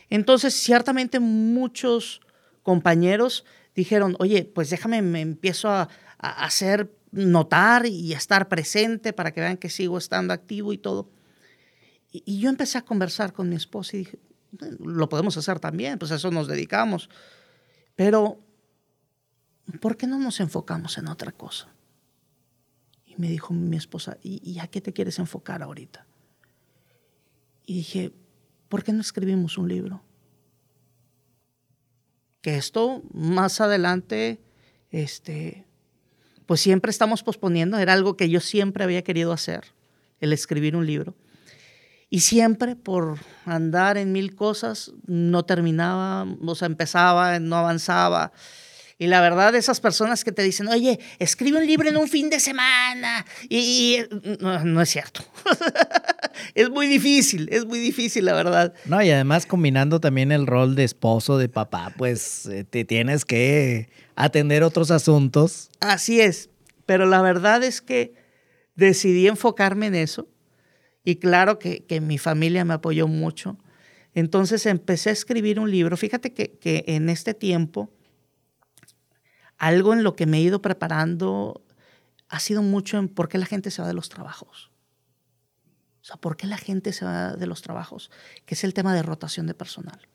Entonces, 0.10 0.54
ciertamente 0.54 1.22
muchos 1.22 2.20
compañeros 2.62 3.46
dijeron, 3.74 4.18
oye, 4.20 4.44
pues 4.44 4.70
déjame, 4.70 5.02
me 5.02 5.22
empiezo 5.22 5.70
a, 5.70 5.88
a 6.18 6.46
hacer 6.46 6.92
notar 7.12 7.86
y 7.86 8.14
a 8.14 8.18
estar 8.18 8.50
presente 8.50 9.14
para 9.14 9.32
que 9.32 9.40
vean 9.40 9.56
que 9.56 9.70
sigo 9.70 9.98
estando 9.98 10.34
activo 10.34 10.74
y 10.74 10.78
todo. 10.78 11.10
Y, 12.12 12.22
y 12.26 12.42
yo 12.42 12.50
empecé 12.50 12.78
a 12.78 12.82
conversar 12.82 13.32
con 13.32 13.48
mi 13.48 13.56
esposa 13.56 13.96
y 13.96 14.00
dije, 14.00 14.20
lo 14.80 15.10
podemos 15.10 15.38
hacer 15.38 15.60
también, 15.60 15.98
pues 16.00 16.12
a 16.12 16.16
eso 16.16 16.32
nos 16.32 16.48
dedicamos. 16.48 17.10
Pero, 17.96 18.40
¿por 19.80 19.98
qué 19.98 20.08
no 20.08 20.20
nos 20.20 20.40
enfocamos 20.40 20.98
en 20.98 21.08
otra 21.08 21.32
cosa? 21.32 21.68
Y 23.06 23.16
me 23.18 23.30
dijo 23.30 23.54
mi 23.54 23.78
esposa, 23.78 24.18
¿y, 24.24 24.60
a 24.60 24.68
qué 24.68 24.82
te 24.82 24.94
quieres 24.94 25.20
enfocar 25.20 25.62
ahorita? 25.62 26.06
Y 27.66 27.76
dije, 27.76 28.14
¿por 28.70 28.84
qué 28.84 28.94
no 28.94 29.02
escribimos 29.02 29.58
un 29.58 29.68
libro? 29.68 30.02
Que 32.42 32.58
esto 32.58 33.04
más 33.14 33.62
adelante, 33.62 34.42
este, 34.90 35.66
pues 36.46 36.62
siempre 36.62 36.90
estamos 36.90 37.24
posponiendo, 37.24 37.78
era 37.78 37.94
algo 37.94 38.18
que 38.18 38.30
yo 38.30 38.40
siempre 38.40 38.84
había 38.84 39.04
querido 39.04 39.32
hacer, 39.32 39.74
el 40.20 40.34
escribir 40.34 40.76
un 40.76 40.86
libro. 40.86 41.16
Y 42.14 42.20
siempre 42.20 42.76
por 42.76 43.20
andar 43.46 43.98
en 43.98 44.12
mil 44.12 44.36
cosas 44.36 44.92
no 45.08 45.46
terminaba, 45.46 46.28
o 46.46 46.56
sea, 46.56 46.66
empezaba, 46.66 47.40
no 47.40 47.56
avanzaba. 47.56 48.34
Y 48.98 49.08
la 49.08 49.22
verdad, 49.22 49.56
esas 49.56 49.80
personas 49.80 50.26
que 50.26 50.34
te 50.34 50.44
dicen, 50.44 50.68
oye, 50.68 51.00
escribe 51.20 51.60
un 51.60 51.66
libro 51.66 51.88
en 51.88 51.96
un 51.96 52.10
fin 52.10 52.30
de 52.30 52.42
semana. 52.42 53.26
Y, 53.48 54.00
no, 54.42 54.82
es 54.82 54.90
cierto. 54.90 55.24
es 56.54 56.70
muy 56.70 56.88
difícil, 56.88 57.48
es 57.50 57.66
muy 57.66 57.80
difícil, 57.80 58.26
la 58.26 58.34
verdad. 58.34 58.74
No, 58.84 59.02
y 59.02 59.10
además 59.10 59.46
combinando 59.46 60.02
también 60.02 60.34
el 60.34 60.48
rol 60.48 60.76
de 60.76 60.84
esposo, 60.84 61.38
de 61.38 61.48
papá, 61.48 61.94
pues 61.98 62.46
eh, 62.48 62.66
te 62.66 62.84
tienes 62.84 63.24
que 63.24 63.88
atender 64.18 64.64
otros 64.64 64.92
asuntos. 64.92 65.70
Así 65.80 66.20
es. 66.20 66.50
Pero 66.86 67.06
la 67.06 67.22
verdad 67.22 67.64
es 67.64 67.82
que 67.82 68.16
decidí 68.76 69.30
enfocarme 69.30 69.88
en 69.88 69.96
eso 69.96 70.28
y 71.04 71.16
claro 71.16 71.60
que, 71.60 71.86
mi 72.02 72.18
familia 72.18 72.66
me 72.66 72.74
apoyó 72.74 73.08
mucho. 73.08 73.58
Entonces 74.14 74.66
empecé 74.66 75.10
a 75.10 75.14
escribir 75.14 75.60
un 75.60 75.72
libro. 75.72 75.98
Fíjate 75.98 76.34
que, 76.34 76.58
que, 76.60 76.84
en 76.88 77.10
este 77.10 77.34
tiempo, 77.34 77.92
algo 79.58 79.94
en 79.94 80.04
lo 80.04 80.16
que 80.16 80.26
me 80.26 80.38
he 80.38 80.42
ido 80.42 80.62
preparando 80.62 81.64
ha 82.30 82.40
sido 82.40 82.62
mucho 82.62 82.98
en 82.98 83.10
por 83.10 83.30
qué 83.30 83.38
la 83.38 83.46
gente 83.46 83.72
se 83.72 83.82
va 83.82 83.88
de 83.88 83.94
los 83.94 84.10
trabajos. 84.10 84.72
O 86.02 86.04
sea, 86.04 86.18
¿por 86.18 86.36
qué 86.38 86.48
la 86.48 86.58
gente 86.58 86.94
se 86.94 87.06
va 87.06 87.36
de 87.36 87.46
los 87.46 87.62
trabajos? 87.62 88.10
Que 88.46 88.56
es 88.56 88.64
el 88.64 88.74
tema 88.74 88.94
de 88.94 89.04
rotación 89.04 89.48
de 89.48 89.54
personal. 89.54 90.08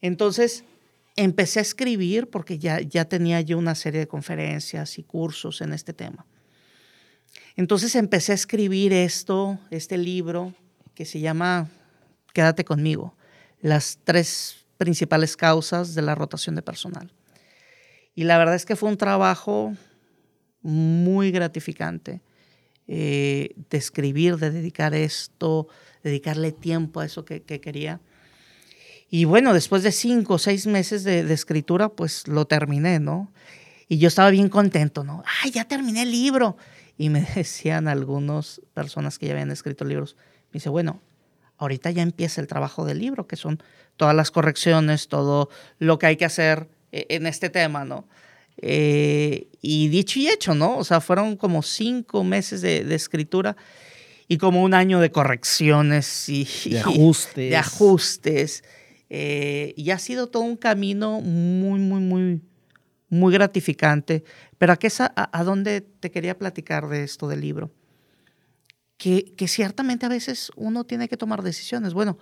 Entonces, 0.00 0.64
empecé 1.16 1.60
a 1.60 1.62
escribir 1.62 2.28
porque 2.28 2.58
ya, 2.58 2.80
ya 2.80 3.06
tenía 3.06 3.40
yo 3.40 3.56
una 3.58 3.74
serie 3.74 4.00
de 4.00 4.08
conferencias 4.08 4.98
y 4.98 5.04
cursos 5.04 5.60
en 5.60 5.72
este 5.72 5.94
tema. 5.94 6.26
Entonces 7.56 7.94
empecé 7.94 8.32
a 8.32 8.34
escribir 8.34 8.92
esto, 8.92 9.58
este 9.70 9.96
libro 9.96 10.54
que 10.94 11.04
se 11.04 11.20
llama 11.20 11.68
Quédate 12.32 12.64
conmigo, 12.64 13.14
las 13.60 13.98
tres 14.04 14.66
principales 14.76 15.36
causas 15.36 15.94
de 15.94 16.02
la 16.02 16.14
rotación 16.14 16.54
de 16.54 16.62
personal. 16.62 17.12
Y 18.14 18.24
la 18.24 18.38
verdad 18.38 18.54
es 18.54 18.66
que 18.66 18.76
fue 18.76 18.88
un 18.88 18.96
trabajo 18.96 19.74
muy 20.62 21.30
gratificante 21.30 22.22
eh, 22.86 23.54
de 23.70 23.78
escribir, 23.78 24.36
de 24.36 24.50
dedicar 24.50 24.94
esto, 24.94 25.68
dedicarle 26.02 26.52
tiempo 26.52 27.00
a 27.00 27.06
eso 27.06 27.24
que, 27.24 27.42
quería. 27.42 28.00
Y 29.10 29.24
bueno, 29.24 29.54
después 29.54 29.82
de 29.82 29.92
cinco 29.92 30.34
o 30.34 30.38
seis 30.38 30.66
meses 30.66 31.04
de, 31.04 31.24
de, 31.24 31.34
escritura, 31.34 31.88
pues 31.88 32.26
lo 32.28 32.46
terminé, 32.46 32.98
¿no? 32.98 33.32
Y 33.88 33.98
yo 33.98 34.08
estaba 34.08 34.30
bien 34.30 34.48
contento, 34.48 35.04
¿no? 35.04 35.22
¡Ay, 35.42 35.50
ya 35.52 35.64
terminé 35.64 36.02
el 36.02 36.10
libro! 36.10 36.56
Y 36.96 37.10
me 37.10 37.20
decían 37.34 37.88
algunas 37.88 38.60
personas 38.72 39.18
que 39.18 39.26
ya 39.26 39.32
habían 39.32 39.50
escrito 39.50 39.84
libros, 39.84 40.16
me 40.52 40.58
dice, 40.58 40.68
bueno, 40.68 41.02
ahorita 41.58 41.90
ya 41.90 42.02
empieza 42.02 42.40
el 42.40 42.46
trabajo 42.46 42.84
del 42.84 42.98
libro, 42.98 43.26
que 43.26 43.36
son 43.36 43.62
todas 43.96 44.14
las 44.14 44.30
correcciones, 44.30 45.08
todo 45.08 45.48
lo 45.78 45.98
que 45.98 46.06
hay 46.06 46.16
que 46.16 46.24
hacer 46.24 46.68
eh, 46.92 47.06
en 47.10 47.26
este 47.26 47.50
tema, 47.50 47.84
¿no? 47.84 48.08
Eh, 48.58 49.48
y 49.60 49.88
dicho 49.88 50.18
y 50.18 50.28
hecho, 50.28 50.54
¿no? 50.54 50.76
O 50.76 50.84
sea, 50.84 51.00
fueron 51.00 51.36
como 51.36 51.62
cinco 51.62 52.22
meses 52.22 52.62
de, 52.62 52.94
escritura 52.94 53.56
y 54.28 54.38
como 54.38 54.62
un 54.62 54.74
año 54.74 55.00
de 55.00 55.10
correcciones 55.10 56.28
y 56.28 56.46
de 56.70 56.80
ajustes. 56.80 57.50
de 57.50 57.56
ajustes. 57.56 58.64
Eh, 59.10 59.74
y 59.76 59.90
ha 59.90 59.98
sido 59.98 60.28
todo 60.28 60.44
un 60.44 60.56
camino 60.56 61.20
muy, 61.20 61.78
muy, 61.78 62.00
muy, 62.00 62.40
muy 63.14 63.32
gratificante. 63.32 64.24
Pero 64.58 64.72
¿a, 64.72 64.76
qué, 64.76 64.88
a, 64.98 65.38
a 65.38 65.44
dónde 65.44 65.80
te 65.80 66.10
quería 66.10 66.38
platicar 66.38 66.88
de 66.88 67.04
esto 67.04 67.28
del 67.28 67.40
libro? 67.40 67.70
Que, 68.96 69.34
que 69.36 69.48
ciertamente 69.48 70.06
a 70.06 70.10
veces 70.10 70.50
uno 70.56 70.84
tiene 70.84 71.08
que 71.08 71.16
tomar 71.16 71.42
decisiones. 71.42 71.94
Bueno, 71.94 72.18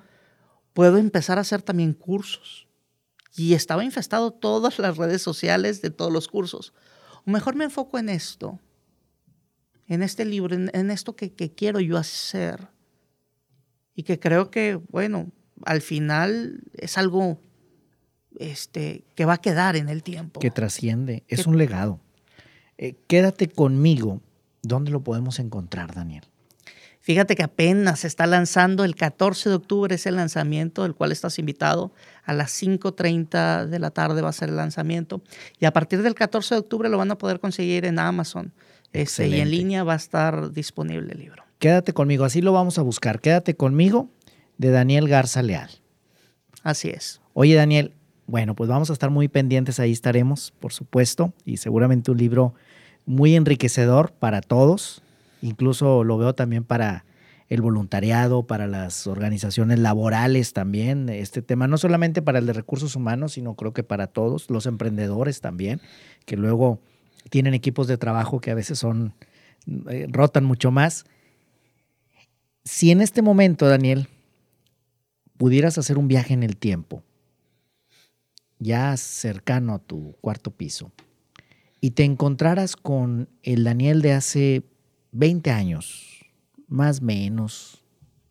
puedo 0.73 0.99
empezar 0.99 1.39
a 1.39 1.43
hacer 1.43 1.63
también 1.63 1.93
cursos 1.93 2.69
y 3.35 3.55
estaba 3.55 3.85
infestado 3.85 4.31
todas 4.33 4.79
las 4.79 4.97
redes 4.97 5.23
sociales 5.23 5.81
de 5.81 5.91
todos 5.91 6.13
los 6.13 6.29
cursos. 6.29 6.75
O 7.25 7.31
mejor 7.31 7.55
me 7.55 7.65
enfoco 7.65 7.99
en 7.99 8.09
esto, 8.09 8.61
en 9.89 10.03
este 10.03 10.25
libro, 10.25 10.55
en, 10.55 10.91
esto 10.91 11.17
que, 11.17 11.33
quiero 11.33 11.81
yo 11.81 11.97
hacer. 11.97 12.69
Y 13.95 14.03
que 14.03 14.19
creo 14.19 14.51
que, 14.51 14.81
bueno, 14.89 15.31
al 15.65 15.81
final 15.81 16.63
es 16.75 16.99
algo 16.99 17.41
este, 18.39 19.05
que 19.15 19.25
va 19.25 19.35
a 19.35 19.39
quedar 19.39 19.77
en 19.77 19.89
el 19.89 20.03
tiempo. 20.03 20.41
Que 20.41 20.51
trasciende, 20.51 21.23
es 21.29 21.47
un 21.47 21.59
legado. 21.59 22.01
Eh, 22.79 22.95
quédate 23.07 23.49
conmigo. 23.49 24.21
¿Dónde 24.63 24.91
lo 24.91 25.03
podemos 25.03 25.39
encontrar, 25.39 25.95
Daniel? 25.95 26.25
Fíjate 27.01 27.35
que 27.35 27.43
apenas 27.43 28.01
se 28.01 28.07
está 28.07 28.29
lanzando, 28.29 28.85
el 28.85 28.95
14 28.95 29.49
de 29.49 29.57
octubre 29.57 29.97
es 29.97 30.07
el 30.07 30.15
lanzamiento, 30.15 30.85
del 30.85 30.95
cual 30.95 31.11
estás 31.11 31.37
invitado. 31.41 31.93
A 32.25 32.33
las 32.33 32.53
5.30 32.63 33.67
de 33.67 33.79
la 33.81 33.91
tarde 33.91 34.23
va 34.23 34.29
a 34.29 34.33
ser 34.33 34.51
el 34.51 34.57
lanzamiento. 34.57 35.21
Y 35.59 35.65
a 35.65 35.73
partir 35.73 36.03
del 36.03 36.15
14 36.15 36.55
de 36.55 36.61
octubre 36.61 36.89
lo 36.89 36.99
van 36.99 37.11
a 37.11 37.19
poder 37.19 37.41
conseguir 37.41 37.87
en 37.87 37.99
Amazon. 37.99 38.53
Este, 38.93 39.27
y 39.27 39.41
en 39.41 39.51
línea 39.51 39.83
va 39.83 39.95
a 39.95 39.97
estar 39.97 40.53
disponible 40.53 41.13
el 41.13 41.19
libro. 41.19 41.43
Quédate 41.59 41.93
conmigo, 41.93 42.25
así 42.25 42.41
lo 42.41 42.53
vamos 42.53 42.79
a 42.79 42.83
buscar. 42.83 43.21
Quédate 43.21 43.57
conmigo, 43.57 44.09
de 44.59 44.71
Daniel 44.71 45.09
Garza 45.09 45.43
Leal. 45.43 45.71
Así 46.63 46.91
es. 46.91 47.21
Oye, 47.33 47.55
Daniel, 47.57 47.95
bueno, 48.27 48.55
pues 48.55 48.69
vamos 48.69 48.91
a 48.91 48.93
estar 48.93 49.11
muy 49.11 49.29
pendientes, 49.29 49.81
ahí 49.81 49.93
estaremos, 49.93 50.53
por 50.61 50.73
supuesto, 50.73 51.33
y 51.45 51.59
seguramente 51.59 52.11
un 52.11 52.19
libro 52.19 52.55
muy 53.05 53.35
enriquecedor 53.35 54.13
para 54.13 54.41
todos 54.41 55.03
Incluso 55.43 56.05
lo 56.05 56.17
veo 56.17 56.35
también 56.35 56.65
para 56.65 57.05
el 57.49 57.61
voluntariado, 57.61 58.47
para 58.47 58.67
las 58.67 59.07
organizaciones 59.07 59.79
laborales 59.81 60.55
también, 60.55 61.09
este 61.11 61.43
tema, 61.43 61.67
no 61.67 61.77
solamente 61.77 62.23
para 62.23 62.39
el 62.39 62.47
de 62.47 62.55
recursos 62.55 62.97
humanos, 62.97 63.33
sino 63.33 63.55
creo 63.57 63.75
que 63.75 63.83
para 63.83 64.07
todos, 64.07 64.49
los 64.49 64.65
emprendedores 64.65 65.43
también, 65.43 65.83
que 66.25 66.37
luego 66.37 66.81
tienen 67.29 67.53
equipos 67.53 67.89
de 67.89 67.99
trabajo 67.99 68.41
que 68.41 68.53
a 68.53 68.55
veces 68.55 68.79
son, 68.79 69.15
eh, 69.91 70.07
rotan 70.09 70.45
mucho 70.45 70.71
más. 70.71 71.05
Si 72.65 72.91
en 72.91 73.03
este 73.03 73.21
momento, 73.21 73.69
Daniel, 73.69 74.09
pudieras 75.37 75.77
hacer 75.77 75.99
un 75.99 76.09
viaje 76.09 76.33
en 76.33 76.45
el 76.45 76.57
tiempo, 76.57 77.03
ya 78.63 78.97
cercano 78.97 79.75
a 79.75 79.79
tu 79.79 80.17
cuarto 80.21 80.51
piso, 80.51 80.93
y 81.81 81.91
te 81.91 82.05
encontraras 82.05 82.77
con 82.77 83.29
el 83.43 83.65
Daniel 83.65 84.03
de 84.03 84.13
hace 84.13 84.63
20 85.13 85.51
años, 85.51 86.25
más 86.69 87.03
menos, 87.03 87.83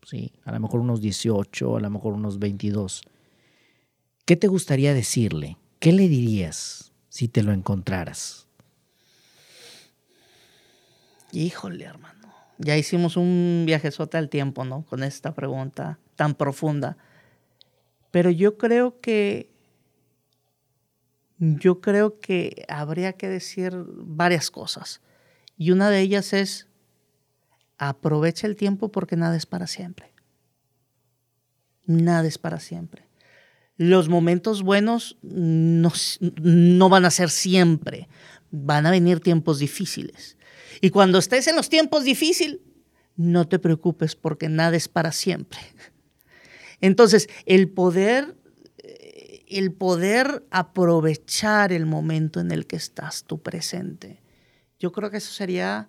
¿sí? 0.04 0.32
a 0.44 0.52
lo 0.52 0.60
mejor 0.60 0.80
unos 0.80 1.00
18, 1.00 1.76
a 1.76 1.80
lo 1.80 1.90
mejor 1.90 2.14
unos 2.14 2.38
22, 2.38 3.02
¿qué 4.24 4.36
te 4.36 4.48
gustaría 4.48 4.94
decirle? 4.94 5.58
¿Qué 5.78 5.92
le 5.92 6.08
dirías 6.08 6.92
si 7.08 7.28
te 7.28 7.42
lo 7.42 7.52
encontraras? 7.52 8.46
Híjole, 11.32 11.84
hermano. 11.84 12.32
Ya 12.58 12.76
hicimos 12.76 13.16
un 13.16 13.64
viajezote 13.66 14.16
al 14.16 14.28
tiempo, 14.28 14.64
¿no? 14.64 14.84
Con 14.84 15.02
esta 15.02 15.34
pregunta 15.34 15.98
tan 16.14 16.34
profunda. 16.34 16.96
Pero 18.10 18.30
yo 18.30 18.58
creo 18.58 19.00
que 19.00 19.51
yo 21.44 21.80
creo 21.80 22.20
que 22.20 22.64
habría 22.68 23.14
que 23.14 23.28
decir 23.28 23.74
varias 23.88 24.50
cosas. 24.50 25.00
Y 25.56 25.72
una 25.72 25.90
de 25.90 26.00
ellas 26.00 26.32
es 26.32 26.68
Aprovecha 27.84 28.46
el 28.46 28.54
tiempo 28.54 28.92
porque 28.92 29.16
nada 29.16 29.36
es 29.36 29.44
para 29.44 29.66
siempre. 29.66 30.12
Nada 31.84 32.28
es 32.28 32.38
para 32.38 32.60
siempre. 32.60 33.08
Los 33.76 34.08
momentos 34.08 34.62
buenos 34.62 35.18
no, 35.20 35.90
no 36.20 36.88
van 36.88 37.04
a 37.04 37.10
ser 37.10 37.28
siempre. 37.28 38.08
Van 38.52 38.86
a 38.86 38.92
venir 38.92 39.18
tiempos 39.18 39.58
difíciles. 39.58 40.36
Y 40.80 40.90
cuando 40.90 41.18
estés 41.18 41.48
en 41.48 41.56
los 41.56 41.68
tiempos 41.68 42.04
difíciles, 42.04 42.60
no 43.16 43.48
te 43.48 43.58
preocupes 43.58 44.14
porque 44.14 44.48
nada 44.48 44.76
es 44.76 44.86
para 44.86 45.10
siempre. 45.10 45.58
Entonces, 46.80 47.28
el 47.46 47.68
poder, 47.68 48.36
el 49.58 49.72
poder 49.72 50.44
aprovechar 50.50 51.72
el 51.72 51.86
momento 51.86 52.40
en 52.40 52.50
el 52.50 52.66
que 52.66 52.76
estás 52.76 53.24
tú 53.24 53.40
presente, 53.42 54.20
yo 54.78 54.92
creo 54.92 55.10
que 55.10 55.18
eso 55.18 55.32
sería 55.32 55.88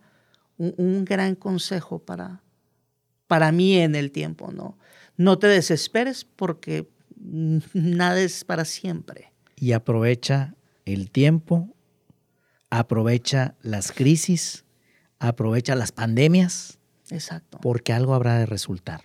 un, 0.57 1.03
gran 1.05 1.35
consejo 1.35 1.99
para, 1.99 2.41
para 3.27 3.51
mí 3.51 3.77
en 3.77 3.95
el 3.95 4.11
tiempo, 4.11 4.51
¿no? 4.51 4.77
No 5.17 5.39
te 5.39 5.47
desesperes 5.47 6.25
porque 6.25 6.87
nada 7.73 8.19
es 8.19 8.43
para 8.43 8.65
siempre. 8.65 9.31
Y 9.55 9.71
aprovecha 9.71 10.55
el 10.85 11.09
tiempo, 11.09 11.73
aprovecha 12.69 13.55
las 13.61 13.91
crisis, 13.91 14.65
aprovecha 15.19 15.75
las 15.75 15.91
pandemias. 15.91 16.79
Exacto. 17.09 17.59
Porque 17.61 17.93
algo 17.93 18.13
habrá 18.13 18.37
de 18.37 18.45
resultar. 18.45 19.03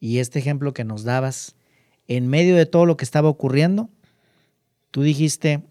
Y 0.00 0.18
este 0.18 0.38
ejemplo 0.38 0.74
que 0.74 0.84
nos 0.84 1.04
dabas, 1.04 1.56
en 2.08 2.28
medio 2.28 2.56
de 2.56 2.66
todo 2.66 2.86
lo 2.86 2.96
que 2.96 3.04
estaba 3.04 3.28
ocurriendo, 3.28 3.88
tú 4.90 5.02
dijiste, 5.02 5.62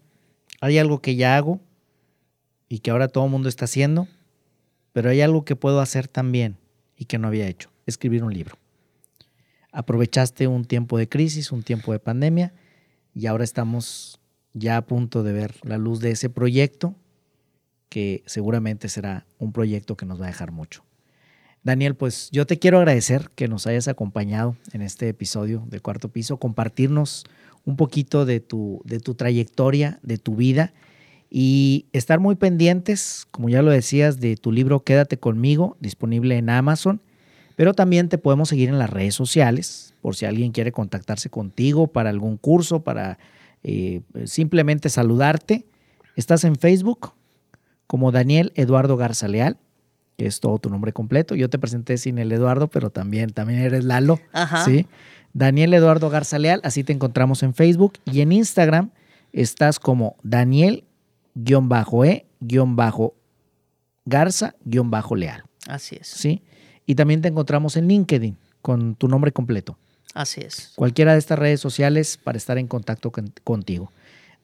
hay 0.60 0.78
algo 0.78 1.00
que 1.00 1.16
ya 1.16 1.36
hago 1.36 1.60
y 2.68 2.80
que 2.80 2.90
ahora 2.90 3.08
todo 3.08 3.24
el 3.24 3.30
mundo 3.30 3.48
está 3.48 3.66
haciendo 3.66 4.08
pero 4.94 5.10
hay 5.10 5.20
algo 5.20 5.44
que 5.44 5.56
puedo 5.56 5.80
hacer 5.80 6.06
también 6.06 6.56
y 6.96 7.06
que 7.06 7.18
no 7.18 7.26
había 7.26 7.48
hecho, 7.48 7.68
escribir 7.84 8.22
un 8.22 8.32
libro. 8.32 8.56
Aprovechaste 9.72 10.46
un 10.46 10.64
tiempo 10.64 10.96
de 10.96 11.08
crisis, 11.08 11.50
un 11.50 11.64
tiempo 11.64 11.90
de 11.90 11.98
pandemia, 11.98 12.54
y 13.12 13.26
ahora 13.26 13.42
estamos 13.42 14.20
ya 14.52 14.76
a 14.76 14.86
punto 14.86 15.24
de 15.24 15.32
ver 15.32 15.56
la 15.64 15.78
luz 15.78 15.98
de 15.98 16.12
ese 16.12 16.30
proyecto, 16.30 16.94
que 17.88 18.22
seguramente 18.26 18.88
será 18.88 19.26
un 19.38 19.52
proyecto 19.52 19.96
que 19.96 20.06
nos 20.06 20.20
va 20.20 20.26
a 20.26 20.28
dejar 20.28 20.52
mucho. 20.52 20.84
Daniel, 21.64 21.94
pues 21.94 22.28
yo 22.30 22.46
te 22.46 22.58
quiero 22.58 22.76
agradecer 22.76 23.30
que 23.34 23.48
nos 23.48 23.66
hayas 23.66 23.88
acompañado 23.88 24.54
en 24.72 24.82
este 24.82 25.08
episodio 25.08 25.64
de 25.66 25.80
Cuarto 25.80 26.10
Piso, 26.10 26.36
compartirnos 26.36 27.24
un 27.64 27.76
poquito 27.76 28.26
de 28.26 28.40
tu, 28.40 28.82
de 28.84 29.00
tu 29.00 29.14
trayectoria, 29.14 29.98
de 30.02 30.18
tu 30.18 30.36
vida 30.36 30.74
y 31.30 31.86
estar 31.94 32.20
muy 32.20 32.34
pendientes, 32.34 33.26
como 33.30 33.48
ya 33.48 33.62
lo 33.62 33.70
decías, 33.70 34.20
de 34.20 34.36
tu 34.36 34.52
libro 34.52 34.84
Quédate 34.84 35.16
conmigo, 35.16 35.78
disponible 35.80 36.36
en 36.36 36.50
Amazon, 36.50 37.00
pero 37.56 37.72
también 37.72 38.10
te 38.10 38.18
podemos 38.18 38.50
seguir 38.50 38.68
en 38.68 38.78
las 38.78 38.90
redes 38.90 39.14
sociales, 39.14 39.94
por 40.02 40.16
si 40.16 40.26
alguien 40.26 40.52
quiere 40.52 40.70
contactarse 40.70 41.30
contigo 41.30 41.86
para 41.86 42.10
algún 42.10 42.36
curso, 42.36 42.84
para 42.84 43.18
eh, 43.62 44.02
simplemente 44.26 44.90
saludarte. 44.90 45.64
Estás 46.14 46.44
en 46.44 46.56
Facebook 46.56 47.12
como 47.86 48.12
Daniel 48.12 48.52
Eduardo 48.54 48.98
Garza 48.98 49.28
Leal, 49.28 49.56
que 50.16 50.26
es 50.26 50.40
todo 50.40 50.58
tu 50.58 50.70
nombre 50.70 50.92
completo. 50.92 51.34
Yo 51.34 51.50
te 51.50 51.58
presenté 51.58 51.96
sin 51.98 52.18
el 52.18 52.30
Eduardo, 52.32 52.68
pero 52.68 52.90
también, 52.90 53.30
también 53.30 53.60
eres 53.60 53.84
Lalo. 53.84 54.20
Ajá. 54.32 54.64
¿sí? 54.64 54.86
Daniel 55.32 55.74
Eduardo 55.74 56.10
Garza 56.10 56.38
Leal, 56.38 56.60
así 56.64 56.84
te 56.84 56.92
encontramos 56.92 57.42
en 57.42 57.54
Facebook 57.54 57.94
y 58.04 58.20
en 58.20 58.30
Instagram 58.32 58.90
estás 59.32 59.80
como 59.80 60.16
Daniel-E-Garza-Leal. 64.06 65.42
Así 65.66 65.96
es. 66.00 66.06
¿sí? 66.06 66.42
Y 66.86 66.94
también 66.94 67.22
te 67.22 67.28
encontramos 67.28 67.76
en 67.76 67.88
LinkedIn 67.88 68.36
con 68.60 68.94
tu 68.94 69.08
nombre 69.08 69.32
completo. 69.32 69.78
Así 70.14 70.40
es. 70.42 70.72
Cualquiera 70.76 71.12
de 71.14 71.18
estas 71.18 71.38
redes 71.38 71.60
sociales 71.60 72.18
para 72.22 72.38
estar 72.38 72.58
en 72.58 72.68
contacto 72.68 73.10
con- 73.10 73.32
contigo. 73.42 73.90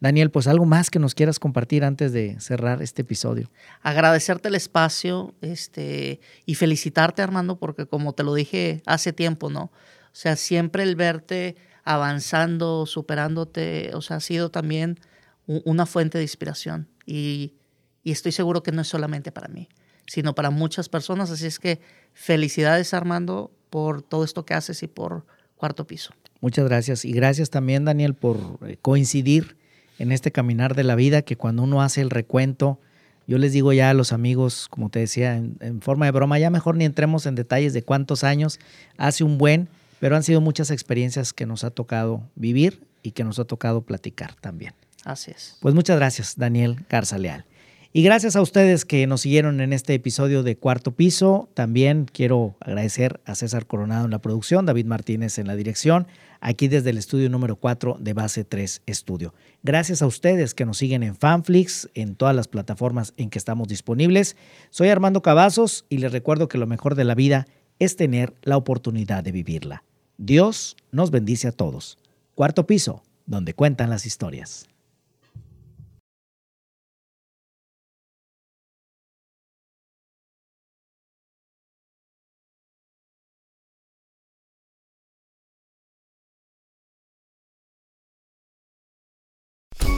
Daniel, 0.00 0.30
pues 0.30 0.46
algo 0.46 0.64
más 0.64 0.90
que 0.90 0.98
nos 0.98 1.14
quieras 1.14 1.38
compartir 1.38 1.84
antes 1.84 2.12
de 2.12 2.40
cerrar 2.40 2.80
este 2.82 3.02
episodio. 3.02 3.50
agradecerte 3.82 4.48
el 4.48 4.54
espacio 4.54 5.34
este, 5.42 6.20
y 6.46 6.54
felicitarte, 6.54 7.20
Armando, 7.20 7.58
porque 7.58 7.86
como 7.86 8.14
te 8.14 8.24
lo 8.24 8.34
dije 8.34 8.82
hace 8.86 9.12
tiempo, 9.12 9.50
¿no? 9.50 9.64
O 9.64 10.16
sea, 10.16 10.36
siempre 10.36 10.82
el 10.82 10.96
verte 10.96 11.56
avanzando, 11.84 12.86
superándote, 12.86 13.90
o 13.94 14.00
sea, 14.00 14.16
ha 14.16 14.20
sido 14.20 14.50
también 14.50 14.98
una 15.46 15.86
fuente 15.86 16.18
de 16.18 16.24
inspiración. 16.24 16.88
Y, 17.06 17.54
y 18.02 18.12
estoy 18.12 18.32
seguro 18.32 18.62
que 18.62 18.72
no 18.72 18.82
es 18.82 18.88
solamente 18.88 19.32
para 19.32 19.48
mí, 19.48 19.68
sino 20.06 20.34
para 20.34 20.50
muchas 20.50 20.88
personas. 20.88 21.30
Así 21.30 21.46
es 21.46 21.58
que 21.58 21.80
felicidades, 22.14 22.94
Armando, 22.94 23.52
por 23.68 24.02
todo 24.02 24.24
esto 24.24 24.44
que 24.44 24.54
haces 24.54 24.82
y 24.82 24.88
por 24.88 25.26
cuarto 25.56 25.86
piso. 25.86 26.12
Muchas 26.40 26.64
gracias. 26.64 27.04
Y 27.04 27.12
gracias 27.12 27.50
también, 27.50 27.84
Daniel, 27.84 28.14
por 28.14 28.58
eh, 28.66 28.78
coincidir 28.80 29.59
en 30.00 30.12
este 30.12 30.32
caminar 30.32 30.74
de 30.74 30.82
la 30.82 30.94
vida, 30.94 31.22
que 31.22 31.36
cuando 31.36 31.62
uno 31.62 31.82
hace 31.82 32.00
el 32.00 32.08
recuento, 32.08 32.80
yo 33.26 33.36
les 33.36 33.52
digo 33.52 33.72
ya 33.72 33.90
a 33.90 33.94
los 33.94 34.12
amigos, 34.12 34.66
como 34.70 34.88
te 34.88 34.98
decía, 34.98 35.36
en, 35.36 35.56
en 35.60 35.82
forma 35.82 36.06
de 36.06 36.12
broma, 36.12 36.38
ya 36.38 36.48
mejor 36.48 36.76
ni 36.76 36.86
entremos 36.86 37.26
en 37.26 37.34
detalles 37.34 37.74
de 37.74 37.82
cuántos 37.82 38.24
años 38.24 38.58
hace 38.96 39.24
un 39.24 39.36
buen, 39.36 39.68
pero 40.00 40.16
han 40.16 40.22
sido 40.22 40.40
muchas 40.40 40.70
experiencias 40.70 41.34
que 41.34 41.44
nos 41.44 41.64
ha 41.64 41.70
tocado 41.70 42.22
vivir 42.34 42.82
y 43.02 43.10
que 43.10 43.24
nos 43.24 43.38
ha 43.38 43.44
tocado 43.44 43.82
platicar 43.82 44.34
también. 44.40 44.72
Así 45.04 45.30
es. 45.30 45.58
Pues 45.60 45.74
muchas 45.74 45.96
gracias, 45.96 46.34
Daniel 46.36 46.84
Garza 46.88 47.18
Leal. 47.18 47.44
Y 47.92 48.04
gracias 48.04 48.36
a 48.36 48.40
ustedes 48.40 48.84
que 48.84 49.04
nos 49.08 49.22
siguieron 49.22 49.60
en 49.60 49.72
este 49.72 49.94
episodio 49.94 50.44
de 50.44 50.56
Cuarto 50.56 50.92
Piso. 50.92 51.48
También 51.54 52.04
quiero 52.04 52.54
agradecer 52.60 53.20
a 53.24 53.34
César 53.34 53.66
Coronado 53.66 54.04
en 54.04 54.12
la 54.12 54.20
producción, 54.20 54.64
David 54.64 54.86
Martínez 54.86 55.40
en 55.40 55.48
la 55.48 55.56
dirección, 55.56 56.06
aquí 56.40 56.68
desde 56.68 56.90
el 56.90 56.98
estudio 56.98 57.28
número 57.28 57.56
4 57.56 57.96
de 57.98 58.12
Base 58.12 58.44
3 58.44 58.82
Estudio. 58.86 59.34
Gracias 59.64 60.02
a 60.02 60.06
ustedes 60.06 60.54
que 60.54 60.66
nos 60.66 60.78
siguen 60.78 61.02
en 61.02 61.16
Fanflix, 61.16 61.90
en 61.94 62.14
todas 62.14 62.36
las 62.36 62.46
plataformas 62.46 63.12
en 63.16 63.28
que 63.28 63.40
estamos 63.40 63.66
disponibles. 63.66 64.36
Soy 64.70 64.88
Armando 64.88 65.20
Cavazos 65.20 65.84
y 65.88 65.98
les 65.98 66.12
recuerdo 66.12 66.46
que 66.46 66.58
lo 66.58 66.68
mejor 66.68 66.94
de 66.94 67.02
la 67.02 67.16
vida 67.16 67.48
es 67.80 67.96
tener 67.96 68.34
la 68.42 68.56
oportunidad 68.56 69.24
de 69.24 69.32
vivirla. 69.32 69.82
Dios 70.16 70.76
nos 70.92 71.10
bendice 71.10 71.48
a 71.48 71.52
todos. 71.52 71.98
Cuarto 72.36 72.68
Piso, 72.68 73.02
donde 73.26 73.54
cuentan 73.54 73.90
las 73.90 74.06
historias. 74.06 74.69